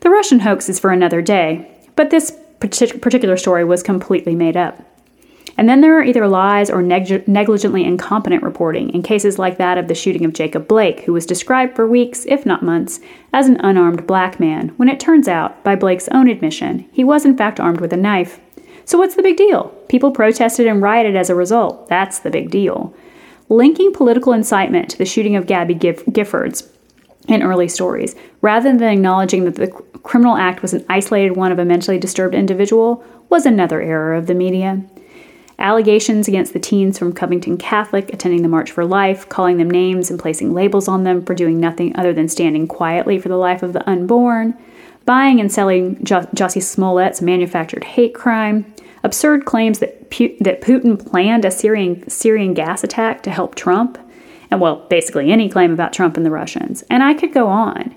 The 0.00 0.08
Russian 0.08 0.40
hoax 0.40 0.70
is 0.70 0.80
for 0.80 0.92
another 0.92 1.20
day, 1.20 1.70
but 1.94 2.08
this 2.08 2.34
particular 2.58 3.36
story 3.36 3.64
was 3.64 3.82
completely 3.82 4.34
made 4.34 4.56
up. 4.56 4.80
And 5.56 5.68
then 5.68 5.80
there 5.80 5.98
are 5.98 6.02
either 6.02 6.26
lies 6.26 6.70
or 6.70 6.82
neg- 6.82 7.26
negligently 7.28 7.84
incompetent 7.84 8.42
reporting 8.42 8.90
in 8.90 9.02
cases 9.02 9.38
like 9.38 9.58
that 9.58 9.78
of 9.78 9.88
the 9.88 9.94
shooting 9.94 10.24
of 10.24 10.32
Jacob 10.32 10.66
Blake, 10.66 11.00
who 11.00 11.12
was 11.12 11.26
described 11.26 11.76
for 11.76 11.86
weeks, 11.86 12.24
if 12.26 12.46
not 12.46 12.62
months, 12.62 13.00
as 13.32 13.48
an 13.48 13.60
unarmed 13.60 14.06
black 14.06 14.40
man, 14.40 14.70
when 14.76 14.88
it 14.88 14.98
turns 14.98 15.28
out, 15.28 15.62
by 15.62 15.76
Blake's 15.76 16.08
own 16.08 16.28
admission, 16.28 16.88
he 16.92 17.04
was 17.04 17.24
in 17.24 17.36
fact 17.36 17.60
armed 17.60 17.80
with 17.80 17.92
a 17.92 17.96
knife. 17.96 18.40
So 18.84 18.98
what's 18.98 19.14
the 19.14 19.22
big 19.22 19.36
deal? 19.36 19.68
People 19.88 20.10
protested 20.10 20.66
and 20.66 20.82
rioted 20.82 21.16
as 21.16 21.30
a 21.30 21.34
result. 21.34 21.88
That's 21.88 22.18
the 22.18 22.30
big 22.30 22.50
deal. 22.50 22.94
Linking 23.48 23.92
political 23.92 24.32
incitement 24.32 24.90
to 24.90 24.98
the 24.98 25.04
shooting 25.04 25.36
of 25.36 25.46
Gabby 25.46 25.74
Gif- 25.74 26.06
Giffords 26.06 26.68
in 27.28 27.42
early 27.42 27.68
stories, 27.68 28.16
rather 28.40 28.76
than 28.76 28.82
acknowledging 28.88 29.44
that 29.44 29.54
the 29.54 29.68
criminal 30.02 30.36
act 30.36 30.62
was 30.62 30.72
an 30.72 30.84
isolated 30.88 31.36
one 31.36 31.52
of 31.52 31.58
a 31.58 31.64
mentally 31.64 31.98
disturbed 31.98 32.34
individual, 32.34 33.04
was 33.28 33.46
another 33.46 33.80
error 33.80 34.14
of 34.14 34.26
the 34.26 34.34
media. 34.34 34.82
Allegations 35.62 36.26
against 36.26 36.54
the 36.54 36.58
teens 36.58 36.98
from 36.98 37.12
Covington 37.12 37.56
Catholic 37.56 38.12
attending 38.12 38.42
the 38.42 38.48
March 38.48 38.72
for 38.72 38.84
Life, 38.84 39.28
calling 39.28 39.58
them 39.58 39.70
names 39.70 40.10
and 40.10 40.18
placing 40.18 40.52
labels 40.52 40.88
on 40.88 41.04
them 41.04 41.24
for 41.24 41.36
doing 41.36 41.60
nothing 41.60 41.94
other 41.94 42.12
than 42.12 42.26
standing 42.26 42.66
quietly 42.66 43.16
for 43.20 43.28
the 43.28 43.36
life 43.36 43.62
of 43.62 43.72
the 43.72 43.88
unborn, 43.88 44.58
buying 45.04 45.38
and 45.38 45.52
selling 45.52 46.02
jo- 46.04 46.26
Jussie 46.34 46.60
Smollett's 46.60 47.22
manufactured 47.22 47.84
hate 47.84 48.12
crime, 48.12 48.74
absurd 49.04 49.44
claims 49.44 49.78
that, 49.78 50.10
Pu- 50.10 50.36
that 50.40 50.62
Putin 50.62 50.98
planned 50.98 51.44
a 51.44 51.50
Syrian, 51.52 52.10
Syrian 52.10 52.54
gas 52.54 52.82
attack 52.82 53.22
to 53.22 53.30
help 53.30 53.54
Trump, 53.54 53.98
and 54.50 54.60
well, 54.60 54.84
basically 54.90 55.30
any 55.30 55.48
claim 55.48 55.72
about 55.72 55.92
Trump 55.92 56.16
and 56.16 56.26
the 56.26 56.30
Russians. 56.32 56.82
And 56.90 57.04
I 57.04 57.14
could 57.14 57.32
go 57.32 57.46
on. 57.46 57.94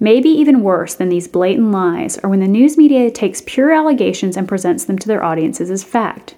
Maybe 0.00 0.30
even 0.30 0.62
worse 0.62 0.94
than 0.94 1.10
these 1.10 1.28
blatant 1.28 1.72
lies 1.72 2.16
are 2.18 2.30
when 2.30 2.40
the 2.40 2.48
news 2.48 2.78
media 2.78 3.10
takes 3.10 3.42
pure 3.44 3.70
allegations 3.70 4.34
and 4.34 4.48
presents 4.48 4.86
them 4.86 4.98
to 4.98 5.08
their 5.08 5.22
audiences 5.22 5.70
as 5.70 5.84
fact. 5.84 6.34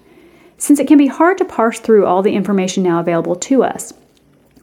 Since 0.59 0.79
it 0.79 0.87
can 0.87 0.97
be 0.97 1.07
hard 1.07 1.39
to 1.39 1.45
parse 1.45 1.79
through 1.79 2.05
all 2.05 2.21
the 2.21 2.35
information 2.35 2.83
now 2.83 2.99
available 2.99 3.35
to 3.37 3.63
us, 3.63 3.93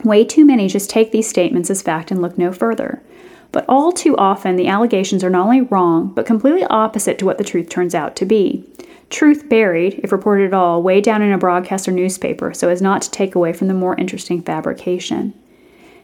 way 0.04 0.24
too 0.24 0.44
many 0.44 0.68
just 0.68 0.90
take 0.90 1.10
these 1.10 1.28
statements 1.28 1.70
as 1.70 1.82
fact 1.82 2.10
and 2.10 2.22
look 2.22 2.38
no 2.38 2.52
further. 2.52 3.02
But 3.50 3.64
all 3.66 3.90
too 3.90 4.16
often, 4.16 4.56
the 4.56 4.68
allegations 4.68 5.24
are 5.24 5.30
not 5.30 5.44
only 5.44 5.62
wrong, 5.62 6.12
but 6.14 6.26
completely 6.26 6.64
opposite 6.64 7.18
to 7.18 7.24
what 7.24 7.38
the 7.38 7.44
truth 7.44 7.70
turns 7.70 7.94
out 7.94 8.14
to 8.16 8.26
be 8.26 8.64
truth 9.08 9.48
buried, 9.48 10.00
if 10.02 10.12
reported 10.12 10.46
at 10.46 10.54
all, 10.54 10.82
way 10.82 11.00
down 11.00 11.22
in 11.22 11.32
a 11.32 11.38
broadcast 11.38 11.88
or 11.88 11.92
newspaper 11.92 12.52
so 12.52 12.68
as 12.68 12.82
not 12.82 13.02
to 13.02 13.10
take 13.10 13.34
away 13.34 13.52
from 13.52 13.68
the 13.68 13.74
more 13.74 13.96
interesting 13.96 14.42
fabrication. 14.42 15.32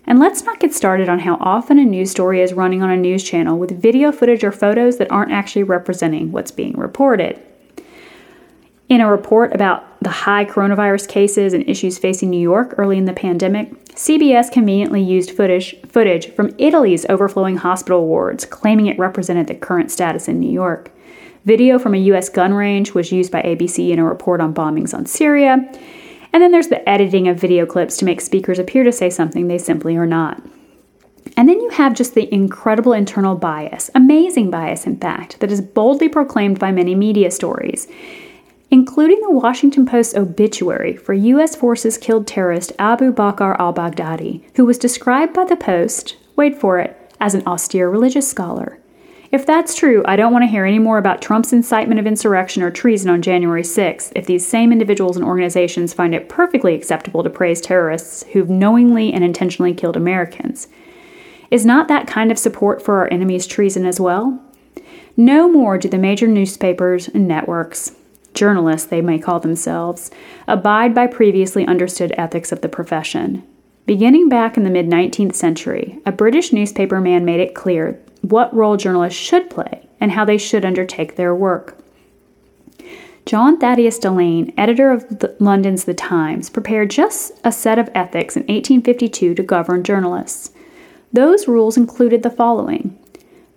And 0.07 0.19
let's 0.19 0.45
not 0.45 0.61
get 0.61 0.73
started 0.73 1.09
on 1.09 1.21
how 1.21 1.37
often 1.41 1.79
a 1.79 1.85
news 1.85 2.11
story 2.11 2.41
is 2.41 2.53
running 2.53 2.83
on 2.83 2.91
a 2.91 2.97
news 2.97 3.23
channel 3.23 3.59
with 3.59 3.81
video 3.81 4.11
footage 4.11 4.43
or 4.43 4.53
photos 4.53 4.99
that 4.99 5.11
aren't 5.11 5.33
actually 5.33 5.63
representing 5.63 6.33
what's 6.33 6.51
being 6.51 6.77
reported. 6.77 7.41
In 8.93 9.01
a 9.01 9.11
report 9.11 9.55
about 9.55 9.87
the 10.03 10.11
high 10.11 10.45
coronavirus 10.45 11.09
cases 11.09 11.55
and 11.55 11.67
issues 11.67 11.97
facing 11.97 12.29
New 12.29 12.39
York 12.39 12.75
early 12.77 12.99
in 12.99 13.07
the 13.07 13.15
pandemic, 13.15 13.71
CBS 13.95 14.53
conveniently 14.53 15.03
used 15.03 15.31
footage, 15.31 15.81
footage 15.89 16.31
from 16.35 16.55
Italy's 16.59 17.07
overflowing 17.09 17.57
hospital 17.57 18.07
wards, 18.07 18.45
claiming 18.45 18.89
it 18.89 18.99
represented 18.99 19.47
the 19.47 19.55
current 19.55 19.91
status 19.91 20.29
in 20.29 20.39
New 20.39 20.51
York. 20.51 20.93
Video 21.47 21.79
from 21.79 21.95
a 21.95 22.01
U.S. 22.01 22.29
gun 22.29 22.53
range 22.53 22.93
was 22.93 23.11
used 23.11 23.33
by 23.33 23.41
ABC 23.41 23.89
in 23.89 23.99
a 23.99 24.05
report 24.05 24.43
on 24.43 24.53
bombings 24.53 24.93
on 24.93 25.07
Syria. 25.07 25.53
And 26.35 26.43
then 26.43 26.53
there's 26.53 26.69
the 26.69 26.87
editing 26.87 27.29
of 27.29 27.41
video 27.41 27.65
clips 27.65 27.97
to 27.97 28.05
make 28.05 28.21
speakers 28.21 28.59
appear 28.59 28.85
to 28.85 28.93
say 28.93 29.09
something 29.09 29.49
they 29.49 29.57
simply 29.57 29.97
are 29.97 30.05
not. 30.05 30.43
And 31.39 31.49
then 31.49 31.63
you 31.63 31.71
have 31.71 31.95
just 31.95 32.15
the 32.15 32.33
incredible 32.35 32.93
internal 32.93 33.37
bias, 33.37 33.89
amazing 33.95 34.51
bias, 34.51 34.87
in 34.87 34.99
fact, 34.99 35.41
that 35.41 35.51
is 35.51 35.63
boldly 35.63 36.11
proclaimed 36.11 36.59
by 36.59 36.73
many 36.73 36.95
media 36.95 37.31
stories 37.31 37.89
including 38.73 39.21
the 39.21 39.31
Washington 39.31 39.85
Post's 39.85 40.17
obituary 40.17 40.97
for 40.97 41.13
U.S. 41.13 41.55
forces 41.55 41.99
killed 41.99 42.27
terrorist 42.27 42.73
Abu 42.79 43.13
Bakr 43.13 43.55
al 43.59 43.75
Baghdadi, 43.75 44.43
who 44.57 44.65
was 44.65 44.79
described 44.79 45.35
by 45.35 45.45
the 45.45 45.57
Post, 45.57 46.17
wait 46.37 46.59
for 46.59 46.79
it, 46.79 46.97
as 47.21 47.35
an 47.35 47.47
austere 47.47 47.91
religious 47.91 48.29
scholar. 48.29 48.79
If 49.31 49.45
that's 49.45 49.75
true, 49.75 50.03
I 50.07 50.17
don't 50.17 50.33
want 50.33 50.45
to 50.45 50.51
hear 50.51 50.65
any 50.65 50.79
more 50.79 50.97
about 50.97 51.21
Trump's 51.21 51.53
incitement 51.53 52.01
of 52.01 52.07
insurrection 52.07 52.63
or 52.63 52.71
treason 52.71 53.11
on 53.11 53.21
January 53.21 53.63
6th 53.63 54.11
if 54.17 54.25
these 54.25 54.47
same 54.47 54.73
individuals 54.73 55.17
and 55.19 55.25
organizations 55.25 55.93
find 55.93 56.15
it 56.15 56.31
perfectly 56.31 56.75
acceptable 56.75 57.23
to 57.23 57.31
praise 57.31 57.61
terrorists 57.61 58.25
who've 58.33 58.51
knowingly 58.51 59.13
and 59.13 59.23
intentionally 59.23 59.75
killed 59.75 59.97
Americans. 59.99 60.69
Is 61.51 61.67
not 61.67 61.89
that 61.89 62.07
kind 62.07 62.33
of 62.33 62.39
support 62.39 62.83
for 62.83 62.97
our 63.01 63.13
enemies 63.13 63.47
treason 63.47 63.85
as 63.85 64.01
well? 64.01 64.43
No 65.15 65.47
more 65.47 65.77
do 65.77 65.91
the 65.91 65.99
major 65.99 66.27
newspapers 66.27 67.09
and 67.09 67.29
networks, 67.29 67.93
journalists 68.35 68.87
they 68.87 69.01
may 69.01 69.19
call 69.19 69.41
themselves, 69.41 70.11
abide 70.47 70.95
by 70.95 71.07
previously 71.07 71.67
understood 71.67 72.15
ethics 72.17 72.53
of 72.53 72.61
the 72.61 72.69
profession. 72.69 73.43
Beginning 73.87 74.29
back 74.29 74.57
in 74.57 74.63
the 74.63 74.71
mid 74.71 74.87
19th 74.87 75.35
century, 75.35 76.01
a 76.07 76.13
British 76.13 76.53
newspaper 76.53 77.01
man 77.01 77.25
made 77.25 77.41
it 77.41 77.55
clear 77.55 78.01
what 78.21 78.55
role 78.55 78.77
journalists 78.77 79.19
should 79.19 79.51
play 79.51 79.89
and 80.01 80.13
how 80.13 80.25
they 80.25 80.39
should 80.39 80.65
undertake 80.65 81.17
their 81.17 81.35
work. 81.35 81.79
John 83.25 83.59
Thaddeus 83.59 83.99
Delane, 83.99 84.53
editor 84.57 84.91
of 84.91 85.21
the, 85.21 85.37
London's 85.39 85.85
The 85.85 85.95
Times, 85.95 86.51
prepared 86.51 86.91
just 86.91 87.33
a 87.45 87.53
set 87.53 87.79
of 87.79 87.89
ethics 87.95 88.37
in 88.37 88.43
1852 88.43 89.35
to 89.35 89.43
govern 89.43 89.85
journalists. 89.85 90.51
Those 91.13 91.47
rules 91.47 91.77
included 91.77 92.23
the 92.23 92.31
following 92.31 92.99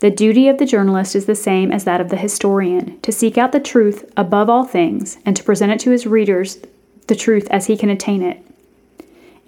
the 0.05 0.11
duty 0.11 0.47
of 0.47 0.59
the 0.59 0.67
journalist 0.67 1.15
is 1.15 1.25
the 1.25 1.33
same 1.33 1.71
as 1.71 1.83
that 1.83 1.99
of 1.99 2.09
the 2.09 2.15
historian 2.15 3.01
to 3.01 3.11
seek 3.11 3.39
out 3.39 3.51
the 3.51 3.59
truth 3.59 4.05
above 4.15 4.51
all 4.51 4.63
things 4.63 5.17
and 5.25 5.35
to 5.35 5.43
present 5.43 5.71
it 5.71 5.79
to 5.79 5.89
his 5.89 6.05
readers 6.05 6.59
the 7.07 7.15
truth 7.15 7.47
as 7.49 7.65
he 7.65 7.75
can 7.75 7.89
attain 7.89 8.21
it. 8.21 8.39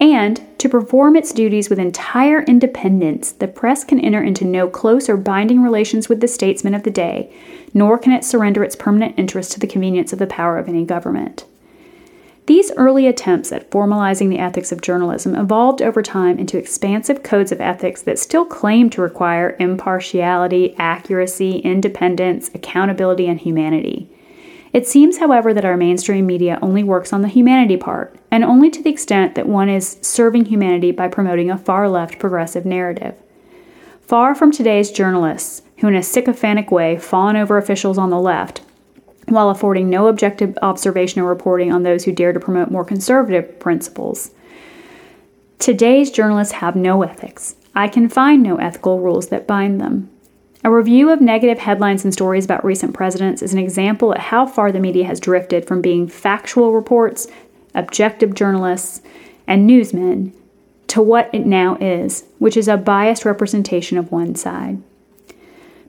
And 0.00 0.40
to 0.58 0.68
perform 0.68 1.14
its 1.14 1.32
duties 1.32 1.70
with 1.70 1.78
entire 1.78 2.42
independence, 2.42 3.30
the 3.30 3.46
press 3.46 3.84
can 3.84 4.00
enter 4.00 4.20
into 4.20 4.44
no 4.44 4.66
close 4.66 5.08
or 5.08 5.16
binding 5.16 5.62
relations 5.62 6.08
with 6.08 6.20
the 6.20 6.26
statesmen 6.26 6.74
of 6.74 6.82
the 6.82 6.90
day, 6.90 7.32
nor 7.72 7.96
can 7.96 8.10
it 8.10 8.24
surrender 8.24 8.64
its 8.64 8.74
permanent 8.74 9.16
interest 9.16 9.52
to 9.52 9.60
the 9.60 9.68
convenience 9.68 10.12
of 10.12 10.18
the 10.18 10.26
power 10.26 10.58
of 10.58 10.68
any 10.68 10.84
government. 10.84 11.44
These 12.48 12.72
early 12.78 13.06
attempts 13.06 13.52
at 13.52 13.70
formalizing 13.70 14.30
the 14.30 14.38
ethics 14.38 14.72
of 14.72 14.80
journalism 14.80 15.34
evolved 15.34 15.82
over 15.82 16.00
time 16.00 16.38
into 16.38 16.56
expansive 16.56 17.22
codes 17.22 17.52
of 17.52 17.60
ethics 17.60 18.00
that 18.00 18.18
still 18.18 18.46
claim 18.46 18.88
to 18.88 19.02
require 19.02 19.54
impartiality, 19.60 20.74
accuracy, 20.78 21.58
independence, 21.58 22.50
accountability, 22.54 23.26
and 23.26 23.38
humanity. 23.38 24.08
It 24.72 24.86
seems, 24.86 25.18
however, 25.18 25.52
that 25.52 25.66
our 25.66 25.76
mainstream 25.76 26.24
media 26.24 26.58
only 26.62 26.82
works 26.82 27.12
on 27.12 27.20
the 27.20 27.28
humanity 27.28 27.76
part, 27.76 28.16
and 28.30 28.42
only 28.42 28.70
to 28.70 28.82
the 28.82 28.88
extent 28.88 29.34
that 29.34 29.46
one 29.46 29.68
is 29.68 29.98
serving 30.00 30.46
humanity 30.46 30.90
by 30.90 31.08
promoting 31.08 31.50
a 31.50 31.58
far 31.58 31.86
left 31.86 32.18
progressive 32.18 32.64
narrative. 32.64 33.14
Far 34.00 34.34
from 34.34 34.52
today's 34.52 34.90
journalists, 34.90 35.60
who 35.80 35.88
in 35.88 35.94
a 35.94 36.02
sycophantic 36.02 36.70
way 36.70 36.96
fawn 36.96 37.36
over 37.36 37.58
officials 37.58 37.98
on 37.98 38.08
the 38.08 38.18
left, 38.18 38.62
while 39.30 39.50
affording 39.50 39.88
no 39.88 40.08
objective 40.08 40.56
observation 40.62 41.20
or 41.20 41.28
reporting 41.28 41.72
on 41.72 41.82
those 41.82 42.04
who 42.04 42.12
dare 42.12 42.32
to 42.32 42.40
promote 42.40 42.70
more 42.70 42.84
conservative 42.84 43.58
principles. 43.60 44.30
Today's 45.58 46.10
journalists 46.10 46.54
have 46.54 46.76
no 46.76 47.02
ethics. 47.02 47.56
I 47.74 47.88
can 47.88 48.08
find 48.08 48.42
no 48.42 48.56
ethical 48.56 49.00
rules 49.00 49.28
that 49.28 49.46
bind 49.46 49.80
them. 49.80 50.10
A 50.64 50.70
review 50.70 51.10
of 51.10 51.20
negative 51.20 51.58
headlines 51.58 52.04
and 52.04 52.12
stories 52.12 52.44
about 52.44 52.64
recent 52.64 52.92
presidents 52.92 53.42
is 53.42 53.52
an 53.52 53.58
example 53.58 54.12
of 54.12 54.18
how 54.18 54.46
far 54.46 54.72
the 54.72 54.80
media 54.80 55.04
has 55.04 55.20
drifted 55.20 55.66
from 55.66 55.80
being 55.80 56.08
factual 56.08 56.72
reports, 56.72 57.28
objective 57.74 58.34
journalists, 58.34 59.00
and 59.46 59.66
newsmen 59.66 60.32
to 60.88 61.00
what 61.00 61.30
it 61.32 61.46
now 61.46 61.76
is, 61.76 62.24
which 62.38 62.56
is 62.56 62.66
a 62.66 62.76
biased 62.76 63.24
representation 63.24 63.98
of 63.98 64.10
one 64.10 64.34
side. 64.34 64.82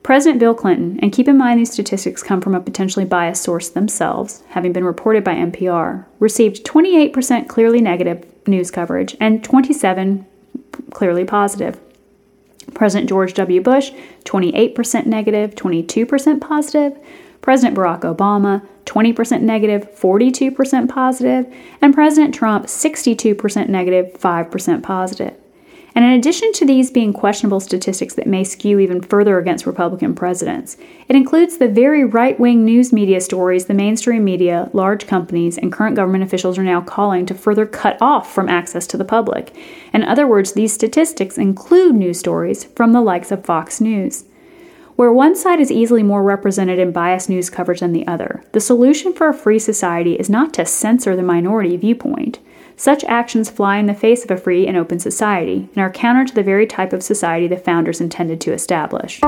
President 0.03 0.39
Bill 0.39 0.55
Clinton, 0.55 0.99
and 1.01 1.11
keep 1.11 1.27
in 1.27 1.37
mind 1.37 1.59
these 1.59 1.71
statistics 1.71 2.23
come 2.23 2.41
from 2.41 2.55
a 2.55 2.61
potentially 2.61 3.05
biased 3.05 3.43
source 3.43 3.69
themselves, 3.69 4.43
having 4.49 4.71
been 4.71 4.83
reported 4.83 5.23
by 5.23 5.35
NPR, 5.35 6.05
received 6.19 6.65
28% 6.65 7.47
clearly 7.47 7.81
negative 7.81 8.25
news 8.47 8.71
coverage 8.71 9.15
and 9.19 9.43
27 9.43 10.25
clearly 10.91 11.25
positive. 11.25 11.79
President 12.73 13.09
George 13.09 13.33
W. 13.33 13.61
Bush, 13.61 13.91
28% 14.25 15.05
negative, 15.05 15.55
22% 15.55 16.41
positive. 16.41 16.97
President 17.41 17.77
Barack 17.77 18.01
Obama, 18.01 18.65
20% 18.85 19.41
negative, 19.41 19.87
42% 19.95 20.89
positive. 20.89 21.53
And 21.81 21.93
President 21.93 22.35
Trump, 22.35 22.65
62% 22.65 23.69
negative, 23.69 24.13
5% 24.13 24.83
positive. 24.83 25.33
And 25.95 26.05
in 26.05 26.11
addition 26.11 26.53
to 26.53 26.65
these 26.65 26.91
being 26.91 27.13
questionable 27.13 27.59
statistics 27.59 28.13
that 28.15 28.27
may 28.27 28.43
skew 28.43 28.79
even 28.79 29.01
further 29.01 29.37
against 29.37 29.65
Republican 29.65 30.13
presidents, 30.13 30.77
it 31.07 31.15
includes 31.15 31.57
the 31.57 31.67
very 31.67 32.03
right 32.03 32.39
wing 32.39 32.63
news 32.63 32.93
media 32.93 33.21
stories 33.21 33.65
the 33.65 33.73
mainstream 33.73 34.23
media, 34.23 34.69
large 34.73 35.07
companies, 35.07 35.57
and 35.57 35.71
current 35.71 35.95
government 35.95 36.23
officials 36.23 36.57
are 36.57 36.63
now 36.63 36.81
calling 36.81 37.25
to 37.25 37.33
further 37.33 37.65
cut 37.65 37.97
off 38.01 38.31
from 38.33 38.49
access 38.49 38.85
to 38.87 38.97
the 38.97 39.05
public. 39.05 39.55
In 39.93 40.03
other 40.03 40.27
words, 40.27 40.53
these 40.53 40.73
statistics 40.73 41.37
include 41.37 41.95
news 41.95 42.19
stories 42.19 42.63
from 42.63 42.93
the 42.93 43.01
likes 43.01 43.31
of 43.31 43.43
Fox 43.45 43.81
News. 43.81 44.25
Where 44.95 45.13
one 45.13 45.33
side 45.33 45.61
is 45.61 45.71
easily 45.71 46.03
more 46.03 46.21
represented 46.21 46.77
in 46.77 46.91
biased 46.91 47.29
news 47.29 47.49
coverage 47.49 47.79
than 47.79 47.93
the 47.93 48.05
other, 48.05 48.43
the 48.51 48.59
solution 48.59 49.13
for 49.13 49.29
a 49.29 49.33
free 49.33 49.57
society 49.57 50.15
is 50.15 50.29
not 50.29 50.53
to 50.55 50.65
censor 50.65 51.15
the 51.15 51.23
minority 51.23 51.77
viewpoint. 51.77 52.39
Such 52.79 53.03
actions 53.03 53.49
fly 53.49 53.75
in 53.75 53.87
the 53.87 53.93
face 53.93 54.23
of 54.23 54.31
a 54.31 54.37
free 54.37 54.65
and 54.65 54.77
open 54.77 54.99
society 54.99 55.67
and 55.75 55.79
are 55.79 55.91
counter 55.91 56.23
to 56.23 56.33
the 56.33 56.41
very 56.41 56.65
type 56.65 56.93
of 56.93 57.03
society 57.03 57.45
the 57.45 57.57
founders 57.57 57.99
intended 57.99 58.39
to 58.39 58.53
establish. 58.53 59.19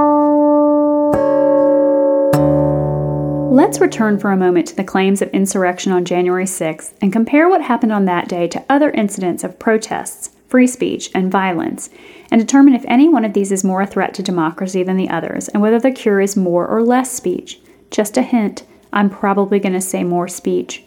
Let's 3.53 3.81
return 3.81 4.19
for 4.19 4.31
a 4.31 4.37
moment 4.37 4.67
to 4.67 4.75
the 4.77 4.85
claims 4.85 5.21
of 5.21 5.27
insurrection 5.31 5.91
on 5.91 6.05
January 6.05 6.45
6th 6.45 6.93
and 7.01 7.11
compare 7.11 7.49
what 7.49 7.61
happened 7.61 7.91
on 7.91 8.05
that 8.05 8.29
day 8.29 8.47
to 8.47 8.63
other 8.69 8.89
incidents 8.91 9.43
of 9.43 9.59
protests, 9.59 10.29
free 10.47 10.65
speech, 10.65 11.11
and 11.13 11.29
violence, 11.29 11.89
and 12.31 12.39
determine 12.39 12.73
if 12.73 12.85
any 12.87 13.09
one 13.09 13.25
of 13.25 13.33
these 13.33 13.51
is 13.51 13.65
more 13.65 13.81
a 13.81 13.85
threat 13.85 14.13
to 14.13 14.23
democracy 14.23 14.81
than 14.81 14.95
the 14.95 15.09
others, 15.09 15.49
and 15.49 15.61
whether 15.61 15.77
the 15.77 15.91
cure 15.91 16.21
is 16.21 16.37
more 16.37 16.65
or 16.65 16.81
less 16.81 17.11
speech. 17.11 17.59
Just 17.89 18.15
a 18.15 18.21
hint 18.21 18.63
I'm 18.93 19.09
probably 19.09 19.59
going 19.59 19.73
to 19.73 19.81
say 19.81 20.05
more 20.05 20.29
speech. 20.29 20.85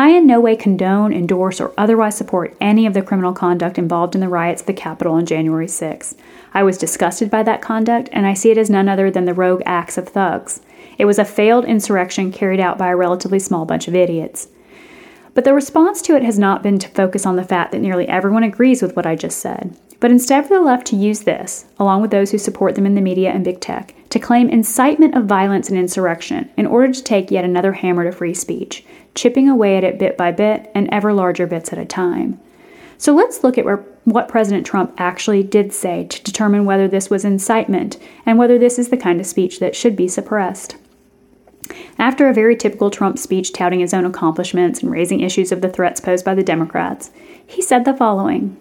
I 0.00 0.12
in 0.12 0.26
no 0.26 0.40
way 0.40 0.56
condone, 0.56 1.12
endorse, 1.12 1.60
or 1.60 1.74
otherwise 1.76 2.16
support 2.16 2.56
any 2.58 2.86
of 2.86 2.94
the 2.94 3.02
criminal 3.02 3.34
conduct 3.34 3.76
involved 3.76 4.14
in 4.14 4.22
the 4.22 4.30
riots 4.30 4.62
at 4.62 4.66
the 4.66 4.72
Capitol 4.72 5.12
on 5.12 5.26
January 5.26 5.68
6. 5.68 6.14
I 6.54 6.62
was 6.62 6.78
disgusted 6.78 7.30
by 7.30 7.42
that 7.42 7.60
conduct, 7.60 8.08
and 8.10 8.26
I 8.26 8.32
see 8.32 8.50
it 8.50 8.56
as 8.56 8.70
none 8.70 8.88
other 8.88 9.10
than 9.10 9.26
the 9.26 9.34
rogue 9.34 9.60
acts 9.66 9.98
of 9.98 10.08
thugs. 10.08 10.62
It 10.96 11.04
was 11.04 11.18
a 11.18 11.24
failed 11.26 11.66
insurrection 11.66 12.32
carried 12.32 12.60
out 12.60 12.78
by 12.78 12.88
a 12.88 12.96
relatively 12.96 13.38
small 13.38 13.66
bunch 13.66 13.88
of 13.88 13.94
idiots. 13.94 14.48
But 15.34 15.44
the 15.44 15.52
response 15.52 16.00
to 16.02 16.16
it 16.16 16.22
has 16.22 16.38
not 16.38 16.62
been 16.62 16.78
to 16.78 16.88
focus 16.88 17.26
on 17.26 17.36
the 17.36 17.44
fact 17.44 17.70
that 17.72 17.82
nearly 17.82 18.08
everyone 18.08 18.42
agrees 18.42 18.80
with 18.80 18.96
what 18.96 19.04
I 19.04 19.16
just 19.16 19.36
said, 19.36 19.76
but 20.00 20.10
instead 20.10 20.46
for 20.46 20.54
the 20.54 20.60
left 20.60 20.86
to 20.88 20.96
use 20.96 21.20
this, 21.20 21.66
along 21.78 22.00
with 22.00 22.10
those 22.10 22.30
who 22.30 22.38
support 22.38 22.74
them 22.74 22.86
in 22.86 22.94
the 22.94 23.00
media 23.00 23.30
and 23.30 23.44
big 23.44 23.60
tech, 23.60 23.94
to 24.08 24.18
claim 24.18 24.48
incitement 24.48 25.14
of 25.14 25.26
violence 25.26 25.68
and 25.68 25.78
insurrection 25.78 26.50
in 26.56 26.66
order 26.66 26.92
to 26.92 27.04
take 27.04 27.30
yet 27.30 27.44
another 27.44 27.74
hammer 27.74 28.04
to 28.04 28.12
free 28.12 28.34
speech, 28.34 28.84
chipping 29.14 29.48
away 29.48 29.76
at 29.76 29.84
it 29.84 29.98
bit 29.98 30.16
by 30.16 30.32
bit 30.32 30.70
and 30.74 30.88
ever 30.90 31.12
larger 31.12 31.46
bits 31.46 31.72
at 31.72 31.78
a 31.78 31.84
time. 31.84 32.40
So 32.96 33.14
let's 33.14 33.44
look 33.44 33.56
at 33.56 33.64
where, 33.64 33.84
what 34.04 34.28
President 34.28 34.66
Trump 34.66 34.94
actually 34.98 35.42
did 35.42 35.72
say 35.72 36.04
to 36.04 36.22
determine 36.22 36.64
whether 36.64 36.88
this 36.88 37.08
was 37.08 37.24
incitement 37.24 37.98
and 38.26 38.38
whether 38.38 38.58
this 38.58 38.78
is 38.78 38.88
the 38.88 38.96
kind 38.96 39.20
of 39.20 39.26
speech 39.26 39.60
that 39.60 39.76
should 39.76 39.96
be 39.96 40.08
suppressed. 40.08 40.76
After 41.98 42.28
a 42.28 42.34
very 42.34 42.56
typical 42.56 42.90
Trump 42.90 43.18
speech 43.18 43.52
touting 43.52 43.80
his 43.80 43.94
own 43.94 44.04
accomplishments 44.04 44.82
and 44.82 44.90
raising 44.90 45.20
issues 45.20 45.52
of 45.52 45.60
the 45.60 45.68
threats 45.68 46.00
posed 46.00 46.24
by 46.24 46.34
the 46.34 46.42
Democrats, 46.42 47.10
he 47.46 47.62
said 47.62 47.84
the 47.84 47.94
following 47.94 48.58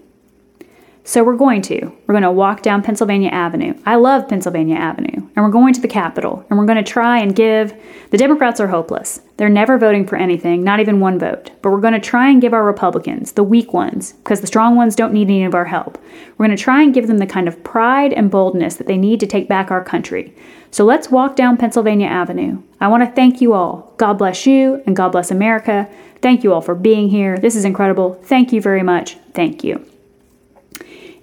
So 1.10 1.24
we're 1.24 1.38
going 1.38 1.64
to. 1.64 1.92
We're 2.06 2.14
going 2.14 2.22
to 2.22 2.32
walk 2.32 2.62
down 2.62 2.84
Pennsylvania 2.84 3.32
Avenue. 3.32 3.74
I 3.84 3.96
love 3.96 4.30
Pennsylvania 4.30 4.76
Avenue. 4.76 5.16
And 5.16 5.38
we're 5.38 5.50
going 5.50 5.74
to 5.74 5.82
the 5.82 5.88
Capitol. 5.88 6.46
And 6.48 6.60
we're 6.60 6.68
going 6.68 6.78
to 6.78 6.84
try 6.84 7.18
and 7.18 7.36
give. 7.36 7.74
The 8.12 8.18
Democrats 8.20 8.60
are 8.60 8.68
hopeless. 8.68 9.20
They're 9.38 9.50
never 9.50 9.80
voting 9.80 10.06
for 10.06 10.18
anything, 10.18 10.64
not 10.64 10.80
even 10.80 11.00
one 11.00 11.18
vote. 11.18 11.50
But 11.64 11.72
we're 11.72 11.82
going 11.82 11.96
to 11.96 12.00
try 12.00 12.30
and 12.30 12.40
give 12.40 12.54
our 12.54 12.64
Republicans, 12.64 13.32
the 13.32 13.42
weak 13.42 13.74
ones, 13.74 14.14
because 14.14 14.42
the 14.42 14.46
strong 14.46 14.76
ones 14.76 14.96
don't 14.96 15.12
need 15.12 15.30
any 15.30 15.46
of 15.46 15.56
our 15.56 15.66
help. 15.66 15.98
We're 16.38 16.46
going 16.46 16.56
to 16.56 16.64
try 16.64 16.84
and 16.84 16.94
give 16.94 17.08
them 17.08 17.18
the 17.18 17.26
kind 17.26 17.48
of 17.48 17.64
pride 17.64 18.14
and 18.14 18.30
boldness 18.30 18.76
that 18.76 18.86
they 18.86 18.98
need 18.98 19.20
to 19.22 19.26
take 19.26 19.50
back 19.50 19.72
our 19.72 19.84
country. 19.84 20.36
So 20.70 20.86
let's 20.86 21.10
walk 21.10 21.36
down 21.36 21.58
Pennsylvania 21.58 22.06
Avenue. 22.06 22.62
I 22.80 22.88
want 22.88 23.04
to 23.04 23.16
thank 23.16 23.42
you 23.42 23.54
all. 23.54 23.96
God 23.98 24.20
bless 24.20 24.46
you 24.46 24.84
and 24.86 24.96
God 24.96 25.10
bless 25.10 25.32
America. 25.32 25.90
Thank 26.22 26.44
you 26.44 26.54
all 26.54 26.62
for 26.62 26.76
being 26.76 27.10
here. 27.10 27.36
This 27.40 27.56
is 27.56 27.66
incredible. 27.66 28.14
Thank 28.26 28.54
you 28.54 28.62
very 28.62 28.84
much. 28.84 29.16
Thank 29.34 29.64
you. 29.64 29.89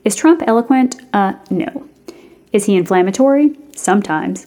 Is 0.07 0.15
Trump 0.15 0.41
eloquent? 0.47 1.01
Uh, 1.13 1.33
no. 1.51 1.89
Is 2.53 2.67
he 2.67 2.77
inflammatory? 2.77 3.59
Sometimes. 3.75 4.47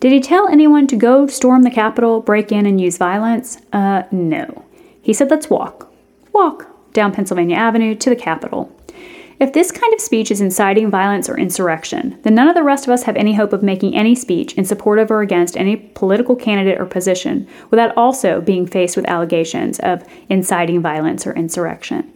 Did 0.00 0.10
he 0.10 0.18
tell 0.18 0.48
anyone 0.48 0.88
to 0.88 0.96
go 0.96 1.28
storm 1.28 1.62
the 1.62 1.70
Capitol, 1.70 2.20
break 2.20 2.50
in, 2.50 2.66
and 2.66 2.80
use 2.80 2.98
violence? 2.98 3.58
Uh, 3.72 4.02
no. 4.10 4.64
He 5.00 5.12
said, 5.12 5.30
let's 5.30 5.48
walk. 5.48 5.92
Walk 6.32 6.92
down 6.92 7.12
Pennsylvania 7.12 7.54
Avenue 7.54 7.94
to 7.94 8.10
the 8.10 8.16
Capitol. 8.16 8.76
If 9.38 9.52
this 9.52 9.70
kind 9.70 9.94
of 9.94 10.00
speech 10.00 10.32
is 10.32 10.40
inciting 10.40 10.90
violence 10.90 11.28
or 11.28 11.38
insurrection, 11.38 12.18
then 12.24 12.34
none 12.34 12.48
of 12.48 12.56
the 12.56 12.64
rest 12.64 12.84
of 12.84 12.90
us 12.90 13.04
have 13.04 13.14
any 13.14 13.34
hope 13.34 13.52
of 13.52 13.62
making 13.62 13.94
any 13.94 14.16
speech 14.16 14.54
in 14.54 14.64
support 14.64 14.98
of 14.98 15.12
or 15.12 15.20
against 15.20 15.56
any 15.56 15.76
political 15.76 16.34
candidate 16.34 16.80
or 16.80 16.84
position 16.84 17.46
without 17.70 17.96
also 17.96 18.40
being 18.40 18.66
faced 18.66 18.96
with 18.96 19.08
allegations 19.08 19.78
of 19.78 20.02
inciting 20.28 20.82
violence 20.82 21.28
or 21.28 21.32
insurrection. 21.34 22.12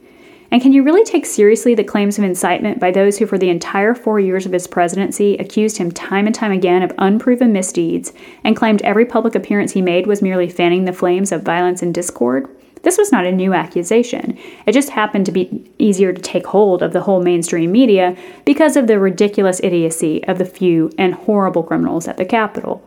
And 0.53 0.61
can 0.61 0.73
you 0.73 0.83
really 0.83 1.05
take 1.05 1.27
seriously 1.27 1.75
the 1.77 1.85
claims 1.85 2.19
of 2.19 2.25
incitement 2.25 2.81
by 2.81 2.91
those 2.91 3.19
who, 3.19 3.27
for 3.27 3.39
the 3.39 3.51
entire 3.51 3.95
four 3.95 4.19
years 4.19 4.47
of 4.47 4.53
his 4.53 4.67
presidency, 4.67 5.37
accused 5.37 5.77
him 5.77 5.93
time 5.93 6.27
and 6.27 6.35
time 6.35 6.51
again 6.51 6.83
of 6.83 6.93
unproven 6.99 7.53
misdeeds 7.53 8.13
and 8.43 8.57
claimed 8.57 8.83
every 8.83 9.07
public 9.07 9.37
appearance 9.37 9.73
he 9.73 9.83
made 9.83 10.09
was 10.09 10.23
merely 10.23 10.49
fanning 10.49 10.85
the 10.85 10.93
flames 10.93 11.31
of 11.31 11.45
violence 11.45 11.83
and 11.83 11.95
discord? 11.95 12.49
This 12.83 12.99
was 12.99 13.13
not 13.13 13.27
a 13.27 13.33
new 13.33 13.53
accusation. 13.53 14.39
It 14.67 14.73
just 14.73 14.91
happened 14.91 15.27
to 15.27 15.33
be 15.33 15.71
easier 15.79 16.13
to 16.13 16.23
take 16.23 16.47
hold 16.47 16.83
of 16.83 16.93
the 16.93 17.03
whole 17.03 17.23
mainstream 17.23 17.71
media 17.71 18.17
because 18.45 18.75
of 18.75 18.87
the 18.87 18.99
ridiculous 18.99 19.61
idiocy 19.63 20.25
of 20.25 20.39
the 20.39 20.47
few 20.47 20.91
and 20.97 21.15
horrible 21.15 21.63
criminals 21.63 22.09
at 22.09 22.17
the 22.17 22.25
Capitol. 22.25 22.83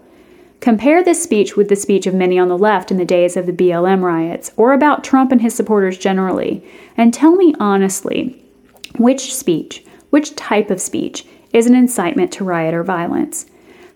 Compare 0.64 1.04
this 1.04 1.22
speech 1.22 1.58
with 1.58 1.68
the 1.68 1.76
speech 1.76 2.08
of 2.08 2.14
many 2.14 2.40
on 2.40 2.48
the 2.48 2.58
left 2.58 2.90
in 2.90 2.96
the 2.96 3.04
days 3.04 3.36
of 3.36 3.46
the 3.46 3.52
BLM 3.52 4.02
riots, 4.02 4.50
or 4.56 4.72
about 4.72 5.04
Trump 5.04 5.34
and 5.34 5.42
his 5.42 5.54
supporters 5.54 5.98
generally, 5.98 6.64
and 6.96 7.14
tell 7.14 7.36
me 7.36 7.54
honestly 7.60 8.42
which 8.98 9.36
speech, 9.36 9.84
which 10.10 10.38
type 10.38 10.72
of 10.72 10.80
speech, 10.80 11.26
is 11.52 11.68
an 11.68 11.76
incitement 11.76 12.32
to 12.32 12.46
riot 12.46 12.74
or 12.74 12.82
violence. 12.82 13.46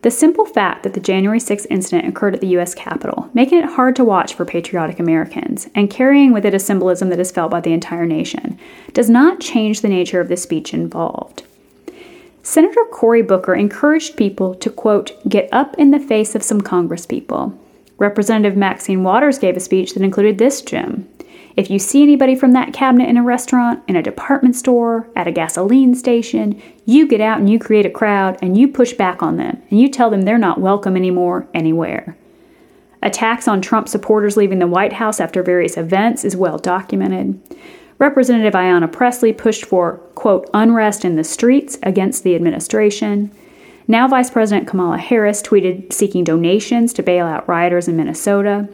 The 0.01 0.11
simple 0.11 0.45
fact 0.45 0.84
that 0.84 0.93
the 0.93 0.99
January 0.99 1.39
6th 1.39 1.68
incident 1.70 2.05
occurred 2.05 2.36
at 2.36 2.41
the 2.41 2.47
U.S. 2.47 2.76
Capitol, 2.76 3.30
making 3.34 3.59
it 3.59 3.70
hard 3.70 3.95
to 3.95 4.03
watch 4.03 4.34
for 4.34 4.43
patriotic 4.43 4.99
Americans, 4.99 5.70
and 5.74 5.89
carrying 5.89 6.34
with 6.34 6.45
it 6.45 6.53
a 6.53 6.59
symbolism 6.59 7.07
that 7.11 7.20
is 7.22 7.32
felt 7.32 7.49
by 7.49 7.61
the 7.61 7.72
entire 7.72 8.05
nation, 8.05 8.59
does 8.91 9.09
not 9.09 9.39
change 9.39 9.80
the 9.80 9.88
nature 9.88 10.20
of 10.20 10.28
the 10.28 10.36
speech 10.36 10.74
involved. 10.74 11.43
Senator 12.50 12.86
Cory 12.86 13.22
Booker 13.22 13.54
encouraged 13.54 14.16
people 14.16 14.56
to, 14.56 14.70
quote, 14.70 15.12
get 15.28 15.50
up 15.52 15.76
in 15.78 15.91
the 15.91 16.00
face 16.00 16.34
of 16.34 16.41
some 16.41 16.62
congresspeople. 16.62 17.54
Representative 17.98 18.56
Maxine 18.56 19.04
Waters 19.04 19.38
gave 19.38 19.58
a 19.58 19.60
speech 19.60 19.93
that 19.93 20.02
included 20.02 20.38
this 20.38 20.62
gem. 20.62 21.10
If 21.58 21.70
you 21.70 21.78
see 21.78 22.04
anybody 22.04 22.38
from 22.38 22.54
that 22.54 22.72
cabinet 22.72 23.10
in 23.10 23.18
a 23.18 23.22
restaurant, 23.22 23.84
in 23.86 23.98
a 23.98 24.02
department 24.02 24.56
store, 24.56 25.10
at 25.14 25.28
a 25.28 25.32
gasoline 25.34 25.93
station, 25.93 26.62
you 26.86 27.06
get 27.06 27.20
out 27.20 27.39
and 27.39 27.50
you 27.50 27.60
create 27.60 27.86
a 27.86 27.89
crowd 27.89 28.38
and 28.41 28.58
you 28.58 28.70
push 28.70 28.93
back 28.93 29.22
on 29.22 29.36
them 29.36 29.62
and 29.70 29.82
you 29.82 29.89
tell 29.89 30.10
them 30.10 30.22
they're 30.22 30.38
not 30.38 30.62
welcome 30.62 30.95
anymore 30.95 31.50
anywhere. 31.54 32.16
Attacks 33.04 33.50
on 33.50 33.62
Trump 33.62 33.89
supporters 33.89 34.38
leaving 34.38 34.60
the 34.60 34.68
White 34.68 34.93
House 34.93 35.20
after 35.20 35.43
various 35.43 35.76
events 35.76 36.24
is 36.24 36.38
well 36.38 36.58
documented. 36.58 37.41
Representative 38.00 38.54
Ayanna 38.54 38.91
Pressley 38.91 39.34
pushed 39.34 39.66
for, 39.66 39.98
quote, 40.16 40.50
unrest 40.54 41.04
in 41.04 41.16
the 41.16 41.24
streets 41.24 41.80
against 41.82 42.24
the 42.24 42.36
administration. 42.36 43.32
Now 43.88 44.08
Vice 44.08 44.30
President 44.30 44.68
Kamala 44.68 44.98
Harris 44.98 45.41
tweeted 45.41 45.91
seeking 45.91 46.24
donations 46.24 46.93
to 46.93 47.04
bail 47.04 47.26
out 47.26 47.48
rioters 47.48 47.88
in 47.88 47.95
Minnesota. 47.95 48.70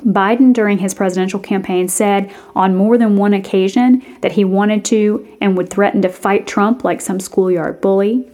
Biden, 0.00 0.52
during 0.52 0.78
his 0.78 0.94
presidential 0.94 1.40
campaign, 1.40 1.88
said 1.88 2.32
on 2.54 2.76
more 2.76 2.98
than 2.98 3.16
one 3.16 3.32
occasion 3.32 4.02
that 4.20 4.32
he 4.32 4.44
wanted 4.44 4.84
to 4.86 5.26
and 5.40 5.56
would 5.56 5.70
threaten 5.70 6.02
to 6.02 6.08
fight 6.08 6.46
Trump 6.46 6.84
like 6.84 7.00
some 7.00 7.20
schoolyard 7.20 7.80
bully. 7.80 8.28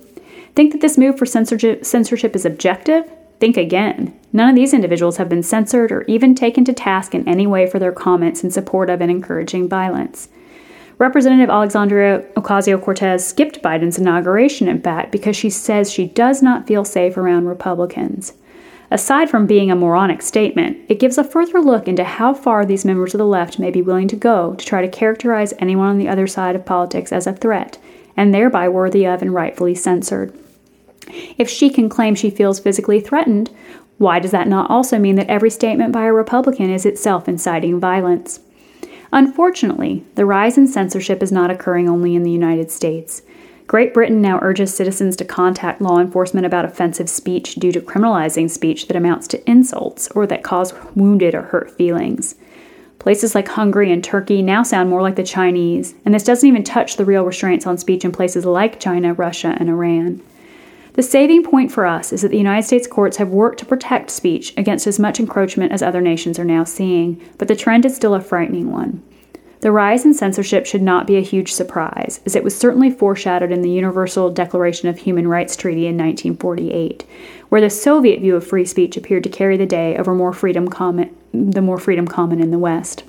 Think 0.54 0.72
that 0.72 0.80
this 0.80 0.98
move 0.98 1.18
for 1.18 1.26
censorship, 1.26 1.84
censorship 1.84 2.34
is 2.34 2.44
objective? 2.44 3.10
Think 3.40 3.56
again. 3.56 4.14
None 4.34 4.50
of 4.50 4.54
these 4.54 4.74
individuals 4.74 5.16
have 5.16 5.30
been 5.30 5.42
censored 5.42 5.90
or 5.90 6.02
even 6.02 6.34
taken 6.34 6.64
to 6.66 6.74
task 6.74 7.14
in 7.14 7.26
any 7.26 7.46
way 7.46 7.66
for 7.66 7.78
their 7.78 7.90
comments 7.90 8.44
in 8.44 8.50
support 8.50 8.90
of 8.90 9.00
and 9.00 9.10
encouraging 9.10 9.68
violence. 9.68 10.28
Representative 10.98 11.48
Alexandria 11.48 12.20
Ocasio 12.36 12.80
Cortez 12.80 13.26
skipped 13.26 13.62
Biden's 13.62 13.98
inauguration, 13.98 14.68
in 14.68 14.82
fact, 14.82 15.10
because 15.10 15.34
she 15.34 15.48
says 15.48 15.90
she 15.90 16.06
does 16.06 16.42
not 16.42 16.66
feel 16.66 16.84
safe 16.84 17.16
around 17.16 17.46
Republicans. 17.46 18.34
Aside 18.90 19.30
from 19.30 19.46
being 19.46 19.70
a 19.70 19.76
moronic 19.76 20.20
statement, 20.20 20.76
it 20.90 21.00
gives 21.00 21.16
a 21.16 21.24
further 21.24 21.62
look 21.62 21.88
into 21.88 22.04
how 22.04 22.34
far 22.34 22.66
these 22.66 22.84
members 22.84 23.14
of 23.14 23.18
the 23.18 23.24
left 23.24 23.58
may 23.58 23.70
be 23.70 23.80
willing 23.80 24.08
to 24.08 24.16
go 24.16 24.54
to 24.56 24.66
try 24.66 24.82
to 24.82 24.88
characterize 24.88 25.54
anyone 25.58 25.88
on 25.88 25.98
the 25.98 26.08
other 26.08 26.26
side 26.26 26.54
of 26.54 26.66
politics 26.66 27.12
as 27.12 27.26
a 27.26 27.32
threat, 27.32 27.78
and 28.16 28.34
thereby 28.34 28.68
worthy 28.68 29.06
of 29.06 29.22
and 29.22 29.32
rightfully 29.32 29.74
censored. 29.74 30.36
If 31.38 31.48
she 31.48 31.70
can 31.70 31.88
claim 31.88 32.14
she 32.14 32.30
feels 32.30 32.60
physically 32.60 33.00
threatened, 33.00 33.50
why 33.98 34.18
does 34.18 34.30
that 34.30 34.48
not 34.48 34.70
also 34.70 34.98
mean 34.98 35.16
that 35.16 35.28
every 35.28 35.50
statement 35.50 35.92
by 35.92 36.04
a 36.04 36.12
Republican 36.12 36.70
is 36.70 36.86
itself 36.86 37.28
inciting 37.28 37.78
violence? 37.78 38.40
Unfortunately, 39.12 40.04
the 40.14 40.24
rise 40.24 40.56
in 40.56 40.66
censorship 40.66 41.22
is 41.22 41.32
not 41.32 41.50
occurring 41.50 41.88
only 41.88 42.14
in 42.14 42.22
the 42.22 42.30
United 42.30 42.70
States. 42.70 43.22
Great 43.66 43.94
Britain 43.94 44.20
now 44.20 44.38
urges 44.42 44.74
citizens 44.74 45.14
to 45.16 45.24
contact 45.24 45.80
law 45.80 46.00
enforcement 46.00 46.46
about 46.46 46.64
offensive 46.64 47.08
speech 47.08 47.54
due 47.54 47.70
to 47.70 47.80
criminalizing 47.80 48.50
speech 48.50 48.88
that 48.88 48.96
amounts 48.96 49.28
to 49.28 49.50
insults 49.50 50.08
or 50.12 50.26
that 50.26 50.42
cause 50.42 50.74
wounded 50.96 51.34
or 51.34 51.42
hurt 51.42 51.70
feelings. 51.70 52.34
Places 52.98 53.34
like 53.34 53.48
Hungary 53.48 53.92
and 53.92 54.02
Turkey 54.02 54.42
now 54.42 54.62
sound 54.62 54.90
more 54.90 55.02
like 55.02 55.16
the 55.16 55.22
Chinese, 55.22 55.94
and 56.04 56.12
this 56.12 56.24
doesn't 56.24 56.48
even 56.48 56.64
touch 56.64 56.96
the 56.96 57.04
real 57.04 57.24
restraints 57.24 57.66
on 57.66 57.78
speech 57.78 58.04
in 58.04 58.12
places 58.12 58.44
like 58.44 58.80
China, 58.80 59.14
Russia, 59.14 59.56
and 59.60 59.68
Iran. 59.68 60.20
The 61.00 61.06
saving 61.06 61.44
point 61.44 61.72
for 61.72 61.86
us 61.86 62.12
is 62.12 62.20
that 62.20 62.28
the 62.28 62.36
United 62.36 62.66
States 62.66 62.86
courts 62.86 63.16
have 63.16 63.30
worked 63.30 63.58
to 63.60 63.64
protect 63.64 64.10
speech 64.10 64.52
against 64.58 64.86
as 64.86 64.98
much 64.98 65.18
encroachment 65.18 65.72
as 65.72 65.80
other 65.80 66.02
nations 66.02 66.38
are 66.38 66.44
now 66.44 66.64
seeing, 66.64 67.18
but 67.38 67.48
the 67.48 67.56
trend 67.56 67.86
is 67.86 67.96
still 67.96 68.12
a 68.12 68.20
frightening 68.20 68.70
one. 68.70 69.02
The 69.60 69.72
rise 69.72 70.04
in 70.04 70.12
censorship 70.12 70.66
should 70.66 70.82
not 70.82 71.06
be 71.06 71.16
a 71.16 71.22
huge 71.22 71.54
surprise, 71.54 72.20
as 72.26 72.36
it 72.36 72.44
was 72.44 72.54
certainly 72.54 72.90
foreshadowed 72.90 73.50
in 73.50 73.62
the 73.62 73.70
Universal 73.70 74.32
Declaration 74.32 74.90
of 74.90 74.98
Human 74.98 75.26
Rights 75.26 75.56
Treaty 75.56 75.86
in 75.86 75.96
1948, 75.96 77.06
where 77.48 77.62
the 77.62 77.70
Soviet 77.70 78.20
view 78.20 78.36
of 78.36 78.46
free 78.46 78.66
speech 78.66 78.98
appeared 78.98 79.24
to 79.24 79.30
carry 79.30 79.56
the 79.56 79.64
day 79.64 79.96
over 79.96 80.14
more 80.14 80.34
freedom 80.34 80.68
common, 80.68 81.16
the 81.32 81.62
more 81.62 81.78
freedom 81.78 82.06
common 82.06 82.42
in 82.42 82.50
the 82.50 82.58
West. 82.58 83.04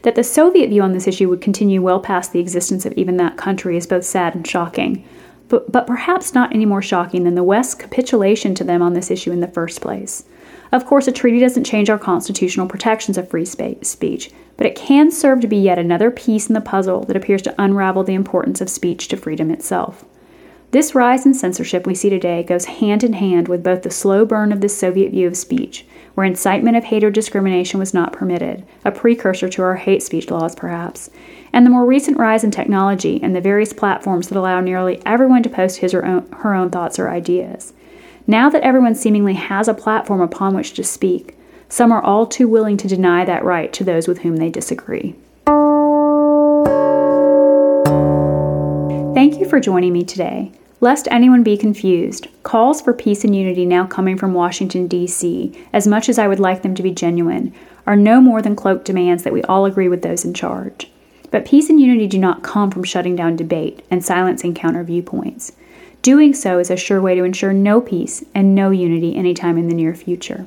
That 0.00 0.14
the 0.14 0.24
Soviet 0.24 0.68
view 0.70 0.80
on 0.80 0.94
this 0.94 1.06
issue 1.06 1.28
would 1.28 1.42
continue 1.42 1.82
well 1.82 2.00
past 2.00 2.32
the 2.32 2.40
existence 2.40 2.86
of 2.86 2.94
even 2.94 3.18
that 3.18 3.36
country 3.36 3.76
is 3.76 3.86
both 3.86 4.06
sad 4.06 4.34
and 4.34 4.46
shocking 4.46 5.04
but, 5.50 5.70
but 5.70 5.86
perhaps 5.86 6.32
not 6.32 6.54
any 6.54 6.64
more 6.64 6.80
shocking 6.80 7.24
than 7.24 7.34
the 7.34 7.42
West's 7.42 7.74
capitulation 7.74 8.54
to 8.54 8.64
them 8.64 8.80
on 8.80 8.94
this 8.94 9.10
issue 9.10 9.32
in 9.32 9.40
the 9.40 9.48
first 9.48 9.82
place. 9.82 10.24
Of 10.72 10.86
course, 10.86 11.08
a 11.08 11.12
treaty 11.12 11.40
doesn't 11.40 11.64
change 11.64 11.90
our 11.90 11.98
constitutional 11.98 12.68
protections 12.68 13.18
of 13.18 13.28
free 13.28 13.44
speech, 13.44 14.30
but 14.56 14.66
it 14.66 14.76
can 14.76 15.10
serve 15.10 15.40
to 15.40 15.48
be 15.48 15.56
yet 15.56 15.78
another 15.78 16.10
piece 16.10 16.46
in 16.48 16.54
the 16.54 16.60
puzzle 16.60 17.04
that 17.04 17.16
appears 17.16 17.42
to 17.42 17.54
unravel 17.58 18.04
the 18.04 18.14
importance 18.14 18.60
of 18.60 18.70
speech 18.70 19.08
to 19.08 19.16
freedom 19.16 19.50
itself. 19.50 20.04
This 20.72 20.94
rise 20.94 21.26
in 21.26 21.34
censorship 21.34 21.84
we 21.84 21.96
see 21.96 22.10
today 22.10 22.44
goes 22.44 22.66
hand 22.66 23.02
in 23.02 23.14
hand 23.14 23.48
with 23.48 23.64
both 23.64 23.82
the 23.82 23.90
slow 23.90 24.24
burn 24.24 24.52
of 24.52 24.60
the 24.60 24.68
Soviet 24.68 25.10
view 25.10 25.26
of 25.26 25.36
speech, 25.36 25.84
where 26.14 26.24
incitement 26.24 26.76
of 26.76 26.84
hate 26.84 27.02
or 27.02 27.10
discrimination 27.10 27.80
was 27.80 27.92
not 27.92 28.12
permitted, 28.12 28.64
a 28.84 28.92
precursor 28.92 29.48
to 29.48 29.62
our 29.62 29.74
hate 29.74 30.00
speech 30.00 30.30
laws 30.30 30.54
perhaps, 30.54 31.10
and 31.52 31.66
the 31.66 31.70
more 31.70 31.84
recent 31.84 32.18
rise 32.18 32.44
in 32.44 32.52
technology 32.52 33.20
and 33.20 33.34
the 33.34 33.40
various 33.40 33.72
platforms 33.72 34.28
that 34.28 34.38
allow 34.38 34.60
nearly 34.60 35.02
everyone 35.04 35.42
to 35.42 35.48
post 35.50 35.78
his 35.78 35.92
or 35.92 36.04
own, 36.04 36.30
her 36.30 36.54
own 36.54 36.70
thoughts 36.70 37.00
or 37.00 37.10
ideas. 37.10 37.72
Now 38.28 38.48
that 38.50 38.62
everyone 38.62 38.94
seemingly 38.94 39.34
has 39.34 39.66
a 39.66 39.74
platform 39.74 40.20
upon 40.20 40.54
which 40.54 40.74
to 40.74 40.84
speak, 40.84 41.36
some 41.68 41.90
are 41.90 42.02
all 42.02 42.26
too 42.26 42.46
willing 42.46 42.76
to 42.76 42.86
deny 42.86 43.24
that 43.24 43.44
right 43.44 43.72
to 43.72 43.82
those 43.82 44.06
with 44.06 44.20
whom 44.20 44.36
they 44.36 44.50
disagree. 44.50 45.16
Thank 49.20 49.38
you 49.38 49.46
for 49.46 49.60
joining 49.60 49.92
me 49.92 50.02
today. 50.02 50.50
Lest 50.80 51.06
anyone 51.10 51.42
be 51.42 51.58
confused, 51.58 52.28
calls 52.42 52.80
for 52.80 52.94
peace 52.94 53.22
and 53.22 53.36
unity 53.36 53.66
now 53.66 53.86
coming 53.86 54.16
from 54.16 54.32
Washington, 54.32 54.86
D.C., 54.86 55.52
as 55.74 55.86
much 55.86 56.08
as 56.08 56.18
I 56.18 56.26
would 56.26 56.40
like 56.40 56.62
them 56.62 56.74
to 56.74 56.82
be 56.82 56.90
genuine, 56.90 57.52
are 57.86 57.96
no 57.96 58.22
more 58.22 58.40
than 58.40 58.56
cloaked 58.56 58.86
demands 58.86 59.22
that 59.24 59.34
we 59.34 59.42
all 59.42 59.66
agree 59.66 59.90
with 59.90 60.00
those 60.00 60.24
in 60.24 60.32
charge. 60.32 60.90
But 61.30 61.44
peace 61.44 61.68
and 61.68 61.78
unity 61.78 62.06
do 62.06 62.18
not 62.18 62.42
come 62.42 62.70
from 62.70 62.82
shutting 62.82 63.14
down 63.14 63.36
debate 63.36 63.84
and 63.90 64.02
silencing 64.02 64.54
counter 64.54 64.82
viewpoints. 64.84 65.52
Doing 66.00 66.32
so 66.32 66.58
is 66.58 66.70
a 66.70 66.76
sure 66.78 67.02
way 67.02 67.14
to 67.14 67.24
ensure 67.24 67.52
no 67.52 67.82
peace 67.82 68.24
and 68.34 68.54
no 68.54 68.70
unity 68.70 69.14
anytime 69.16 69.58
in 69.58 69.68
the 69.68 69.74
near 69.74 69.94
future. 69.94 70.46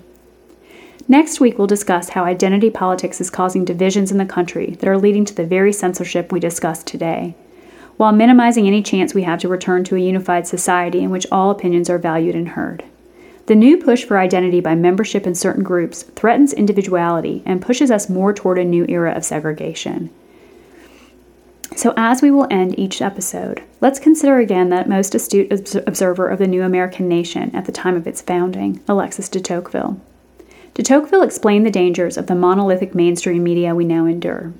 Next 1.07 1.39
week, 1.39 1.59
we'll 1.59 1.67
discuss 1.67 2.09
how 2.09 2.23
identity 2.23 2.71
politics 2.71 3.21
is 3.21 3.29
causing 3.29 3.65
divisions 3.65 4.11
in 4.11 4.17
the 4.17 4.25
country 4.25 4.71
that 4.79 4.89
are 4.89 4.97
leading 4.97 5.25
to 5.25 5.35
the 5.35 5.45
very 5.45 5.71
censorship 5.71 6.31
we 6.31 6.39
discussed 6.39 6.87
today, 6.87 7.35
while 7.97 8.11
minimizing 8.11 8.67
any 8.67 8.81
chance 8.81 9.13
we 9.13 9.23
have 9.23 9.39
to 9.39 9.47
return 9.47 9.83
to 9.83 9.95
a 9.95 9.99
unified 9.99 10.47
society 10.47 10.99
in 11.01 11.09
which 11.09 11.27
all 11.31 11.51
opinions 11.51 11.89
are 11.89 11.97
valued 11.97 12.35
and 12.35 12.49
heard. 12.49 12.83
The 13.45 13.55
new 13.55 13.77
push 13.77 14.05
for 14.05 14.17
identity 14.17 14.61
by 14.61 14.75
membership 14.75 15.27
in 15.27 15.35
certain 15.35 15.63
groups 15.63 16.03
threatens 16.03 16.53
individuality 16.53 17.43
and 17.45 17.61
pushes 17.61 17.91
us 17.91 18.09
more 18.09 18.33
toward 18.33 18.57
a 18.57 18.63
new 18.63 18.85
era 18.87 19.11
of 19.11 19.25
segregation. 19.25 20.09
So, 21.75 21.93
as 21.97 22.21
we 22.21 22.31
will 22.31 22.47
end 22.51 22.77
each 22.77 23.01
episode, 23.01 23.63
let's 23.81 23.99
consider 23.99 24.37
again 24.37 24.69
that 24.69 24.87
most 24.87 25.15
astute 25.15 25.75
observer 25.75 26.29
of 26.29 26.39
the 26.39 26.47
new 26.47 26.61
American 26.61 27.09
nation 27.09 27.53
at 27.55 27.65
the 27.65 27.71
time 27.71 27.95
of 27.95 28.07
its 28.07 28.21
founding, 28.21 28.81
Alexis 28.87 29.27
de 29.27 29.41
Tocqueville. 29.41 29.99
De 30.75 30.83
Tocqueville 30.83 31.23
explained 31.23 31.65
the 31.65 31.71
dangers 31.71 32.17
of 32.17 32.27
the 32.27 32.35
monolithic 32.35 32.95
mainstream 32.95 33.43
media 33.43 33.75
we 33.75 33.85
now 33.85 34.05
endure. 34.05 34.53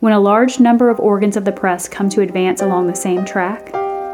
When 0.00 0.12
a 0.12 0.20
large 0.20 0.60
number 0.60 0.90
of 0.90 1.00
organs 1.00 1.36
of 1.36 1.44
the 1.44 1.50
press 1.50 1.88
come 1.88 2.08
to 2.10 2.20
advance 2.20 2.62
along 2.62 2.86
the 2.86 2.94
same 2.94 3.24
track, 3.24 3.72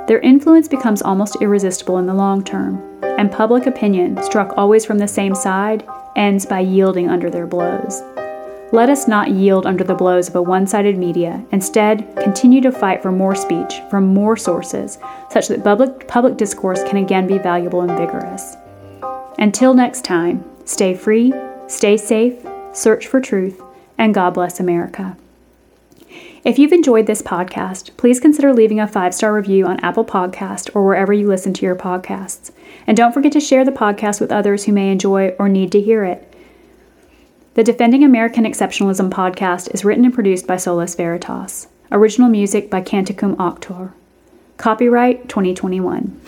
their 0.09 0.18
influence 0.20 0.66
becomes 0.66 1.03
almost 1.03 1.37
irresistible 1.43 1.99
in 1.99 2.07
the 2.07 2.14
long 2.14 2.43
term, 2.43 2.82
and 3.18 3.30
public 3.30 3.66
opinion, 3.66 4.22
struck 4.22 4.55
always 4.57 4.87
from 4.87 4.97
the 4.97 5.07
same 5.07 5.35
side, 5.35 5.87
ends 6.16 6.47
by 6.47 6.61
yielding 6.61 7.11
under 7.11 7.28
their 7.28 7.47
blows. 7.47 8.03
Let 8.72 8.89
us 8.89 9.07
not 9.07 9.32
yield 9.32 9.66
under 9.66 9.85
the 9.85 9.95
blows 9.95 10.26
of 10.26 10.37
a 10.37 10.43
one 10.43 10.66
sided 10.66 10.97
media. 10.97 11.45
Instead, 11.53 12.16
continue 12.16 12.62
to 12.62 12.72
fight 12.72 13.03
for 13.03 13.12
more 13.12 13.35
speech 13.35 13.82
from 13.91 14.07
more 14.07 14.39
sources, 14.39 14.97
such 15.28 15.49
that 15.49 15.62
public, 15.62 16.09
public 16.09 16.39
discourse 16.39 16.82
can 16.85 16.97
again 16.97 17.26
be 17.26 17.37
valuable 17.37 17.82
and 17.82 17.97
vigorous. 17.99 18.57
Until 19.39 19.74
next 19.74 20.03
time, 20.03 20.43
stay 20.64 20.95
free, 20.95 21.35
stay 21.66 21.99
safe, 21.99 22.43
search 22.72 23.07
for 23.07 23.20
truth, 23.20 23.61
and 23.99 24.14
God 24.14 24.32
bless 24.32 24.61
America. 24.61 25.18
If 26.45 26.59
you've 26.59 26.72
enjoyed 26.72 27.07
this 27.07 27.22
podcast, 27.22 27.97
please 27.97 28.20
consider 28.20 28.53
leaving 28.53 28.78
a 28.78 28.86
five 28.86 29.14
star 29.14 29.32
review 29.32 29.64
on 29.64 29.80
Apple 29.80 30.05
Podcast 30.05 30.68
or 30.76 30.84
wherever 30.84 31.11
you 31.11 31.26
listen 31.26 31.55
to 31.55 31.64
your 31.64 31.74
podcasts. 31.74 32.51
And 32.86 32.95
don't 32.95 33.14
forget 33.14 33.32
to 33.32 33.40
share 33.40 33.64
the 33.64 33.72
podcast 33.72 34.20
with 34.20 34.30
others 34.30 34.64
who 34.64 34.72
may 34.72 34.92
enjoy 34.92 35.30
or 35.38 35.49
need 35.49 35.72
to 35.72 35.80
hear 35.80 36.05
it. 36.05 36.30
The 37.55 37.64
Defending 37.64 38.05
American 38.05 38.45
Exceptionalism 38.45 39.09
podcast 39.09 39.72
is 39.72 39.86
written 39.86 40.05
and 40.05 40.12
produced 40.12 40.47
by 40.47 40.59
Solus 40.59 40.95
Veritas. 40.95 41.68
Original 41.90 42.28
music 42.28 42.68
by 42.68 42.82
Canticum 42.82 43.36
Auctor. 43.38 43.95
Copyright 44.59 45.30
2021. 45.30 46.20